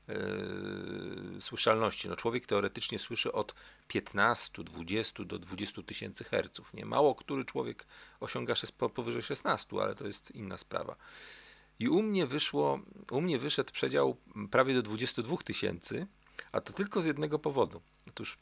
Yy, 0.08 1.40
słyszalności. 1.40 2.08
No 2.08 2.16
człowiek 2.16 2.46
teoretycznie 2.46 2.98
słyszy 2.98 3.32
od 3.32 3.54
15, 3.88 4.64
20 4.64 5.24
do 5.24 5.38
20 5.38 5.82
tysięcy 5.82 6.24
herców. 6.24 6.74
Nie? 6.74 6.86
Mało 6.86 7.14
który 7.14 7.44
człowiek 7.44 7.86
osiąga 8.20 8.54
powyżej 8.94 9.22
16, 9.22 9.76
ale 9.82 9.94
to 9.94 10.06
jest 10.06 10.30
inna 10.30 10.58
sprawa. 10.58 10.96
I 11.78 11.88
u 11.88 12.02
mnie 12.02 12.26
wyszło, 12.26 12.80
u 13.10 13.20
mnie 13.20 13.38
wyszedł 13.38 13.72
przedział 13.72 14.16
prawie 14.50 14.74
do 14.74 14.82
22 14.82 15.36
tysięcy, 15.36 16.06
a 16.52 16.60
to 16.60 16.72
tylko 16.72 17.02
z 17.02 17.06
jednego 17.06 17.38
powodu. 17.38 17.82
Otóż 18.08 18.38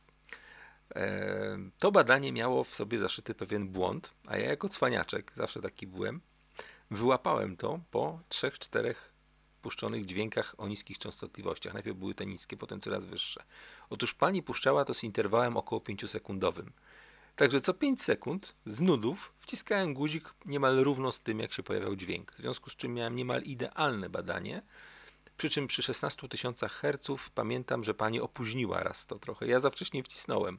e, 0.95 1.59
to 1.79 1.93
badanie 1.93 2.33
miało 2.33 2.65
w 2.65 2.75
sobie 2.75 2.99
zaszyty 2.99 3.35
pewien 3.35 3.69
błąd, 3.69 4.11
a 4.27 4.37
ja 4.37 4.49
jako 4.49 4.69
cwaniaczek, 4.69 5.33
zawsze 5.35 5.61
taki 5.61 5.87
byłem, 5.87 6.21
wyłapałem 6.91 7.57
to 7.57 7.81
po 7.91 8.21
3-4 8.31 8.95
puszczonych 9.61 10.05
dźwiękach 10.05 10.55
o 10.59 10.69
niskich 10.69 10.99
częstotliwościach. 10.99 11.75
Najpierw 11.75 11.97
były 11.97 12.15
te 12.15 12.27
niskie, 12.27 12.57
potem 12.57 12.81
coraz 12.81 13.07
wyższe. 13.07 13.43
Otóż 13.91 14.15
pani 14.15 14.43
puszczała 14.43 14.85
to 14.85 14.95
z 14.95 15.05
interwałem 15.05 15.57
około 15.57 15.81
5-sekundowym. 15.81 16.71
Także 17.37 17.61
co 17.61 17.75
5 17.75 18.03
sekund 18.03 18.55
z 18.67 18.81
nudów 18.81 19.33
wciskałem 19.39 19.95
guzik 19.95 20.35
niemal 20.47 20.77
równo 20.77 21.13
z 21.13 21.21
tym, 21.21 21.41
jak 21.41 21.53
się 21.53 21.63
pojawiał 21.63 21.97
dźwięk. 21.97 22.33
W 22.33 22.37
związku 22.37 22.71
z 22.71 22.77
czym 22.77 22.95
miałem 22.95 23.17
niemal 23.17 23.43
idealne 23.43 24.11
badanie. 24.11 24.63
Przy 25.37 25.51
czym 25.51 25.67
przy 25.67 25.83
16 25.83 26.29
tysiącach 26.29 26.73
herców 26.73 27.31
pamiętam, 27.31 27.85
że 27.85 27.95
pani 27.95 28.21
opóźniła 28.21 28.83
raz 28.83 29.07
to 29.07 29.19
trochę. 29.19 29.47
Ja 29.47 29.61
za 29.61 29.71
wcześnie 29.71 30.03
wcisnąłem. 30.03 30.59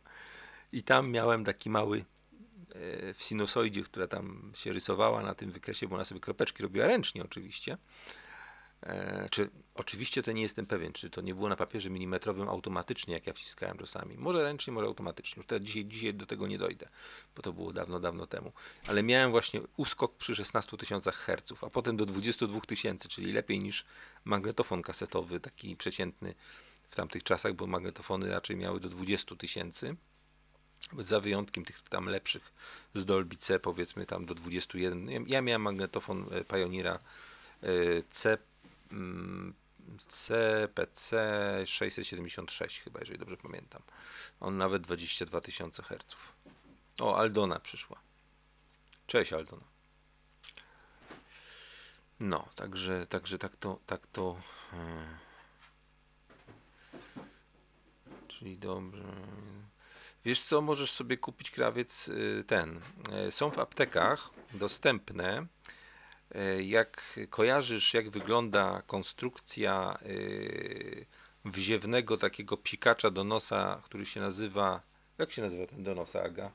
I 0.72 0.84
tam 0.84 1.12
miałem 1.12 1.44
taki 1.46 1.70
mały 1.70 1.98
e, 2.00 3.14
w 3.14 3.24
sinusoidzie, 3.24 3.84
która 3.84 4.08
tam 4.08 4.52
się 4.56 4.74
rysowała 4.74 5.22
na 5.22 5.36
tym 5.36 5.52
wykresie, 5.52 5.88
bo 5.88 5.96
ona 5.96 6.06
sobie 6.06 6.22
kropeczki 6.22 6.64
robiła 6.64 6.88
ręcznie 6.88 7.24
oczywiście. 7.24 7.78
E, 8.84 9.28
czy 9.32 9.50
oczywiście 9.76 10.24
to 10.24 10.32
nie 10.32 10.42
jestem 10.42 10.66
pewien, 10.66 10.94
czy 10.94 11.10
to 11.10 11.22
nie 11.22 11.36
było 11.36 11.50
na 11.50 11.56
papierze 11.56 11.90
milimetrowym 11.90 12.50
automatycznie, 12.50 13.14
jak 13.14 13.28
ja 13.28 13.34
wciskałem 13.34 13.78
czasami. 13.78 14.18
Może 14.18 14.44
ręcznie, 14.44 14.74
może 14.74 14.88
automatycznie. 14.88 15.40
Już 15.40 15.46
teraz 15.46 15.64
dzisiaj, 15.64 15.86
dzisiaj 15.86 16.14
do 16.14 16.26
tego 16.26 16.48
nie 16.48 16.58
dojdę, 16.58 16.90
bo 17.36 17.42
to 17.42 17.54
było 17.54 17.74
dawno, 17.74 18.00
dawno 18.00 18.28
temu. 18.28 18.52
Ale 18.88 19.04
miałem 19.04 19.32
właśnie 19.32 19.62
uskok 19.78 20.16
przy 20.16 20.36
16 20.36 20.78
tysiącach 20.78 21.16
herców, 21.16 21.64
a 21.64 21.70
potem 21.70 21.98
do 21.98 22.06
22 22.06 22.62
tysięcy, 22.62 23.10
czyli 23.10 23.34
lepiej 23.34 23.60
niż 23.60 23.86
magnetofon 24.26 24.82
kasetowy, 24.82 25.40
taki 25.40 25.76
przeciętny 25.76 26.36
w 26.90 26.96
tamtych 26.96 27.24
czasach, 27.24 27.54
bo 27.54 27.68
magnetofony 27.68 28.30
raczej 28.30 28.56
miały 28.56 28.80
do 28.80 28.90
20 28.90 29.36
tysięcy. 29.36 29.96
Za 31.00 31.20
wyjątkiem 31.20 31.66
tych 31.66 31.82
tam 31.82 32.06
lepszych 32.06 32.54
z 32.96 33.06
Dolby 33.06 33.36
C, 33.36 33.60
powiedzmy 33.60 34.06
tam 34.06 34.26
do 34.26 34.36
21. 34.36 35.28
Ja 35.28 35.42
miałem 35.42 35.62
magnetofon 35.62 36.26
e, 36.32 36.44
Pioneera 36.44 37.00
e, 37.64 37.68
C 38.10 38.38
CPC 40.08 41.16
676 41.66 42.82
chyba, 42.82 43.00
jeżeli 43.00 43.20
dobrze 43.20 43.38
pamiętam. 43.38 43.82
On 44.40 44.58
nawet 44.58 44.82
22 44.82 45.42
tysiące 45.42 45.84
herców. 45.84 46.36
O, 47.00 47.18
Aldona 47.18 47.60
przyszła. 47.60 48.00
Cześć 49.08 49.34
Aldona. 49.34 49.64
No, 52.20 52.48
także, 52.56 53.08
także 53.08 53.38
tak 53.38 53.56
to, 53.56 53.80
tak 53.86 54.08
to. 54.08 54.42
Hmm. 54.72 55.18
Czyli 58.28 58.58
dobrze. 58.58 59.04
Wiesz 60.26 60.44
co, 60.44 60.62
możesz 60.62 60.92
sobie 60.92 61.18
kupić 61.18 61.52
krawiec 61.52 62.08
y, 62.08 62.44
ten. 62.48 62.82
Y, 63.28 63.32
są 63.32 63.52
w 63.52 63.60
aptekach 63.60 64.30
dostępne 64.54 65.48
E, 65.48 65.81
jak 66.64 67.20
kojarzysz, 67.30 67.94
jak 67.94 68.10
wygląda 68.10 68.82
konstrukcja 68.88 69.98
e, 70.02 70.08
wziewnego 71.46 72.18
takiego 72.18 72.58
psikacza 72.58 73.12
do 73.12 73.24
nosa, 73.24 73.82
który 73.86 74.06
się 74.06 74.20
nazywa. 74.20 74.82
Jak 75.18 75.32
się 75.32 75.42
nazywa 75.42 75.68
ten 75.68 75.84
do 75.84 75.96
nosa, 75.96 76.24
Aga? 76.24 76.52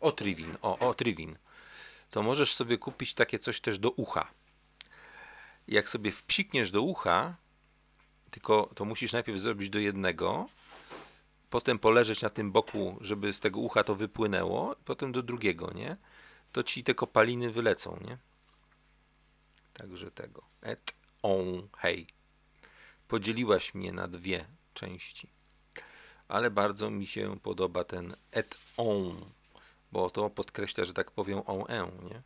Otrivin. 0.00 0.56
O, 0.62 0.78
Otrivin. 0.78 1.36
To 2.10 2.22
możesz 2.22 2.54
sobie 2.54 2.78
kupić 2.78 3.14
takie 3.14 3.38
coś 3.38 3.60
też 3.60 3.78
do 3.78 3.90
ucha. 3.90 4.30
Jak 5.68 5.88
sobie 5.88 6.12
wpsikniesz 6.12 6.70
do 6.70 6.82
ucha, 6.82 7.34
tylko 8.30 8.70
to 8.74 8.84
musisz 8.84 9.12
najpierw 9.12 9.38
zrobić 9.38 9.70
do 9.70 9.78
jednego, 9.78 10.48
potem 11.50 11.78
poleżeć 11.78 12.22
na 12.22 12.30
tym 12.30 12.52
boku, 12.52 12.98
żeby 13.00 13.32
z 13.32 13.40
tego 13.40 13.60
ucha 13.60 13.84
to 13.84 13.94
wypłynęło, 13.94 14.76
potem 14.84 15.12
do 15.12 15.22
drugiego, 15.22 15.72
nie? 15.74 15.96
To 16.52 16.62
ci 16.62 16.84
te 16.84 16.94
kopaliny 16.94 17.50
wylecą, 17.50 17.98
nie? 18.06 18.18
Także 19.76 20.10
tego. 20.10 20.42
Et 20.62 20.94
on, 21.22 21.68
hej. 21.78 22.06
Podzieliłaś 23.08 23.74
mnie 23.74 23.92
na 23.92 24.08
dwie 24.08 24.46
części. 24.74 25.28
Ale 26.28 26.50
bardzo 26.50 26.90
mi 26.90 27.06
się 27.06 27.40
podoba 27.40 27.84
ten 27.84 28.16
et 28.32 28.58
on, 28.76 29.30
bo 29.92 30.10
to 30.10 30.30
podkreśla, 30.30 30.84
że 30.84 30.94
tak 30.94 31.10
powiem 31.10 31.42
on 31.46 31.64
en, 31.68 32.08
nie? 32.08 32.22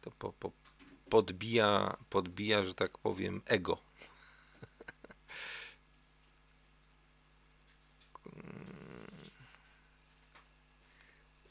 To 0.00 0.10
po, 0.10 0.32
po, 0.32 0.50
podbija, 1.10 1.96
podbija, 2.10 2.62
że 2.62 2.74
tak 2.74 2.98
powiem, 2.98 3.42
ego. 3.46 3.78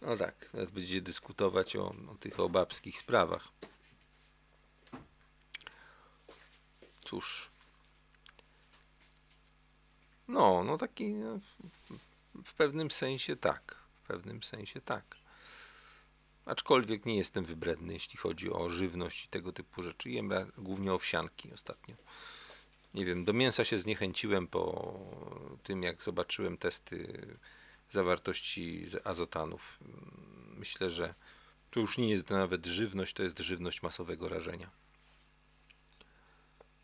No 0.01 0.17
tak, 0.17 0.49
teraz 0.51 0.71
będzie 0.71 1.01
dyskutować 1.01 1.75
o, 1.75 1.95
o 2.11 2.15
tych 2.19 2.39
obabskich 2.39 2.97
sprawach. 2.97 3.47
Cóż. 7.11 7.49
No, 10.27 10.63
no 10.63 10.77
taki 10.77 11.07
no, 11.07 11.39
w 12.45 12.53
pewnym 12.53 12.91
sensie 12.91 13.35
tak. 13.35 13.75
W 14.03 14.07
pewnym 14.07 14.43
sensie 14.43 14.81
tak. 14.81 15.03
Aczkolwiek 16.45 17.05
nie 17.05 17.17
jestem 17.17 17.45
wybredny, 17.45 17.93
jeśli 17.93 18.17
chodzi 18.17 18.51
o 18.51 18.69
żywność 18.69 19.25
i 19.25 19.27
tego 19.27 19.53
typu 19.53 19.81
rzeczy. 19.81 20.09
Jem 20.09 20.29
głównie 20.57 20.93
owsianki 20.93 21.53
ostatnio. 21.53 21.95
Nie 22.93 23.05
wiem, 23.05 23.25
do 23.25 23.33
mięsa 23.33 23.65
się 23.65 23.77
zniechęciłem 23.77 24.47
po 24.47 24.93
tym, 25.63 25.83
jak 25.83 26.03
zobaczyłem 26.03 26.57
testy 26.57 27.27
zawartości 27.89 28.85
azotanów. 29.03 29.79
Myślę, 30.57 30.89
że 30.89 31.13
to 31.71 31.79
już 31.79 31.97
nie 31.97 32.09
jest 32.09 32.29
nawet 32.29 32.65
żywność, 32.65 33.13
to 33.13 33.23
jest 33.23 33.39
żywność 33.39 33.81
masowego 33.81 34.29
rażenia. 34.29 34.80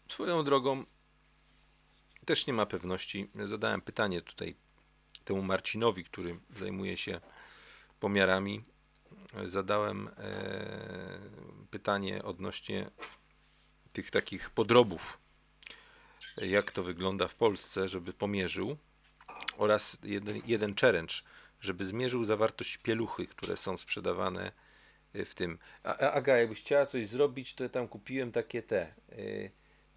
Swoją 0.09 0.43
drogą 0.43 0.85
też 2.25 2.47
nie 2.47 2.53
ma 2.53 2.65
pewności. 2.65 3.29
Zadałem 3.45 3.81
pytanie 3.81 4.21
tutaj 4.21 4.55
temu 5.25 5.41
Marcinowi, 5.41 6.03
który 6.03 6.39
zajmuje 6.55 6.97
się 6.97 7.21
pomiarami. 7.99 8.63
Zadałem 9.43 10.07
e, 10.17 11.19
pytanie 11.71 12.23
odnośnie 12.23 12.91
tych 13.93 14.11
takich 14.11 14.49
podrobów, 14.49 15.19
jak 16.37 16.71
to 16.71 16.83
wygląda 16.83 17.27
w 17.27 17.35
Polsce, 17.35 17.87
żeby 17.87 18.13
pomierzył, 18.13 18.77
oraz 19.57 19.97
jeden, 20.03 20.41
jeden 20.45 20.75
challenge, 20.75 21.13
żeby 21.61 21.85
zmierzył 21.85 22.23
zawartość 22.23 22.77
pieluchy, 22.77 23.27
które 23.27 23.57
są 23.57 23.77
sprzedawane 23.77 24.51
w 25.13 25.33
tym. 25.33 25.59
A, 25.83 25.97
Aga, 25.97 26.37
jakbyś 26.37 26.61
chciała 26.61 26.85
coś 26.85 27.07
zrobić, 27.07 27.53
to 27.53 27.63
ja 27.63 27.69
tam 27.69 27.87
kupiłem 27.87 28.31
takie 28.31 28.63
te. 28.63 28.93
Yy, 29.09 29.51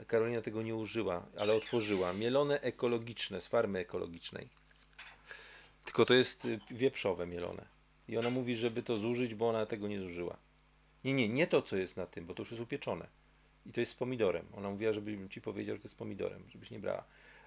Karolina 0.06 0.42
tego 0.42 0.62
nie 0.62 0.74
użyła, 0.74 1.26
ale 1.38 1.54
otworzyła. 1.54 2.12
Mielone 2.12 2.60
ekologiczne 2.60 3.40
z 3.40 3.48
farmy 3.48 3.78
ekologicznej. 3.78 4.48
Tylko 5.84 6.04
to 6.06 6.14
jest 6.14 6.44
y, 6.44 6.60
wieprzowe 6.70 7.26
mielone. 7.26 7.66
I 8.08 8.16
ona 8.16 8.30
mówi, 8.30 8.56
żeby 8.56 8.82
to 8.82 8.96
zużyć, 8.96 9.34
bo 9.34 9.48
ona 9.48 9.66
tego 9.66 9.88
nie 9.88 10.00
zużyła. 10.00 10.36
Nie, 11.04 11.14
nie, 11.14 11.28
nie 11.28 11.46
to, 11.46 11.62
co 11.62 11.76
jest 11.76 11.96
na 11.96 12.06
tym, 12.06 12.26
bo 12.26 12.34
to 12.34 12.42
już 12.42 12.50
jest 12.50 12.62
upieczone. 12.62 13.06
I 13.66 13.72
to 13.72 13.80
jest 13.80 13.92
z 13.92 13.94
pomidorem. 13.94 14.46
Ona 14.56 14.70
mówiła, 14.70 14.92
żebym 14.92 15.28
ci 15.28 15.40
powiedział, 15.40 15.76
że 15.76 15.82
to 15.82 15.86
jest 15.86 15.94
z 15.94 15.98
pomidorem, 15.98 16.42
żebyś 16.48 16.70
nie 16.70 16.78
brała. 16.78 17.04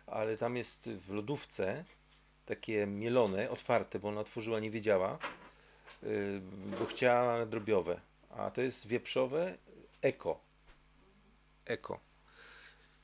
Ale 0.08 0.38
tam 0.38 0.58
jest 0.58 0.90
w 0.90 1.14
lodówce 1.14 1.86
takie 2.46 2.88
mielone, 2.88 3.50
otwarte, 3.50 4.00
bo 4.00 4.08
ona 4.08 4.22
otworzyła, 4.22 4.60
nie 4.60 4.72
wiedziała, 4.72 5.20
yy, 6.04 6.42
bo 6.80 6.86
chciała 6.86 7.46
drobiowe. 7.46 8.02
A 8.30 8.52
to 8.52 8.62
jest 8.62 8.88
wieprzowe 8.88 9.58
eko. 10.02 10.40
Eko. 11.66 12.13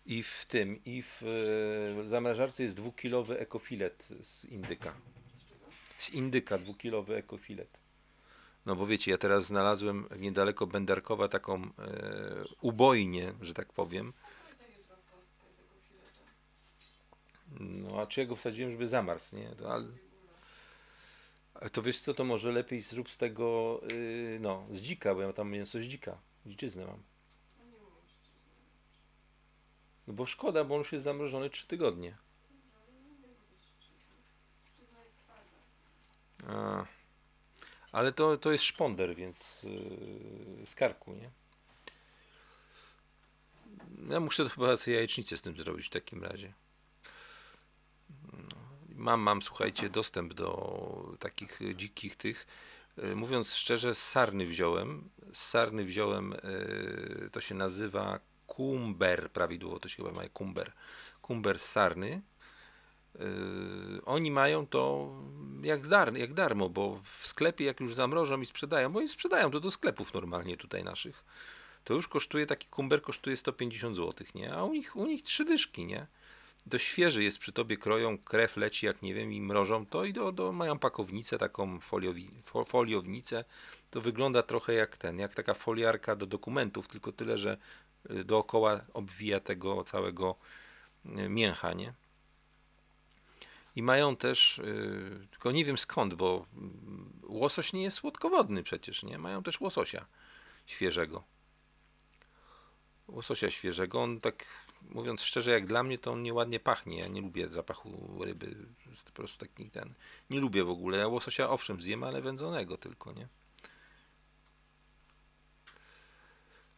I 0.10 0.24
w 0.24 0.45
tym, 0.45 0.84
i 0.86 1.01
w 1.01 1.22
yy, 1.97 2.07
zamrażarce 2.07 2.64
jest 2.64 2.76
dwukilowy 2.76 3.39
ekofilet 3.39 4.07
z 4.22 4.45
indyka. 4.45 4.93
Z 5.97 6.10
indyka 6.10 6.57
dwukilowy 6.57 7.16
ekofilet. 7.16 7.80
No 8.66 8.76
bo 8.76 8.86
wiecie, 8.86 9.12
ja 9.12 9.18
teraz 9.18 9.45
znalazłem 9.45 10.07
niedaleko 10.18 10.68
Bendarkowa 10.68 11.28
taką 11.28 11.64
e, 11.64 11.70
ubojnię, 12.62 13.34
że 13.41 13.53
tak 13.53 13.74
powiem. 13.74 14.14
No 17.60 18.01
a 18.01 18.07
czy 18.07 18.22
ja 18.22 18.26
go 18.28 18.36
wsadziłem, 18.36 18.72
żeby 18.72 18.88
zamarzł, 18.88 19.36
nie? 19.36 19.49
To, 19.49 19.74
ale, 19.74 19.88
to 21.72 21.82
wiesz 21.82 21.99
co, 21.99 22.14
to 22.14 22.24
może 22.24 22.51
lepiej 22.51 22.82
zrób 22.82 23.10
z 23.10 23.18
tego, 23.18 23.82
yy, 23.91 24.38
no, 24.41 24.68
z 24.70 24.82
dzika, 24.82 25.16
bo 25.16 25.22
ja 25.22 25.34
tam 25.34 25.51
mięso 25.51 25.80
z 25.80 25.84
dzika, 25.84 26.18
dziczyznę 26.45 26.86
mam. 26.86 27.09
Bo 30.10 30.26
szkoda, 30.26 30.64
bo 30.64 30.76
on 30.76 30.80
już 30.80 30.91
jest 30.91 31.03
zamrożony 31.03 31.49
3 31.49 31.68
tygodnie. 31.68 32.18
A. 36.47 36.86
Ale 37.91 38.12
to, 38.12 38.38
to 38.38 38.51
jest 38.51 38.64
szponder, 38.64 39.16
więc 39.16 39.64
yy, 39.64 40.68
z 40.68 40.76
karku, 40.76 41.14
nie? 41.14 41.30
Ja 44.10 44.20
muszę 44.20 44.43
to 44.43 44.49
chyba 44.49 44.78
sobie 44.78 44.95
jajecznicę 44.95 45.38
z 45.38 45.41
tym 45.41 45.57
zrobić 45.57 45.88
w 45.88 45.89
takim 45.89 46.24
razie. 46.24 46.53
No, 48.34 48.57
mam, 48.95 49.22
mam, 49.22 49.41
słuchajcie, 49.41 49.89
dostęp 49.89 50.34
do 50.34 51.18
takich 51.20 51.60
dzikich 51.76 52.16
tych. 52.16 52.47
Yy, 52.97 53.16
mówiąc 53.16 53.53
szczerze, 53.53 53.95
z 53.95 54.03
sarny 54.03 54.45
wziąłem. 54.45 55.10
Z 55.34 55.39
sarny 55.39 55.86
wziąłem, 55.86 56.36
yy, 56.43 57.30
to 57.32 57.41
się 57.41 57.55
nazywa 57.55 58.20
kumber, 58.60 59.32
prawidłowo 59.32 59.80
to 59.80 59.89
się 59.89 60.03
chyba 60.03 60.12
ma 60.12 60.30
kumber. 60.30 60.72
Kumber 61.22 61.60
z 61.60 61.66
sarny. 61.66 62.22
Yy, 63.20 64.01
oni 64.05 64.32
mają 64.32 64.68
to 64.68 65.14
jak, 65.64 65.88
dar, 65.88 66.18
jak 66.18 66.34
darmo, 66.34 66.70
bo 66.70 67.01
w 67.20 67.28
sklepie 67.28 67.66
jak 67.66 67.80
już 67.80 67.95
zamrożą 67.95 68.41
i 68.41 68.45
sprzedają, 68.45 68.91
bo 68.91 69.01
i 69.01 69.07
sprzedają 69.10 69.51
to 69.51 69.60
do 69.60 69.72
sklepów 69.72 70.14
normalnie 70.14 70.57
tutaj 70.57 70.84
naszych, 70.84 71.26
to 71.84 71.93
już 71.93 72.07
kosztuje, 72.07 72.45
taki 72.45 72.68
kumber 72.68 73.01
kosztuje 73.01 73.38
150 73.38 73.95
zł, 73.95 74.28
nie? 74.36 74.53
A 74.53 74.64
u 74.64 74.74
nich, 74.74 74.95
u 74.95 75.05
nich 75.05 75.24
trzy 75.24 75.45
dyszki, 75.45 75.86
nie? 75.86 76.07
To 76.70 76.78
świeży 76.78 77.24
jest 77.24 77.39
przy 77.39 77.51
tobie, 77.51 77.78
kroją, 77.78 78.18
krew 78.18 78.57
leci, 78.57 78.86
jak 78.86 79.01
nie 79.01 79.14
wiem, 79.14 79.34
i 79.34 79.41
mrożą 79.41 79.86
to 79.86 80.05
i 80.05 80.14
do, 80.14 80.32
do, 80.32 80.51
mają 80.51 80.80
pakownicę, 80.80 81.38
taką 81.38 81.80
foliowi, 81.80 82.30
fo, 82.43 82.66
foliownicę. 82.66 83.45
To 83.91 84.01
wygląda 84.01 84.43
trochę 84.43 84.74
jak 84.74 84.97
ten, 84.97 85.20
jak 85.20 85.34
taka 85.34 85.53
foliarka 85.53 86.16
do 86.16 86.26
dokumentów, 86.26 86.88
tylko 86.88 87.12
tyle, 87.12 87.38
że 87.38 87.57
dookoła 88.26 88.82
obwija 88.93 89.39
tego 89.39 89.84
całego 89.84 90.36
y, 91.06 91.30
mięcha, 91.30 91.74
nie? 91.74 91.93
I 93.76 93.84
mają 93.84 94.16
też, 94.16 94.62
yy, 94.64 95.28
tylko 95.32 95.52
nie 95.52 95.66
wiem 95.66 95.78
skąd, 95.78 96.14
bo 96.14 96.45
yy, 96.54 96.62
łosoś 97.24 97.74
nie 97.74 97.84
jest 97.84 97.97
słodkowodny 97.97 98.64
przecież, 98.64 99.04
nie? 99.04 99.18
Mają 99.18 99.43
też 99.43 99.62
łososia 99.62 100.06
świeżego. 100.66 101.24
Łososia 103.08 103.52
świeżego, 103.52 104.02
on 104.02 104.22
tak 104.22 104.45
mówiąc 104.82 105.22
szczerze, 105.22 105.52
jak 105.52 105.66
dla 105.66 105.84
mnie 105.84 105.97
to 105.97 106.12
on 106.12 106.24
nieładnie 106.24 106.60
pachnie. 106.60 107.00
Ja 107.00 107.08
nie 107.08 107.22
lubię 107.22 107.50
zapachu 107.50 108.20
ryby, 108.26 108.56
jest 108.89 109.12
po 109.12 109.12
prostu 109.12 109.45
taki 109.45 109.70
ten. 109.70 109.93
Nie 110.30 110.39
lubię 110.39 110.64
w 110.64 110.70
ogóle. 110.70 110.97
Ja 110.97 111.08
łososia 111.08 111.50
owszem 111.50 111.82
zjem, 111.82 112.04
ale 112.04 112.22
wędzonego 112.22 112.78
tylko, 112.78 113.14
nie? 113.14 113.28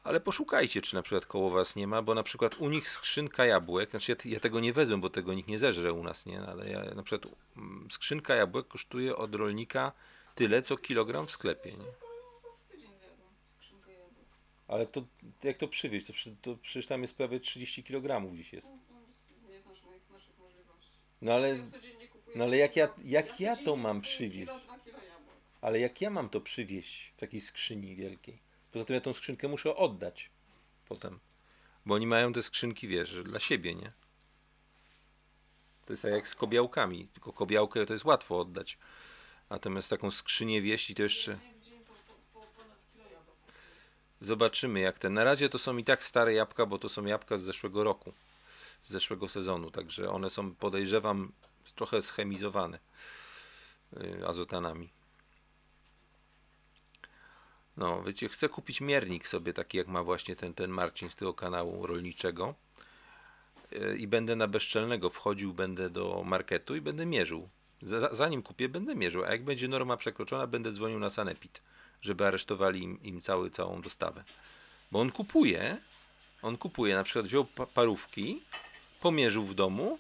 Ale 0.04 0.20
poszukajcie, 0.22 0.82
czy 0.82 0.96
na 0.96 1.02
przykład 1.02 1.26
koło 1.26 1.50
was 1.50 1.76
nie 1.76 1.88
ma, 1.88 2.02
bo 2.02 2.16
na 2.16 2.24
przykład 2.24 2.56
u 2.60 2.70
nich 2.70 2.90
skrzynka 2.90 3.46
jabłek, 3.46 3.92
znaczy 3.92 4.12
ja, 4.12 4.32
ja 4.32 4.40
tego 4.40 4.60
nie 4.60 4.74
wezmę, 4.74 4.98
bo 4.98 5.10
tego 5.10 5.34
nikt 5.34 5.50
nie 5.50 5.60
zeżre 5.60 5.94
u 5.94 6.04
nas, 6.04 6.26
nie, 6.26 6.42
ale 6.42 6.70
ja, 6.70 6.96
na 6.96 7.04
przykład 7.04 7.34
mm, 7.58 7.88
skrzynka 7.92 8.36
jabłek 8.36 8.68
kosztuje 8.68 9.16
od 9.16 9.36
rolnika 9.36 9.92
tyle, 10.36 10.62
co 10.62 10.78
kilogram 10.78 11.28
w 11.28 11.32
sklepie, 11.32 11.72
nie? 11.72 11.86
Ale 14.68 14.88
to 14.88 15.04
jak 15.44 15.58
to 15.58 15.68
przywieźć? 15.68 16.08
To, 16.08 16.14
to 16.42 16.58
przecież 16.58 16.88
tam 16.88 17.02
jest 17.02 17.18
prawie 17.18 17.40
30 17.40 17.84
kg 17.84 18.36
dziś 18.36 18.54
jest. 18.54 18.74
No 21.22 21.34
ale, 21.34 21.68
no 22.36 22.44
ale 22.44 22.58
jak 22.58 22.76
ja, 22.76 22.90
jak 23.04 23.40
ja 23.40 23.56
to 23.56 23.76
mam 23.76 24.02
przywieźć? 24.02 24.52
Ale 25.62 25.80
jak 25.80 26.02
ja 26.02 26.10
mam 26.10 26.30
to 26.30 26.42
przywieźć 26.42 27.14
w 27.16 27.20
takiej 27.20 27.42
skrzyni 27.42 27.96
wielkiej? 27.96 28.51
Poza 28.72 28.86
tym 28.86 28.94
ja 28.94 29.02
tą 29.02 29.14
skrzynkę 29.14 29.48
muszę 29.48 29.76
oddać 29.76 30.30
potem. 30.92 31.20
Bo 31.86 31.96
oni 31.96 32.08
mają 32.08 32.34
te 32.34 32.44
skrzynki, 32.44 32.88
wiesz, 32.88 33.24
dla 33.24 33.40
siebie, 33.40 33.76
nie? 33.76 33.92
To 35.86 35.94
jest 35.94 36.04
tak 36.04 36.12
jak 36.12 36.28
z 36.28 36.36
kobiałkami. 36.36 37.08
Tylko 37.08 37.34
kobiałkę 37.34 37.86
to 37.86 37.94
jest 37.94 38.06
łatwo 38.06 38.40
oddać. 38.40 38.78
Natomiast 39.50 39.90
taką 39.90 40.12
skrzynię 40.12 40.62
wieść 40.62 40.90
i 40.90 40.96
to 40.96 41.04
jeszcze... 41.04 41.40
Zobaczymy 44.22 44.80
jak 44.80 45.00
ten. 45.00 45.14
Na 45.14 45.24
razie 45.24 45.50
to 45.50 45.60
są 45.60 45.78
i 45.78 45.84
tak 45.84 46.04
stare 46.04 46.34
jabłka, 46.34 46.66
bo 46.66 46.80
to 46.80 46.90
są 46.90 47.06
jabłka 47.06 47.38
z 47.38 47.42
zeszłego 47.42 47.84
roku. 47.84 48.14
Z 48.82 48.92
zeszłego 48.92 49.30
sezonu. 49.30 49.72
Także 49.72 50.10
one 50.10 50.30
są, 50.30 50.56
podejrzewam, 50.56 51.32
trochę 51.76 52.02
schemizowane 52.02 52.80
y, 53.94 54.28
azotanami. 54.28 54.90
No, 57.78 58.04
wiecie, 58.04 58.30
chcę 58.30 58.50
kupić 58.50 58.82
miernik 58.82 59.28
sobie 59.28 59.54
taki, 59.54 59.78
jak 59.78 59.88
ma 59.88 60.04
właśnie 60.04 60.36
ten, 60.36 60.54
ten 60.54 60.72
Marcin 60.72 61.10
z 61.10 61.16
tego 61.16 61.34
kanału 61.34 61.88
rolniczego 61.88 62.56
e, 63.72 63.96
i 63.96 64.08
będę 64.08 64.36
na 64.36 64.48
bezczelnego 64.48 65.10
wchodził, 65.10 65.54
będę 65.54 65.90
do 65.90 66.24
marketu 66.26 66.76
i 66.76 66.82
będę 66.82 67.06
mierzył. 67.06 67.50
Zanim 68.12 68.44
kupię, 68.44 68.70
będę 68.70 68.96
mierzył, 68.96 69.24
a 69.24 69.32
jak 69.32 69.44
będzie 69.44 69.68
norma 69.68 69.98
przekroczona, 69.98 70.48
będę 70.48 70.72
dzwonił 70.72 71.00
na 71.00 71.10
Sanepid, 71.10 71.62
żeby 72.02 72.28
aresztowali 72.28 72.84
im, 72.84 73.04
im 73.04 73.22
cały, 73.22 73.50
całą 73.50 73.82
dostawę. 73.82 74.24
Bo 74.92 75.00
on 75.00 75.12
kupuje, 75.12 75.78
on 76.42 76.58
kupuje, 76.58 76.96
na 76.96 77.04
przykład 77.04 77.26
wziął 77.26 77.46
parówki, 77.74 78.42
pomierzył 79.02 79.44
w 79.44 79.54
domu 79.54 80.00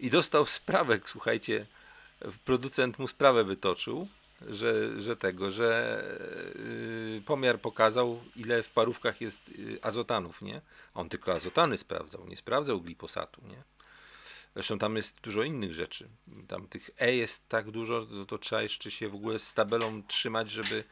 i 0.00 0.10
dostał 0.10 0.46
sprawę, 0.58 1.00
słuchajcie, 1.04 1.66
producent 2.44 2.98
mu 2.98 3.08
sprawę 3.08 3.44
wytoczył, 3.44 4.08
że, 4.46 5.00
że 5.00 5.16
tego, 5.16 5.50
że 5.50 6.02
yy, 7.14 7.22
pomiar 7.26 7.60
pokazał, 7.60 8.20
ile 8.36 8.62
w 8.62 8.70
parówkach 8.70 9.20
jest 9.20 9.58
yy, 9.58 9.78
azotanów, 9.82 10.42
nie? 10.42 10.60
On 10.94 11.08
tylko 11.08 11.32
azotany 11.32 11.78
sprawdzał, 11.78 12.26
nie 12.26 12.36
sprawdzał 12.36 12.80
gliposatu, 12.80 13.42
nie? 13.46 13.62
Zresztą 14.54 14.78
tam 14.78 14.96
jest 14.96 15.20
dużo 15.20 15.42
innych 15.42 15.74
rzeczy. 15.74 16.08
Tam 16.48 16.68
tych 16.68 16.90
E 16.98 17.16
jest 17.16 17.48
tak 17.48 17.70
dużo, 17.70 18.06
to, 18.06 18.26
to 18.26 18.38
trzeba 18.38 18.62
jeszcze 18.62 18.90
się 18.90 19.08
w 19.08 19.14
ogóle 19.14 19.38
z 19.38 19.54
tabelą 19.54 20.02
trzymać, 20.02 20.50
żeby, 20.50 20.84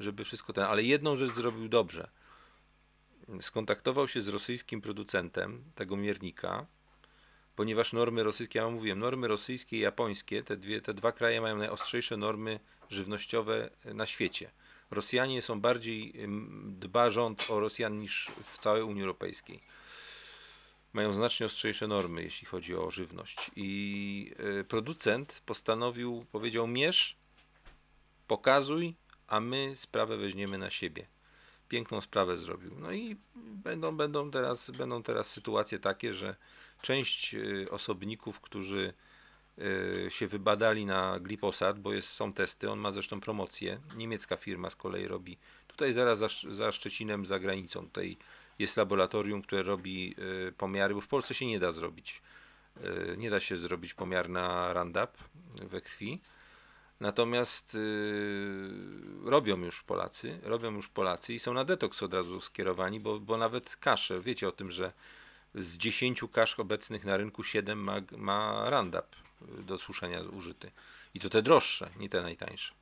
żeby 0.00 0.24
wszystko 0.24 0.52
ten. 0.52 0.64
Ale 0.64 0.82
jedną 0.82 1.16
rzecz 1.16 1.32
zrobił 1.32 1.68
dobrze. 1.68 2.10
Skontaktował 3.40 4.08
się 4.08 4.20
z 4.20 4.28
rosyjskim 4.28 4.80
producentem 4.80 5.64
tego 5.74 5.96
miernika, 5.96 6.66
ponieważ 7.56 7.92
normy 7.92 8.22
rosyjskie, 8.22 8.58
ja 8.58 8.68
mówiłem, 8.68 8.98
normy 8.98 9.28
rosyjskie 9.28 9.76
i 9.76 9.80
japońskie, 9.80 10.42
te, 10.42 10.56
dwie, 10.56 10.80
te 10.80 10.94
dwa 10.94 11.12
kraje 11.12 11.40
mają 11.40 11.56
najostrzejsze 11.56 12.16
normy 12.16 12.60
żywnościowe 12.90 13.70
na 13.84 14.06
świecie. 14.06 14.50
Rosjanie 14.90 15.42
są 15.42 15.60
bardziej, 15.60 16.14
dba 16.66 17.10
rząd 17.10 17.50
o 17.50 17.60
Rosjan 17.60 17.98
niż 17.98 18.30
w 18.44 18.58
całej 18.58 18.82
Unii 18.82 19.02
Europejskiej. 19.02 19.60
Mają 20.92 21.12
znacznie 21.12 21.46
ostrzejsze 21.46 21.86
normy, 21.86 22.22
jeśli 22.22 22.46
chodzi 22.46 22.76
o 22.76 22.90
żywność. 22.90 23.50
I 23.56 24.34
e, 24.60 24.64
producent 24.64 25.42
postanowił, 25.46 26.26
powiedział: 26.32 26.66
Mierz, 26.66 27.16
pokazuj, 28.28 28.94
a 29.26 29.40
my 29.40 29.72
sprawę 29.76 30.16
weźmiemy 30.16 30.58
na 30.58 30.70
siebie. 30.70 31.06
Piękną 31.68 32.00
sprawę 32.00 32.36
zrobił. 32.36 32.70
No 32.78 32.92
i 32.92 33.16
będą, 33.34 33.96
będą, 33.96 34.30
teraz, 34.30 34.70
będą 34.70 35.02
teraz 35.02 35.30
sytuacje 35.30 35.78
takie, 35.78 36.14
że 36.14 36.36
część 36.82 37.34
e, 37.34 37.70
osobników, 37.70 38.40
którzy 38.40 38.92
Y, 39.58 40.10
się 40.10 40.26
wybadali 40.26 40.86
na 40.86 41.20
gliposat, 41.20 41.80
bo 41.80 41.92
jest, 41.92 42.08
są 42.08 42.32
testy, 42.32 42.70
on 42.70 42.78
ma 42.78 42.92
zresztą 42.92 43.20
promocję, 43.20 43.80
niemiecka 43.96 44.36
firma 44.36 44.70
z 44.70 44.76
kolei 44.76 45.08
robi, 45.08 45.38
tutaj 45.66 45.92
zaraz 45.92 46.18
za, 46.18 46.28
za 46.50 46.72
Szczecinem, 46.72 47.26
za 47.26 47.38
granicą, 47.38 47.84
tutaj 47.84 48.16
jest 48.58 48.76
laboratorium, 48.76 49.42
które 49.42 49.62
robi 49.62 50.14
y, 50.48 50.52
pomiary, 50.52 50.94
bo 50.94 51.00
w 51.00 51.08
Polsce 51.08 51.34
się 51.34 51.46
nie 51.46 51.58
da 51.58 51.72
zrobić, 51.72 52.22
y, 52.76 53.16
nie 53.16 53.30
da 53.30 53.40
się 53.40 53.56
zrobić 53.56 53.94
pomiar 53.94 54.28
na 54.28 54.72
Roundup 54.72 55.10
we 55.54 55.80
krwi, 55.80 56.20
Natomiast 57.00 57.78
robią 59.24 59.64
już 59.64 59.82
Polacy, 59.82 60.38
robią 60.42 60.74
już 60.74 60.88
Polacy 60.88 61.34
i 61.34 61.38
są 61.38 61.54
na 61.54 61.64
detoks 61.64 62.02
od 62.02 62.14
razu 62.14 62.40
skierowani, 62.40 63.00
bo, 63.00 63.20
bo 63.20 63.36
nawet 63.36 63.76
kasze, 63.76 64.20
wiecie 64.20 64.48
o 64.48 64.52
tym, 64.52 64.70
że 64.70 64.92
z 65.54 65.76
10 65.76 66.24
kasz 66.32 66.58
obecnych 66.58 67.04
na 67.04 67.16
rynku 67.16 67.44
7 67.44 67.78
ma, 67.78 67.96
ma 68.16 68.70
Roundup 68.70 69.16
do 69.40 69.78
suszenia 69.78 70.20
użyty. 70.20 70.70
I 71.14 71.20
to 71.20 71.30
te 71.30 71.42
droższe, 71.42 71.90
nie 71.96 72.08
te 72.08 72.22
najtańsze. 72.22 72.74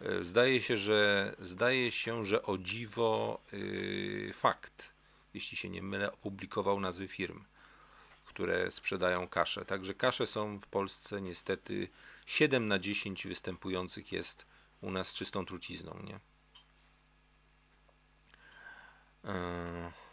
Yy, 0.00 0.24
Zdaje 0.24 0.62
się, 0.62 0.76
że 0.76 1.34
zdaje 1.38 1.92
się, 1.92 2.24
że 2.24 2.42
o 2.42 2.58
dziwo 2.58 3.40
yy, 3.52 4.32
fakt, 4.32 4.92
jeśli 5.34 5.56
się 5.56 5.68
nie 5.68 5.82
mylę, 5.82 6.12
opublikował 6.12 6.80
nazwy 6.80 7.08
firm, 7.08 7.44
które 8.24 8.70
sprzedają 8.70 9.28
kasze. 9.28 9.64
Także 9.64 9.94
kasze 9.94 10.26
są 10.26 10.58
w 10.58 10.66
Polsce 10.66 11.22
niestety 11.22 11.88
7 12.26 12.68
na 12.68 12.78
10 12.78 13.26
występujących 13.26 14.12
jest 14.12 14.46
u 14.80 14.90
nas 14.90 15.14
czystą 15.14 15.46
trucizną, 15.46 16.02
nie? 16.04 16.20
Yy. 19.24 20.03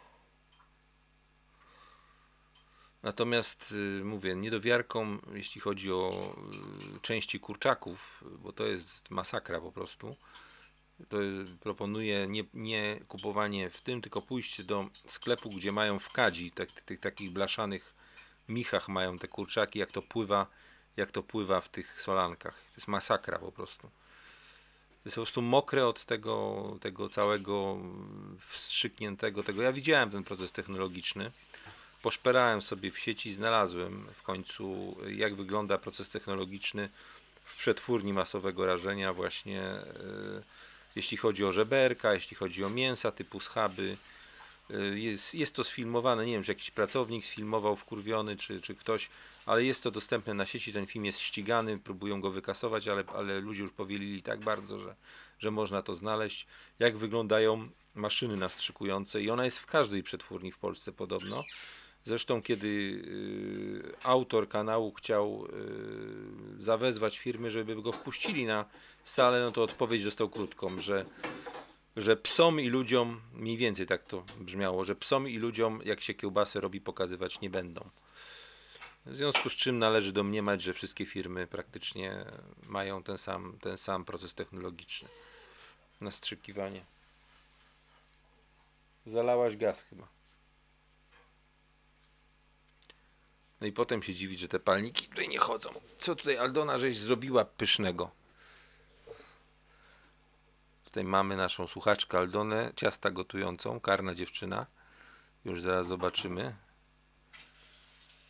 Natomiast 3.02 3.72
y, 3.72 4.04
mówię, 4.04 4.36
niedowiarką, 4.36 5.18
jeśli 5.34 5.60
chodzi 5.60 5.92
o 5.92 6.34
y, 6.96 7.00
części 7.00 7.40
kurczaków, 7.40 8.24
bo 8.38 8.52
to 8.52 8.66
jest 8.66 9.10
masakra 9.10 9.60
po 9.60 9.72
prostu, 9.72 10.16
to 11.08 11.18
proponuję 11.60 12.26
nie, 12.28 12.44
nie 12.54 13.00
kupowanie 13.08 13.70
w 13.70 13.80
tym, 13.80 14.02
tylko 14.02 14.22
pójść 14.22 14.62
do 14.62 14.86
sklepu, 15.06 15.50
gdzie 15.50 15.72
mają 15.72 15.98
w 15.98 16.12
kadzi, 16.12 16.50
tak, 16.50 16.72
tych 16.72 17.00
takich 17.00 17.30
blaszanych 17.30 17.94
michach 18.48 18.88
mają 18.88 19.18
te 19.18 19.28
kurczaki, 19.28 19.78
jak 19.78 19.92
to 19.92 20.02
pływa, 20.02 20.46
jak 20.96 21.10
to 21.10 21.22
pływa 21.22 21.60
w 21.60 21.68
tych 21.68 22.00
solankach. 22.00 22.54
To 22.54 22.76
jest 22.76 22.88
masakra 22.88 23.38
po 23.38 23.52
prostu. 23.52 23.82
To 23.82 25.08
jest 25.08 25.14
po 25.14 25.22
prostu 25.22 25.42
mokre 25.42 25.86
od 25.86 26.04
tego, 26.04 26.78
tego 26.80 27.08
całego 27.08 27.76
wstrzykniętego 28.48 29.42
tego. 29.42 29.62
Ja 29.62 29.72
widziałem 29.72 30.10
ten 30.10 30.24
proces 30.24 30.52
technologiczny 30.52 31.30
poszperałem 32.02 32.62
sobie 32.62 32.90
w 32.90 32.98
sieci, 32.98 33.34
znalazłem 33.34 34.06
w 34.14 34.22
końcu, 34.22 34.96
jak 35.08 35.34
wygląda 35.34 35.78
proces 35.78 36.08
technologiczny 36.08 36.88
w 37.44 37.56
przetwórni 37.56 38.12
masowego 38.12 38.66
rażenia, 38.66 39.12
właśnie 39.12 39.60
e, 39.60 40.42
jeśli 40.96 41.16
chodzi 41.16 41.44
o 41.44 41.52
żeberka, 41.52 42.14
jeśli 42.14 42.36
chodzi 42.36 42.64
o 42.64 42.70
mięsa 42.70 43.12
typu 43.12 43.40
schaby. 43.40 43.96
E, 44.70 44.98
jest, 44.98 45.34
jest 45.34 45.54
to 45.54 45.64
sfilmowane, 45.64 46.26
nie 46.26 46.32
wiem, 46.32 46.42
czy 46.42 46.50
jakiś 46.50 46.70
pracownik 46.70 47.24
sfilmował 47.24 47.76
wkurwiony, 47.76 48.36
czy, 48.36 48.60
czy 48.60 48.74
ktoś, 48.74 49.10
ale 49.46 49.64
jest 49.64 49.82
to 49.82 49.90
dostępne 49.90 50.34
na 50.34 50.46
sieci. 50.46 50.72
Ten 50.72 50.86
film 50.86 51.04
jest 51.04 51.20
ścigany, 51.20 51.78
próbują 51.78 52.20
go 52.20 52.30
wykasować, 52.30 52.88
ale, 52.88 53.04
ale 53.14 53.40
ludzie 53.40 53.62
już 53.62 53.72
powielili 53.72 54.22
tak 54.22 54.40
bardzo, 54.40 54.78
że, 54.78 54.94
że 55.38 55.50
można 55.50 55.82
to 55.82 55.94
znaleźć. 55.94 56.46
Jak 56.78 56.96
wyglądają 56.96 57.68
maszyny 57.94 58.36
nastrzykujące, 58.36 59.22
i 59.22 59.30
ona 59.30 59.44
jest 59.44 59.58
w 59.58 59.66
każdej 59.66 60.02
przetwórni 60.02 60.52
w 60.52 60.58
Polsce 60.58 60.92
podobno. 60.92 61.44
Zresztą, 62.04 62.42
kiedy 62.42 62.66
y, 62.66 63.94
autor 64.02 64.48
kanału 64.48 64.92
chciał 64.92 65.46
y, 66.58 66.62
zawezwać 66.62 67.18
firmy, 67.18 67.50
żeby 67.50 67.82
go 67.82 67.92
wpuścili 67.92 68.46
na 68.46 68.64
salę, 69.04 69.40
no 69.40 69.50
to 69.50 69.62
odpowiedź 69.62 70.04
dostał 70.04 70.28
krótką, 70.28 70.78
że, 70.78 71.04
że 71.96 72.16
psom 72.16 72.60
i 72.60 72.68
ludziom, 72.68 73.20
mniej 73.34 73.56
więcej 73.56 73.86
tak 73.86 74.04
to 74.04 74.24
brzmiało, 74.40 74.84
że 74.84 74.96
psom 74.96 75.28
i 75.28 75.38
ludziom, 75.38 75.80
jak 75.84 76.00
się 76.00 76.14
kiełbasę 76.14 76.60
robi, 76.60 76.80
pokazywać 76.80 77.40
nie 77.40 77.50
będą. 77.50 77.88
W 79.06 79.16
związku 79.16 79.50
z 79.50 79.52
czym 79.52 79.78
należy 79.78 80.12
domniemać, 80.12 80.62
że 80.62 80.72
wszystkie 80.72 81.06
firmy 81.06 81.46
praktycznie 81.46 82.24
mają 82.66 83.02
ten 83.02 83.18
sam, 83.18 83.58
ten 83.60 83.78
sam 83.78 84.04
proces 84.04 84.34
technologiczny. 84.34 85.08
Nastrzykiwanie. 86.00 86.84
Zalałaś 89.04 89.56
gaz 89.56 89.82
chyba. 89.82 90.21
No 93.62 93.68
i 93.68 93.72
potem 93.72 94.02
się 94.02 94.14
dziwić, 94.14 94.40
że 94.40 94.48
te 94.48 94.60
palniki 94.60 95.08
tutaj 95.08 95.28
nie 95.28 95.38
chodzą. 95.38 95.70
Co 95.98 96.16
tutaj 96.16 96.38
Aldona 96.38 96.78
żeś 96.78 96.96
zrobiła 96.96 97.44
pysznego? 97.44 98.10
Tutaj 100.84 101.04
mamy 101.04 101.36
naszą 101.36 101.66
słuchaczkę 101.66 102.18
Aldonę, 102.18 102.72
ciasta 102.76 103.10
gotującą, 103.10 103.80
karna 103.80 104.14
dziewczyna. 104.14 104.66
Już 105.44 105.62
zaraz 105.62 105.86
zobaczymy. 105.86 106.54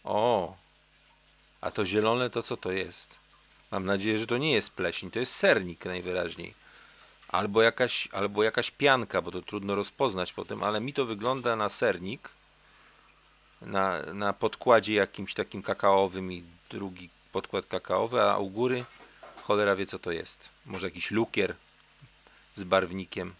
O, 0.05 0.57
a 1.61 1.71
to 1.71 1.85
zielone 1.85 2.31
to 2.31 2.43
co 2.43 2.57
to 2.57 2.73
jest? 2.73 3.19
Mam 3.71 3.87
nadzieję, 3.87 4.19
że 4.19 4.27
to 4.27 4.39
nie 4.39 4.53
jest 4.53 4.71
pleśń, 4.71 5.11
to 5.11 5.19
jest 5.19 5.35
sernik 5.35 5.85
najwyraźniej. 5.85 6.55
Albo 7.29 7.63
jakaś, 7.63 8.09
albo 8.13 8.43
jakaś 8.43 8.71
pianka, 8.71 9.23
bo 9.23 9.31
to 9.31 9.43
trudno 9.43 9.75
rozpoznać 9.75 10.33
potem, 10.33 10.63
ale 10.63 10.81
mi 10.81 10.93
to 10.93 11.05
wygląda 11.05 11.57
na 11.57 11.69
sernik 11.69 12.29
na, 13.67 14.03
na 14.15 14.33
podkładzie 14.33 14.95
jakimś 14.95 15.35
takim 15.35 15.63
kakaowym 15.63 16.33
i 16.33 16.43
drugi 16.71 17.09
podkład 17.33 17.67
kakaowy, 17.67 18.23
a 18.23 18.39
u 18.39 18.51
góry 18.51 18.85
cholera 19.43 19.77
wie 19.77 19.87
co 19.87 19.99
to 19.99 20.13
jest. 20.13 20.49
Może 20.67 20.87
jakiś 20.87 21.11
lukier 21.11 21.55
z 22.55 22.65
barwnikiem. 22.65 23.35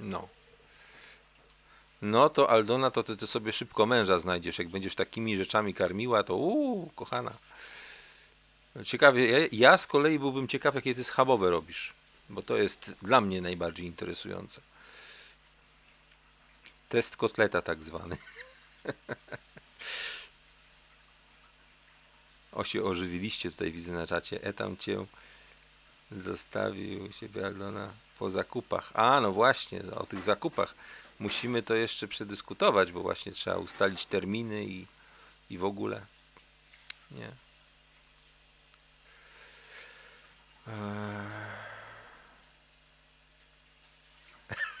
No. 0.00 0.28
No 2.02 2.28
to 2.28 2.50
Aldona, 2.50 2.90
to 2.90 3.02
ty, 3.02 3.16
ty 3.16 3.26
sobie 3.26 3.52
szybko 3.52 3.86
męża 3.86 4.18
znajdziesz. 4.18 4.58
Jak 4.58 4.68
będziesz 4.68 4.94
takimi 4.94 5.36
rzeczami 5.36 5.74
karmiła, 5.74 6.22
to 6.22 6.36
uuu, 6.36 6.90
kochana. 6.96 7.32
Ciekawie, 8.84 9.30
ja, 9.30 9.46
ja 9.52 9.76
z 9.76 9.86
kolei 9.86 10.18
byłbym 10.18 10.48
ciekaw, 10.48 10.74
jakie 10.74 10.94
ty 10.94 11.04
schabowe 11.04 11.50
robisz. 11.50 11.92
Bo 12.28 12.42
to 12.42 12.56
jest 12.56 12.96
dla 13.02 13.20
mnie 13.20 13.40
najbardziej 13.40 13.86
interesujące. 13.86 14.60
Test 16.88 17.16
kotleta 17.16 17.62
tak 17.62 17.84
zwany. 17.84 18.16
O 22.52 22.64
się 22.64 22.84
ożywiliście 22.84 23.50
tutaj 23.50 23.72
widzę 23.72 23.92
na 23.92 24.06
czacie. 24.06 24.42
Etam 24.42 24.76
cię 24.76 25.06
zostawił 26.12 27.12
siebie 27.12 27.46
Aldona 27.46 27.92
po 28.18 28.30
zakupach. 28.30 28.90
A, 28.94 29.20
no 29.20 29.32
właśnie, 29.32 29.82
o 29.94 30.06
tych 30.06 30.22
zakupach 30.22 30.74
musimy 31.18 31.62
to 31.62 31.74
jeszcze 31.74 32.08
przedyskutować, 32.08 32.92
bo 32.92 33.02
właśnie 33.02 33.32
trzeba 33.32 33.56
ustalić 33.56 34.06
terminy 34.06 34.64
i, 34.64 34.86
i 35.50 35.58
w 35.58 35.64
ogóle. 35.64 36.06
Nie. 37.10 37.30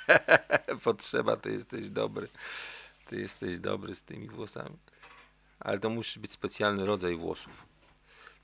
Potrzeba, 0.84 1.36
to 1.36 1.48
jesteś 1.48 1.90
dobry. 1.90 2.28
Ty 3.06 3.20
jesteś 3.20 3.58
dobry 3.58 3.94
z 3.94 4.02
tymi 4.02 4.28
włosami. 4.28 4.76
Ale 5.60 5.78
to 5.78 5.90
musi 5.90 6.20
być 6.20 6.32
specjalny 6.32 6.86
rodzaj 6.86 7.16
włosów. 7.16 7.66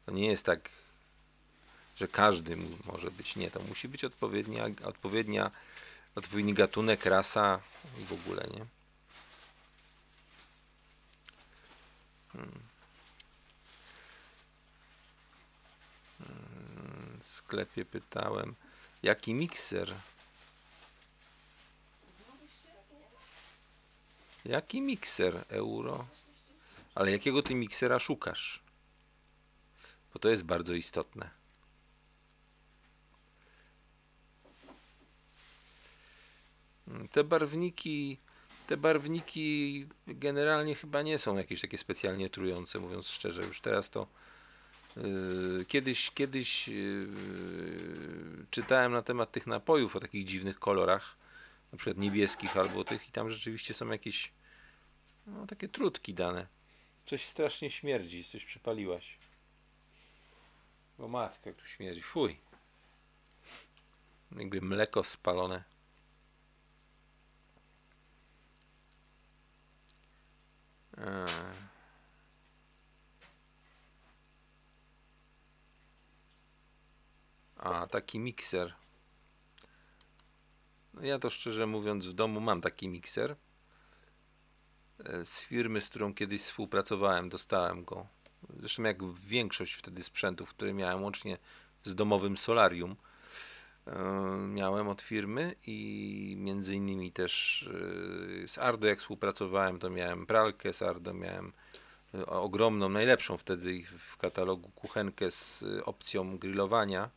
To 0.06 0.12
nie 0.12 0.26
jest 0.26 0.46
tak, 0.46 0.70
że 1.96 2.08
każdy 2.08 2.56
może 2.84 3.10
być. 3.10 3.36
Nie, 3.36 3.50
to 3.50 3.60
musi 3.60 3.88
być 3.88 4.04
odpowiednia, 4.04 4.64
odpowiednia, 4.84 5.50
odpowiedni 6.14 6.54
gatunek, 6.54 7.06
rasa 7.06 7.60
i 8.02 8.04
w 8.04 8.12
ogóle, 8.12 8.46
nie? 8.50 8.66
Hmm. 12.32 12.60
hmm 16.18 16.62
w 17.22 17.26
sklepie 17.26 17.84
pytałem, 17.84 18.54
jaki 19.02 19.34
mikser 19.34 19.94
Jaki 24.44 24.80
mikser 24.80 25.44
euro? 25.48 26.06
Ale 26.94 27.10
jakiego 27.10 27.42
ty 27.42 27.54
miksera 27.54 27.98
szukasz? 27.98 28.62
Bo 30.12 30.18
to 30.18 30.28
jest 30.28 30.44
bardzo 30.44 30.74
istotne. 30.74 31.30
Te 37.12 37.24
barwniki, 37.24 38.18
te 38.66 38.76
barwniki 38.76 39.86
generalnie 40.06 40.74
chyba 40.74 41.02
nie 41.02 41.18
są 41.18 41.36
jakieś 41.36 41.60
takie 41.60 41.78
specjalnie 41.78 42.30
trujące, 42.30 42.78
mówiąc 42.78 43.06
szczerze. 43.06 43.42
Już 43.42 43.60
teraz 43.60 43.90
to 43.90 44.06
yy, 44.96 45.64
kiedyś, 45.68 46.10
kiedyś 46.10 46.68
yy, 46.68 47.08
czytałem 48.50 48.92
na 48.92 49.02
temat 49.02 49.32
tych 49.32 49.46
napojów 49.46 49.96
o 49.96 50.00
takich 50.00 50.26
dziwnych 50.26 50.58
kolorach 50.58 51.21
na 51.72 51.78
przykład 51.78 51.98
niebieskich 51.98 52.56
albo 52.56 52.84
tych 52.84 53.08
i 53.08 53.12
tam 53.12 53.30
rzeczywiście 53.30 53.74
są 53.74 53.88
jakieś 53.88 54.32
no, 55.26 55.46
takie 55.46 55.68
trutki 55.68 56.14
dane. 56.14 56.46
Coś 57.06 57.26
strasznie 57.26 57.70
śmierdzi, 57.70 58.24
coś 58.24 58.44
przypaliłaś. 58.44 59.18
Bo 60.98 61.08
matka, 61.08 61.50
jak 61.50 61.56
tu 61.56 61.66
śmierdzi. 61.66 62.02
Fuj. 62.02 62.36
Jakby 64.36 64.60
mleko 64.60 65.04
spalone. 65.04 65.64
Eee. 70.98 71.62
taki 77.92 78.18
mikser. 78.18 78.74
No 80.94 81.02
ja 81.02 81.18
to 81.18 81.30
szczerze 81.30 81.66
mówiąc 81.66 82.06
w 82.06 82.12
domu 82.12 82.40
mam 82.40 82.60
taki 82.60 82.88
mikser. 82.88 83.36
E, 85.04 85.24
Z 85.24 85.40
firmy, 85.40 85.80
z 85.80 85.88
którą 85.88 86.14
kiedyś 86.14 86.42
współpracowałem, 86.42 87.28
dostałem 87.28 87.84
go. 87.84 88.06
Zresztą 88.58 88.82
jak 88.82 89.14
większość 89.14 89.72
wtedy 89.74 90.02
sprzętów, 90.02 90.50
które 90.50 90.74
miałem 90.74 91.02
łącznie 91.02 91.38
z 91.84 91.94
domowym 91.94 92.36
solarium, 92.36 92.96
e, 93.86 93.92
miałem 94.48 94.88
od 94.88 95.02
firmy 95.02 95.54
i 95.66 96.34
między 96.38 96.74
innymi 96.74 97.12
też 97.12 97.62
e, 98.44 98.48
z 98.48 98.58
Ardo 98.58 98.86
jak 98.86 99.00
współpracowałem, 99.00 99.78
to 99.78 99.90
miałem 99.90 100.26
pralkę 100.26 100.72
z 100.72 100.82
Ardo, 100.82 101.14
miałem 101.14 101.52
ogromną, 102.26 102.88
najlepszą 102.88 103.36
wtedy 103.36 103.82
w 103.98 104.16
katalogu 104.16 104.70
kuchenkę 104.70 105.30
z 105.30 105.64
opcją 105.84 106.38
grillowania. 106.38 107.10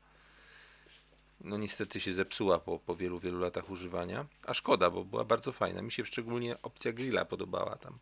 No 1.45 1.57
niestety 1.57 1.99
się 1.99 2.13
zepsuła 2.13 2.59
po, 2.59 2.79
po 2.79 2.95
wielu, 2.95 3.19
wielu 3.19 3.39
latach 3.39 3.69
używania, 3.69 4.25
a 4.45 4.53
szkoda, 4.53 4.89
bo 4.89 5.05
była 5.05 5.23
bardzo 5.23 5.51
fajna. 5.51 5.81
Mi 5.81 5.91
się 5.91 6.05
szczególnie 6.05 6.61
opcja 6.61 6.93
grilla 6.93 7.25
podobała 7.25 7.75
tam. 7.75 7.99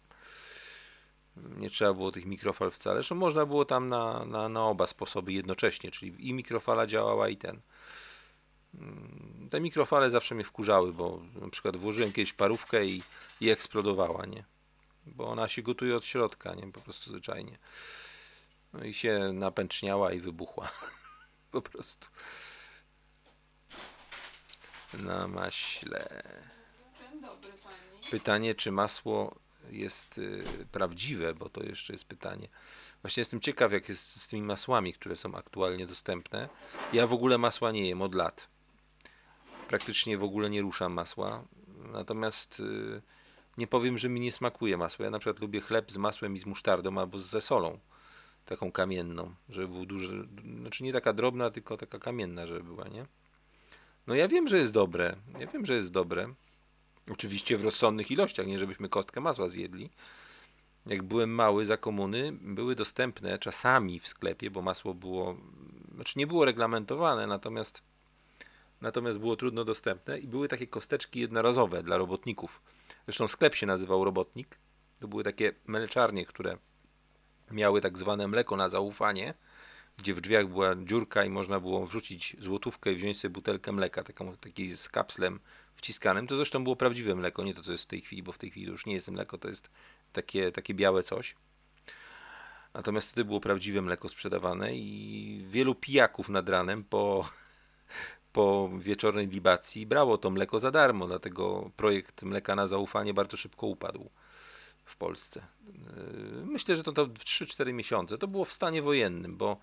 Nie 1.37 1.69
trzeba 1.69 1.93
było 1.93 2.11
tych 2.11 2.25
mikrofal 2.25 2.71
wcale. 2.71 2.95
Zresztą 2.95 3.15
można 3.15 3.45
było 3.45 3.65
tam 3.65 3.89
na, 3.89 4.25
na, 4.25 4.49
na 4.49 4.65
oba 4.65 4.87
sposoby 4.87 5.33
jednocześnie, 5.33 5.91
czyli 5.91 6.29
i 6.29 6.33
mikrofala 6.33 6.87
działała 6.87 7.29
i 7.29 7.37
ten. 7.37 7.61
Mm, 8.75 9.47
Te 9.51 9.59
mikrofale 9.61 10.09
zawsze 10.09 10.35
mnie 10.35 10.43
wkurzały, 10.43 10.93
bo 10.93 11.21
na 11.41 11.49
przykład 11.49 11.77
włożyłem 11.77 12.13
kiedyś 12.13 12.33
parówkę 12.33 12.85
i, 12.85 13.03
i 13.41 13.49
eksplodowała, 13.49 14.25
nie? 14.25 14.43
Bo 15.05 15.27
ona 15.27 15.47
się 15.47 15.61
gotuje 15.61 15.95
od 15.95 16.05
środka, 16.05 16.55
nie? 16.55 16.71
Po 16.71 16.81
prostu 16.81 17.09
zwyczajnie. 17.09 17.57
No 18.73 18.83
i 18.83 18.93
się 18.93 19.19
napęczniała 19.33 20.13
i 20.13 20.19
wybuchła. 20.19 20.71
po 21.51 21.61
prostu. 21.61 22.07
Na 24.99 25.27
maśle. 25.27 26.23
Pytanie, 28.11 28.55
czy 28.55 28.71
masło 28.71 29.35
jest 29.71 30.17
y, 30.17 30.43
prawdziwe, 30.71 31.33
bo 31.33 31.49
to 31.49 31.63
jeszcze 31.63 31.93
jest 31.93 32.05
pytanie. 32.05 32.47
Właśnie 33.01 33.21
jestem 33.21 33.41
ciekaw, 33.41 33.71
jak 33.71 33.89
jest 33.89 34.21
z 34.21 34.27
tymi 34.27 34.41
masłami, 34.41 34.93
które 34.93 35.15
są 35.15 35.35
aktualnie 35.35 35.87
dostępne. 35.87 36.49
Ja 36.93 37.07
w 37.07 37.13
ogóle 37.13 37.37
masła 37.37 37.71
nie 37.71 37.87
jem 37.87 38.01
od 38.01 38.15
lat. 38.15 38.47
Praktycznie 39.67 40.17
w 40.17 40.23
ogóle 40.23 40.49
nie 40.49 40.61
ruszam 40.61 40.93
masła. 40.93 41.43
Natomiast 41.91 42.59
y, 42.59 43.01
nie 43.57 43.67
powiem, 43.67 43.97
że 43.97 44.09
mi 44.09 44.19
nie 44.19 44.31
smakuje 44.31 44.77
masło. 44.77 45.05
Ja 45.05 45.11
na 45.11 45.19
przykład 45.19 45.39
lubię 45.39 45.61
chleb 45.61 45.91
z 45.91 45.97
masłem 45.97 46.35
i 46.35 46.39
z 46.39 46.45
musztardą 46.45 46.97
albo 46.97 47.19
ze 47.19 47.41
solą. 47.41 47.79
Taką 48.45 48.71
kamienną, 48.71 49.35
żeby 49.49 49.67
był 49.67 49.85
duży. 49.85 50.27
Znaczy 50.61 50.83
nie 50.83 50.93
taka 50.93 51.13
drobna, 51.13 51.51
tylko 51.51 51.77
taka 51.77 51.99
kamienna, 51.99 52.47
żeby 52.47 52.63
była, 52.63 52.87
nie? 52.87 53.05
No 54.07 54.15
ja 54.15 54.27
wiem, 54.27 54.47
że 54.47 54.57
jest 54.57 54.71
dobre. 54.71 55.15
Ja 55.39 55.47
wiem, 55.47 55.65
że 55.65 55.73
jest 55.73 55.91
dobre. 55.91 56.33
Oczywiście 57.11 57.57
w 57.57 57.65
rozsądnych 57.65 58.11
ilościach, 58.11 58.47
nie 58.47 58.59
żebyśmy 58.59 58.89
kostkę 58.89 59.21
masła 59.21 59.49
zjedli. 59.49 59.89
Jak 60.85 61.03
byłem 61.03 61.29
mały 61.29 61.65
za 61.65 61.77
komuny, 61.77 62.31
były 62.31 62.75
dostępne 62.75 63.39
czasami 63.39 63.99
w 63.99 64.07
sklepie, 64.07 64.51
bo 64.51 64.61
masło 64.61 64.93
było, 64.93 65.35
znaczy 65.95 66.19
nie 66.19 66.27
było 66.27 66.45
reglamentowane, 66.45 67.27
natomiast, 67.27 67.81
natomiast 68.81 69.19
było 69.19 69.35
trudno 69.35 69.65
dostępne 69.65 70.19
i 70.19 70.27
były 70.27 70.47
takie 70.47 70.67
kosteczki 70.67 71.19
jednorazowe 71.19 71.83
dla 71.83 71.97
robotników. 71.97 72.61
Zresztą 73.05 73.27
sklep 73.27 73.55
się 73.55 73.65
nazywał 73.65 74.05
Robotnik. 74.05 74.57
To 74.99 75.07
były 75.07 75.23
takie 75.23 75.53
mleczarnie, 75.67 76.25
które 76.25 76.57
miały 77.51 77.81
tak 77.81 77.97
zwane 77.97 78.27
mleko 78.27 78.57
na 78.57 78.69
zaufanie, 78.69 79.33
gdzie 79.97 80.13
w 80.13 80.21
drzwiach 80.21 80.47
była 80.47 80.75
dziurka 80.75 81.25
i 81.25 81.29
można 81.29 81.59
było 81.59 81.85
wrzucić 81.85 82.35
złotówkę 82.39 82.91
i 82.91 82.95
wziąć 82.95 83.19
sobie 83.19 83.33
butelkę 83.33 83.71
mleka, 83.71 84.03
taką, 84.03 84.37
taki 84.37 84.77
z 84.77 84.89
kapslem 84.89 85.39
wciskanym. 85.75 86.27
To 86.27 86.35
zresztą 86.35 86.63
było 86.63 86.75
prawdziwe 86.75 87.15
mleko, 87.15 87.43
nie 87.43 87.53
to 87.53 87.63
co 87.63 87.71
jest 87.71 87.83
w 87.83 87.87
tej 87.87 88.01
chwili, 88.01 88.23
bo 88.23 88.31
w 88.31 88.37
tej 88.37 88.51
chwili 88.51 88.65
to 88.65 88.71
już 88.71 88.85
nie 88.85 88.93
jest 88.93 89.11
mleko, 89.11 89.37
to 89.37 89.47
jest 89.47 89.69
takie, 90.13 90.51
takie 90.51 90.73
białe 90.73 91.03
coś. 91.03 91.35
Natomiast 92.73 93.11
wtedy 93.11 93.25
było 93.25 93.39
prawdziwe 93.39 93.81
mleko 93.81 94.09
sprzedawane 94.09 94.75
i 94.75 95.45
wielu 95.47 95.75
pijaków 95.75 96.29
nad 96.29 96.49
ranem 96.49 96.83
po, 96.83 97.29
po 98.33 98.69
wieczornej 98.79 99.27
libacji 99.27 99.85
brało 99.85 100.17
to 100.17 100.29
mleko 100.29 100.59
za 100.59 100.71
darmo, 100.71 101.07
dlatego 101.07 101.71
projekt 101.77 102.23
mleka 102.23 102.55
na 102.55 102.67
zaufanie 102.67 103.13
bardzo 103.13 103.37
szybko 103.37 103.67
upadł 103.67 104.09
Polsce. 105.03 105.47
Yy, 105.67 106.45
Myślę, 106.45 106.75
że 106.75 106.83
to, 106.83 107.05
w 107.05 107.13
3-4 107.13 107.73
miesiące. 107.73 108.17
To 108.17 108.27
było 108.27 108.45
w 108.45 108.53
stanie 108.53 108.81
wojennym, 108.81 109.37
bo 109.37 109.57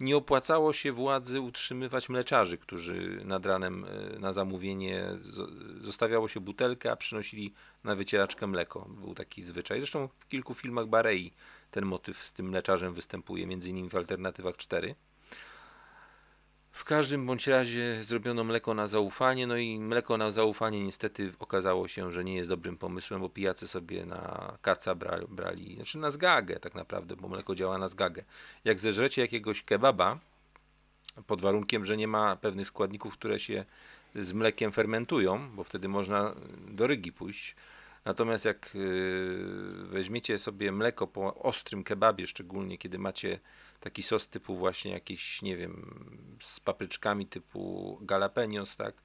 nie 0.00 0.16
opłacało 0.16 0.72
się 0.72 0.92
władzy 0.92 1.40
utrzymywać 1.40 2.08
mleczarzy, 2.08 2.58
którzy 2.58 3.20
nad 3.24 3.46
ranem 3.46 3.86
yy, 4.12 4.18
na 4.18 4.32
zamówienie 4.32 5.04
zo- 5.20 5.82
zostawiało 5.84 6.28
się 6.28 6.40
butelkę, 6.40 6.92
a 6.92 6.96
przynosili 6.96 7.54
na 7.84 7.94
wycieraczkę 7.94 8.46
mleko. 8.46 8.86
Był 8.88 9.14
taki 9.14 9.42
zwyczaj. 9.42 9.80
Zresztą 9.80 10.08
w 10.18 10.28
kilku 10.28 10.54
filmach 10.54 10.86
Barei 10.86 11.32
ten 11.70 11.84
motyw 11.84 12.24
z 12.24 12.32
tym 12.32 12.48
mleczarzem 12.48 12.94
występuje, 12.94 13.46
między 13.46 13.70
innymi 13.70 13.88
w 13.88 13.96
Alternatywach 13.96 14.56
4. 14.56 14.94
W 16.80 16.84
każdym 16.84 17.26
bądź 17.26 17.46
razie 17.46 18.04
zrobiono 18.04 18.44
mleko 18.44 18.74
na 18.74 18.86
zaufanie, 18.86 19.46
no 19.46 19.56
i 19.56 19.78
mleko 19.78 20.16
na 20.16 20.30
zaufanie 20.30 20.84
niestety 20.84 21.32
okazało 21.38 21.88
się, 21.88 22.12
że 22.12 22.24
nie 22.24 22.34
jest 22.34 22.50
dobrym 22.50 22.76
pomysłem, 22.76 23.20
bo 23.20 23.28
pijacy 23.28 23.68
sobie 23.68 24.06
na 24.06 24.52
kaca 24.62 24.94
brali, 24.94 25.26
brali 25.28 25.74
znaczy 25.74 25.98
na 25.98 26.10
zgagę 26.10 26.60
tak 26.60 26.74
naprawdę, 26.74 27.16
bo 27.16 27.28
mleko 27.28 27.54
działa 27.54 27.78
na 27.78 27.88
zgagę. 27.88 28.24
Jak 28.64 28.80
zeżrecie 28.80 29.22
jakiegoś 29.22 29.62
kebaba, 29.62 30.18
pod 31.26 31.40
warunkiem, 31.40 31.86
że 31.86 31.96
nie 31.96 32.08
ma 32.08 32.36
pewnych 32.36 32.66
składników, 32.66 33.12
które 33.12 33.38
się 33.38 33.64
z 34.14 34.32
mlekiem 34.32 34.72
fermentują, 34.72 35.50
bo 35.50 35.64
wtedy 35.64 35.88
można 35.88 36.34
do 36.68 36.86
rygi 36.86 37.12
pójść. 37.12 37.56
Natomiast 38.04 38.44
jak 38.44 38.74
yy, 38.74 39.86
weźmiecie 39.86 40.38
sobie 40.38 40.72
mleko 40.72 41.06
po 41.06 41.34
ostrym 41.34 41.84
kebabie, 41.84 42.26
szczególnie 42.26 42.78
kiedy 42.78 42.98
macie 42.98 43.38
taki 43.80 44.02
sos 44.02 44.28
typu 44.28 44.56
właśnie 44.56 44.92
jakiś, 44.92 45.42
nie 45.42 45.56
wiem, 45.56 45.96
z 46.40 46.60
papryczkami 46.60 47.26
typu 47.26 47.98
jalapenos, 48.10 48.76
tak, 48.76 49.02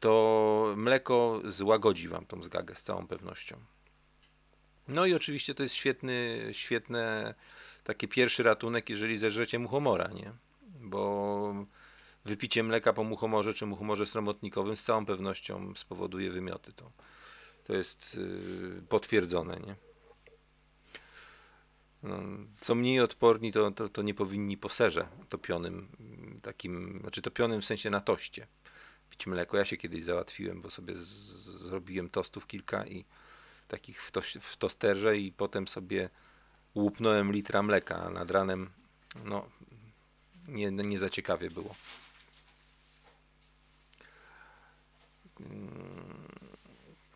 to 0.00 0.74
mleko 0.76 1.40
złagodzi 1.44 2.08
wam 2.08 2.26
tą 2.26 2.42
zgagę 2.42 2.74
z 2.74 2.82
całą 2.82 3.06
pewnością. 3.06 3.56
No 4.88 5.06
i 5.06 5.14
oczywiście 5.14 5.54
to 5.54 5.62
jest 5.62 5.74
świetny, 5.74 6.48
świetne 6.52 7.34
taki 7.84 8.08
pierwszy 8.08 8.42
ratunek, 8.42 8.88
jeżeli 8.90 9.18
zeżrecie 9.18 9.58
muchomora, 9.58 10.08
nie? 10.08 10.32
Bo 10.80 11.54
wypicie 12.24 12.62
mleka 12.62 12.92
po 12.92 13.04
muchomorze 13.04 13.54
czy 13.54 13.66
muchomorze 13.66 14.06
sromotnikowym 14.06 14.76
z 14.76 14.82
całą 14.82 15.06
pewnością 15.06 15.72
spowoduje 15.76 16.30
wymioty. 16.30 16.72
To, 16.72 16.92
to 17.64 17.74
jest 17.74 18.14
yy, 18.14 18.82
potwierdzone, 18.88 19.60
nie? 19.66 19.87
No, 22.02 22.20
co 22.60 22.74
mniej 22.74 23.00
odporni, 23.00 23.52
to, 23.52 23.70
to, 23.70 23.88
to 23.88 24.02
nie 24.02 24.14
powinni 24.14 24.56
po 24.56 24.68
serze 24.68 25.08
topionym, 25.28 25.88
mm, 26.00 26.40
takim, 26.40 26.98
znaczy 27.00 27.22
topionym 27.22 27.60
w 27.60 27.66
sensie 27.66 27.90
na 27.90 28.00
toście 28.00 28.46
pić 29.10 29.26
mleko. 29.26 29.56
Ja 29.56 29.64
się 29.64 29.76
kiedyś 29.76 30.04
załatwiłem, 30.04 30.62
bo 30.62 30.70
sobie 30.70 30.94
zrobiłem 30.94 32.10
tostów 32.10 32.46
kilka 32.46 32.86
i 32.86 33.04
takich 33.68 34.02
w, 34.02 34.12
w 34.40 34.56
tosterze 34.56 35.18
i 35.18 35.32
potem 35.32 35.68
sobie 35.68 36.10
łupnąłem 36.74 37.32
litra 37.32 37.62
mleka, 37.62 38.10
nad 38.10 38.30
ranem 38.30 38.70
no, 39.24 39.48
nie, 40.48 40.70
nie 40.70 40.98
za 40.98 41.10
ciekawie 41.10 41.50
było. 41.50 41.74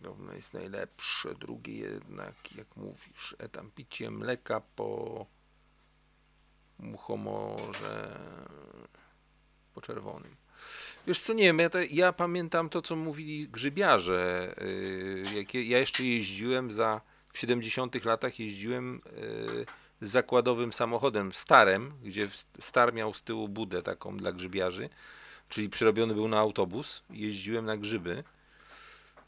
Równo 0.02 0.32
jest 0.32 0.54
najlepsze, 0.54 1.34
drugie 1.34 1.74
jednak, 1.78 2.56
jak 2.56 2.76
mówisz, 2.76 3.36
e 3.38 3.48
tam 3.48 3.70
picie 3.70 4.10
mleka 4.10 4.60
po 4.76 5.26
muchomorze 6.78 8.18
po 9.74 9.80
czerwonym. 9.80 10.36
Wiesz 11.06 11.20
co, 11.20 11.32
nie 11.32 11.42
wiem, 11.44 11.58
ja, 11.58 11.70
te, 11.70 11.86
ja 11.86 12.12
pamiętam 12.12 12.68
to, 12.68 12.82
co 12.82 12.96
mówili 12.96 13.48
grzybiarze. 13.48 14.54
Yy, 14.60 15.22
jak 15.38 15.54
je- 15.54 15.64
ja 15.64 15.78
jeszcze 15.78 16.04
jeździłem 16.04 16.70
za, 16.70 17.00
w 17.32 17.38
70 17.38 18.04
latach 18.04 18.38
jeździłem 18.40 19.00
yy, 19.16 19.66
z 20.00 20.08
zakładowym 20.10 20.72
samochodem 20.72 21.32
starem, 21.32 21.92
gdzie 22.02 22.28
star 22.58 22.94
miał 22.94 23.14
z 23.14 23.22
tyłu 23.22 23.48
budę 23.48 23.82
taką 23.82 24.16
dla 24.16 24.32
grzybiarzy, 24.32 24.88
czyli 25.48 25.68
przerobiony 25.70 26.14
był 26.14 26.28
na 26.28 26.38
autobus. 26.38 27.04
Jeździłem 27.10 27.64
na 27.64 27.76
grzyby. 27.76 28.24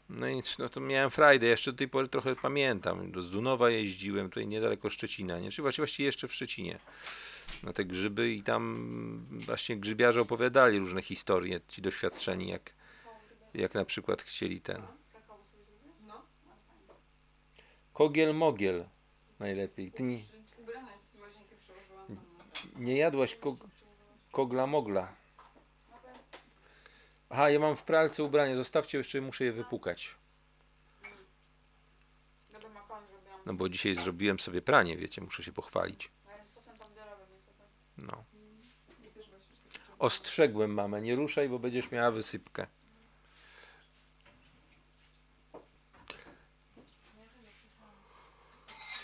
No 0.09 0.27
i 0.27 0.41
no 0.59 0.69
to 0.69 0.79
miałem 0.79 1.09
frajdę, 1.09 1.47
jeszcze 1.47 1.71
do 1.71 1.77
tej 1.77 1.87
pory 1.87 2.07
trochę 2.07 2.35
pamiętam. 2.35 3.11
Do 3.11 3.21
Zdunowa 3.21 3.69
jeździłem, 3.69 4.29
tutaj 4.29 4.47
niedaleko 4.47 4.89
Szczecina, 4.89 5.39
nie? 5.39 5.51
Czy 5.51 5.61
właściwie 5.61 6.05
jeszcze 6.05 6.27
w 6.27 6.33
Szczecinie 6.33 6.79
na 7.63 7.73
te 7.73 7.85
grzyby 7.85 8.31
i 8.31 8.43
tam 8.43 9.25
właśnie 9.31 9.77
grzybiarze 9.77 10.21
opowiadali 10.21 10.79
różne 10.79 11.01
historie, 11.01 11.61
ci 11.67 11.81
doświadczeni, 11.81 12.49
jak, 12.49 12.73
jak 13.53 13.73
na 13.73 13.85
przykład 13.85 14.21
chcieli 14.21 14.61
ten. 14.61 14.81
Kogiel 17.93 18.35
mogiel 18.35 18.85
najlepiej. 19.39 19.91
Ty 19.91 20.03
nie, 20.03 20.19
nie 22.75 22.97
jadłaś 22.97 23.35
kog, 23.35 23.57
kogla 24.31 24.67
mogla. 24.67 25.24
Aha, 27.29 27.49
ja 27.49 27.59
mam 27.59 27.75
w 27.75 27.83
pralce 27.83 28.23
ubranie, 28.23 28.55
zostawcie, 28.55 28.97
jeszcze 28.97 29.21
muszę 29.21 29.45
je 29.45 29.51
wypukać. 29.51 30.15
Zrobiłam. 32.49 32.85
No 33.45 33.53
bo 33.53 33.69
dzisiaj 33.69 33.95
zrobiłem 33.95 34.39
sobie 34.39 34.61
pranie, 34.61 34.97
wiecie, 34.97 35.21
muszę 35.21 35.43
się 35.43 35.51
pochwalić. 35.51 36.11
Ale 36.27 36.45
z 36.45 36.49
sosem 36.49 36.77
pomidorowym 36.77 37.27
niestety. 37.33 37.63
No. 37.97 38.23
Ostrzegłem 39.99 40.73
mamę, 40.73 41.01
nie 41.01 41.15
ruszaj, 41.15 41.49
bo 41.49 41.59
będziesz 41.59 41.91
miała 41.91 42.11
wysypkę. 42.11 42.67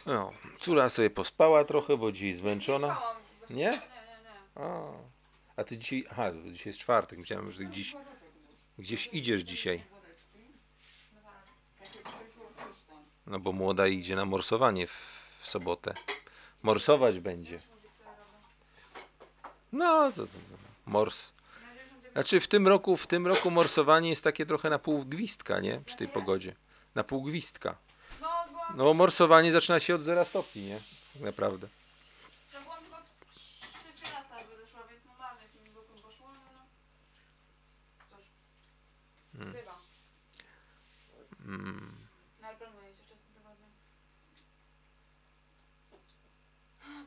No, 0.05 0.31
córa 0.59 0.89
sobie 0.89 1.09
pospała 1.09 1.65
trochę, 1.65 1.97
bo 1.97 2.11
dziś 2.11 2.35
zmęczona. 2.35 2.95
Spałam. 2.95 3.17
Nie? 3.49 3.55
Nie, 3.55 3.71
nie, 3.71 3.71
nie. 3.75 5.11
A 5.55 5.63
ty 5.63 5.77
dzisiaj, 5.77 6.05
aha, 6.11 6.31
dzisiaj 6.51 6.69
jest 6.69 6.79
czwartek, 6.79 7.19
myślałem, 7.19 7.51
że 7.51 7.57
ty 7.57 7.65
gdzieś, 7.65 7.95
gdzieś 8.79 9.09
idziesz 9.13 9.41
dzisiaj. 9.41 9.83
No 13.27 13.39
bo 13.39 13.51
młoda 13.51 13.87
idzie 13.87 14.15
na 14.15 14.25
morsowanie 14.25 14.87
w, 14.87 15.39
w 15.41 15.47
sobotę. 15.49 15.93
Morsować 16.63 17.19
będzie. 17.19 17.59
No, 19.71 20.11
co 20.11 20.27
to, 20.27 20.33
mors. 20.85 21.33
Znaczy 22.11 22.39
w 22.39 22.47
tym 22.47 22.67
roku, 22.67 22.97
w 22.97 23.07
tym 23.07 23.27
roku 23.27 23.51
morsowanie 23.51 24.09
jest 24.09 24.23
takie 24.23 24.45
trochę 24.45 24.69
na 24.69 24.79
pół 24.79 25.05
gwizdka, 25.05 25.59
nie? 25.59 25.81
Przy 25.85 25.97
tej 25.97 26.07
pogodzie. 26.07 26.55
Na 26.95 27.03
pół 27.03 27.23
gwizdka. 27.23 27.75
No, 28.21 28.27
byłam, 28.49 28.77
No 28.77 28.83
bo 28.83 28.93
morsowanie 28.93 29.51
zaczyna 29.51 29.79
się 29.79 29.95
od 29.95 30.01
zera 30.01 30.25
stopni, 30.25 30.61
nie? 30.61 30.79
Tak 31.13 31.21
naprawdę. 31.21 31.67
no, 32.53 32.61
byłam 32.61 32.79
tylko 32.79 32.97
3-13 32.97 34.37
jakby 34.37 34.57
doszła, 34.57 34.79
więc 34.91 35.05
normalnie 35.05 35.47
z 35.49 35.51
tym 35.51 35.73
bokiem 35.73 35.95
poszło, 36.01 36.27
no, 36.33 36.39
no. 36.53 36.65
Cóż. 38.09 38.25
Hmm. 39.37 39.53
Bywa. 39.53 39.79
Mm. 41.51 41.91
No 42.41 42.47
ale 42.47 42.57
planuję 42.57 42.87
jeszcze 42.89 43.03
w 43.15 43.19
tym 43.19 43.33
tygodniu. 43.33 43.67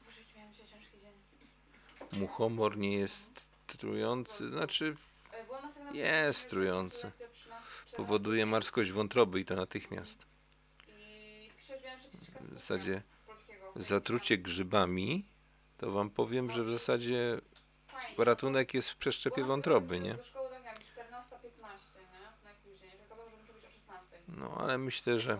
Boże, 0.06 0.20
jaki 0.20 0.36
miałem 0.36 0.52
dzisiaj 0.52 0.66
ciężki 0.68 0.98
dzień. 1.00 2.20
Muchomor 2.20 2.76
nie 2.78 2.96
jest 2.96 3.50
trujący, 3.66 4.48
znaczy 4.50 4.96
E, 5.32 5.84
na 5.84 5.90
Jest 5.92 6.50
trujący. 6.50 7.12
13, 7.32 7.96
powoduje 7.96 8.46
marskość 8.46 8.90
wątroby 8.92 9.40
i 9.40 9.44
to 9.44 9.54
natychmiast. 9.56 10.26
I 10.88 11.50
przeżyłem 11.58 11.98
przepis 12.00 12.20
W 12.40 12.54
zasadzie 12.54 13.02
polskiego. 13.26 13.72
zatrucie 13.76 14.38
grzybami, 14.38 15.24
to 15.78 15.90
wam 15.90 16.10
powiem, 16.10 16.50
że 16.50 16.64
w 16.64 16.70
zasadzie 16.70 17.40
Fajnie. 17.86 18.24
ratunek 18.24 18.74
jest 18.74 18.88
w 18.90 18.96
przeszczepie 18.96 19.44
wątroby, 19.44 20.00
nie? 20.00 20.14
Do 20.14 20.24
szkoły 20.24 20.50
tak 20.50 20.62
miałam 20.64 20.78
14.15, 20.78 21.98
nie? 21.98 22.28
Najpóźniej. 22.44 22.90
Przekazało, 22.98 23.30
że 23.30 23.36
muszę 23.36 23.52
być 23.52 23.64
o 23.64 23.70
16. 23.70 24.16
No 24.38 24.56
ale 24.58 24.78
myślę, 24.78 25.20
że 25.20 25.38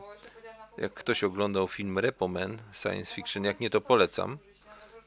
jak 0.78 0.95
ktoś 0.95 1.24
oglądał 1.24 1.68
film 1.68 1.99
Repomen, 1.99 2.59
science 2.72 3.14
fiction, 3.14 3.45
jak 3.45 3.61
nie 3.61 3.70
to 3.70 3.80
polecam, 3.80 4.38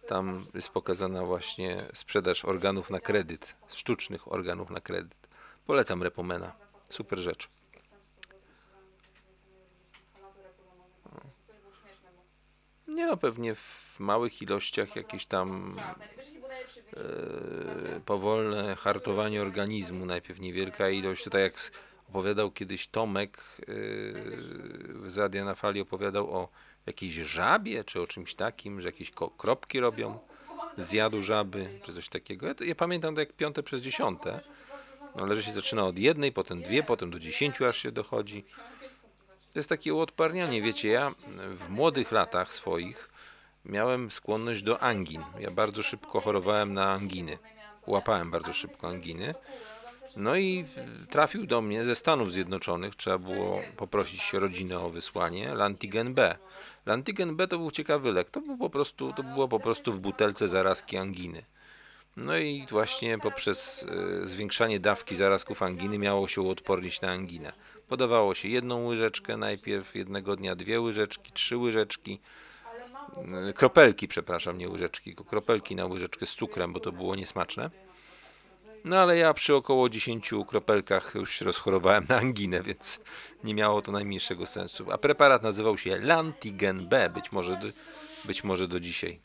tam 0.07 0.45
jest 0.53 0.69
pokazana 0.69 1.25
właśnie 1.25 1.85
sprzedaż 1.93 2.45
organów 2.45 2.89
na 2.89 2.99
kredyt, 2.99 3.55
sztucznych 3.67 4.31
organów 4.31 4.69
na 4.69 4.81
kredyt. 4.81 5.27
Polecam 5.65 6.03
Repomena. 6.03 6.53
Super 6.89 7.19
rzecz. 7.19 7.49
Nie 12.87 13.05
no, 13.05 13.17
pewnie 13.17 13.55
w 13.55 13.95
małych 13.99 14.41
ilościach 14.41 14.95
jakieś 14.95 15.25
tam 15.25 15.75
e, 16.97 17.99
powolne 18.05 18.75
hartowanie 18.75 19.41
organizmu, 19.41 20.05
najpierw 20.05 20.39
niewielka 20.39 20.89
ilość. 20.89 21.23
To 21.23 21.29
tak 21.29 21.41
jak 21.41 21.53
s- 21.53 21.71
opowiadał 22.09 22.51
kiedyś 22.51 22.87
Tomek 22.87 23.37
e, 23.37 23.63
w 24.93 25.05
Zadia 25.07 25.45
na 25.45 25.55
Fali 25.55 25.81
opowiadał 25.81 26.31
o 26.31 26.49
jakiejś 26.85 27.13
żabie, 27.13 27.83
czy 27.83 28.01
o 28.01 28.07
czymś 28.07 28.35
takim, 28.35 28.81
że 28.81 28.87
jakieś 28.87 29.11
kropki 29.37 29.79
robią 29.79 30.19
z 30.77 30.91
jadu 30.91 31.21
żaby, 31.21 31.79
czy 31.83 31.93
coś 31.93 32.09
takiego. 32.09 32.47
Ja, 32.47 32.55
to, 32.55 32.63
ja 32.63 32.75
pamiętam 32.75 33.15
to 33.15 33.21
jak 33.21 33.33
piąte 33.33 33.63
przez 33.63 33.81
dziesiąte, 33.81 34.39
no, 35.15 35.23
ale 35.23 35.35
że 35.35 35.43
się 35.43 35.53
zaczyna 35.53 35.85
od 35.85 35.99
jednej, 35.99 36.31
potem 36.31 36.61
dwie, 36.61 36.83
potem 36.83 37.11
do 37.11 37.19
dziesięciu 37.19 37.65
aż 37.65 37.77
się 37.77 37.91
dochodzi. 37.91 38.45
To 39.53 39.59
jest 39.59 39.69
takie 39.69 39.93
uodparnianie, 39.93 40.61
wiecie, 40.61 40.89
ja 40.89 41.11
w 41.49 41.69
młodych 41.69 42.11
latach 42.11 42.53
swoich 42.53 43.09
miałem 43.65 44.11
skłonność 44.11 44.63
do 44.63 44.81
angin. 44.81 45.23
Ja 45.39 45.51
bardzo 45.51 45.83
szybko 45.83 46.21
chorowałem 46.21 46.73
na 46.73 46.91
anginy. 46.91 47.37
Łapałem 47.87 48.31
bardzo 48.31 48.53
szybko 48.53 48.87
anginy. 48.87 49.33
No 50.17 50.35
i 50.35 50.65
trafił 51.09 51.45
do 51.45 51.61
mnie 51.61 51.85
ze 51.85 51.95
Stanów 51.95 52.31
Zjednoczonych, 52.31 52.95
trzeba 52.95 53.17
było 53.17 53.61
poprosić 53.77 54.33
rodzinę 54.33 54.79
o 54.79 54.89
wysłanie, 54.89 55.53
Lantigen 55.53 56.13
B. 56.13 56.35
Lantigen 56.85 57.35
B 57.35 57.47
to 57.47 57.57
był 57.57 57.71
ciekawy 57.71 58.11
lek, 58.11 58.29
to, 58.29 58.41
był 58.41 58.57
po 58.57 58.69
prostu, 58.69 59.13
to 59.13 59.23
było 59.23 59.47
po 59.47 59.59
prostu 59.59 59.93
w 59.93 59.99
butelce 59.99 60.47
zarazki 60.47 60.97
anginy. 60.97 61.43
No 62.17 62.37
i 62.37 62.65
właśnie 62.69 63.19
poprzez 63.19 63.85
e, 64.23 64.27
zwiększanie 64.27 64.79
dawki 64.79 65.15
zarazków 65.15 65.63
anginy 65.63 65.97
miało 65.97 66.27
się 66.27 66.41
uodpornić 66.41 67.01
na 67.01 67.11
anginę. 67.11 67.53
Podawało 67.87 68.35
się 68.35 68.49
jedną 68.49 68.85
łyżeczkę 68.85 69.37
najpierw, 69.37 69.95
jednego 69.95 70.35
dnia 70.35 70.55
dwie 70.55 70.81
łyżeczki, 70.81 71.31
trzy 71.31 71.57
łyżeczki, 71.57 72.19
e, 73.49 73.53
kropelki, 73.53 74.07
przepraszam, 74.07 74.57
nie 74.57 74.69
łyżeczki, 74.69 75.09
tylko 75.09 75.23
kropelki 75.23 75.75
na 75.75 75.85
łyżeczkę 75.85 76.25
z 76.25 76.35
cukrem, 76.35 76.73
bo 76.73 76.79
to 76.79 76.91
było 76.91 77.15
niesmaczne. 77.15 77.86
No 78.87 78.97
ale 78.97 79.17
ja 79.17 79.33
przy 79.33 79.55
około 79.55 79.89
10 79.89 80.31
kropelkach 80.47 81.15
już 81.15 81.33
się 81.33 81.45
rozchorowałem 81.45 82.05
na 82.09 82.17
anginę, 82.17 82.61
więc 82.61 82.99
nie 83.43 83.53
miało 83.53 83.81
to 83.81 83.91
najmniejszego 83.91 84.45
sensu. 84.45 84.91
A 84.91 84.97
preparat 84.97 85.43
nazywał 85.43 85.77
się 85.77 85.99
Lantigen 85.99 86.87
B, 86.87 87.09
być 87.09 87.31
może 87.31 87.57
do, 87.57 87.67
być 88.25 88.43
może 88.43 88.67
do 88.67 88.79
dzisiaj. 88.79 89.19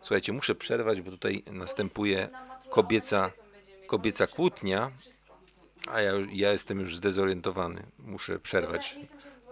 Słuchajcie, 0.00 0.32
muszę 0.32 0.54
przerwać, 0.54 1.00
bo 1.00 1.10
tutaj 1.10 1.42
następuje 1.46 2.28
kobieca, 2.70 3.30
kobieca 3.86 4.26
kłótnia, 4.26 4.90
a 5.90 6.00
ja, 6.00 6.12
ja 6.32 6.52
jestem 6.52 6.80
już 6.80 6.96
zdezorientowany. 6.96 7.82
Muszę 7.98 8.38
przerwać 8.38 8.96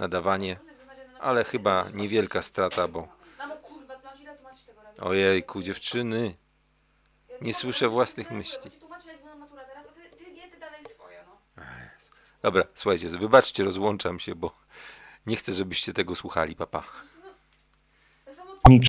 nadawanie, 0.01 0.57
ale 1.21 1.45
chyba 1.45 1.87
niewielka 1.95 2.43
strata, 2.43 2.89
bo 2.89 3.09
ojejku, 5.01 5.63
dziewczyny, 5.63 6.35
nie 7.41 7.55
słyszę 7.55 7.89
własnych 7.89 8.31
myśli. 8.31 8.71
Ci 8.71 8.79
tłumaczę, 8.79 9.13
jak 9.13 9.23
była 9.23 9.35
matura 9.35 9.65
teraz, 9.65 9.87
a 9.87 9.93
ty, 9.93 10.25
ty 10.25 10.33
nie, 10.33 10.51
ty 10.51 10.59
dalej 10.59 10.85
swoje, 10.85 11.25
no. 11.27 11.63
Dobra, 12.47 12.65
słuchajcie, 12.75 13.09
wybaczcie, 13.09 13.65
rozłączam 13.65 14.19
się, 14.19 14.35
bo 14.35 14.59
nie 15.27 15.37
chcę, 15.37 15.53
żebyście 15.53 15.93
tego 15.93 16.15
słuchali, 16.15 16.57
papa. 16.57 16.85
Nick 18.69 18.87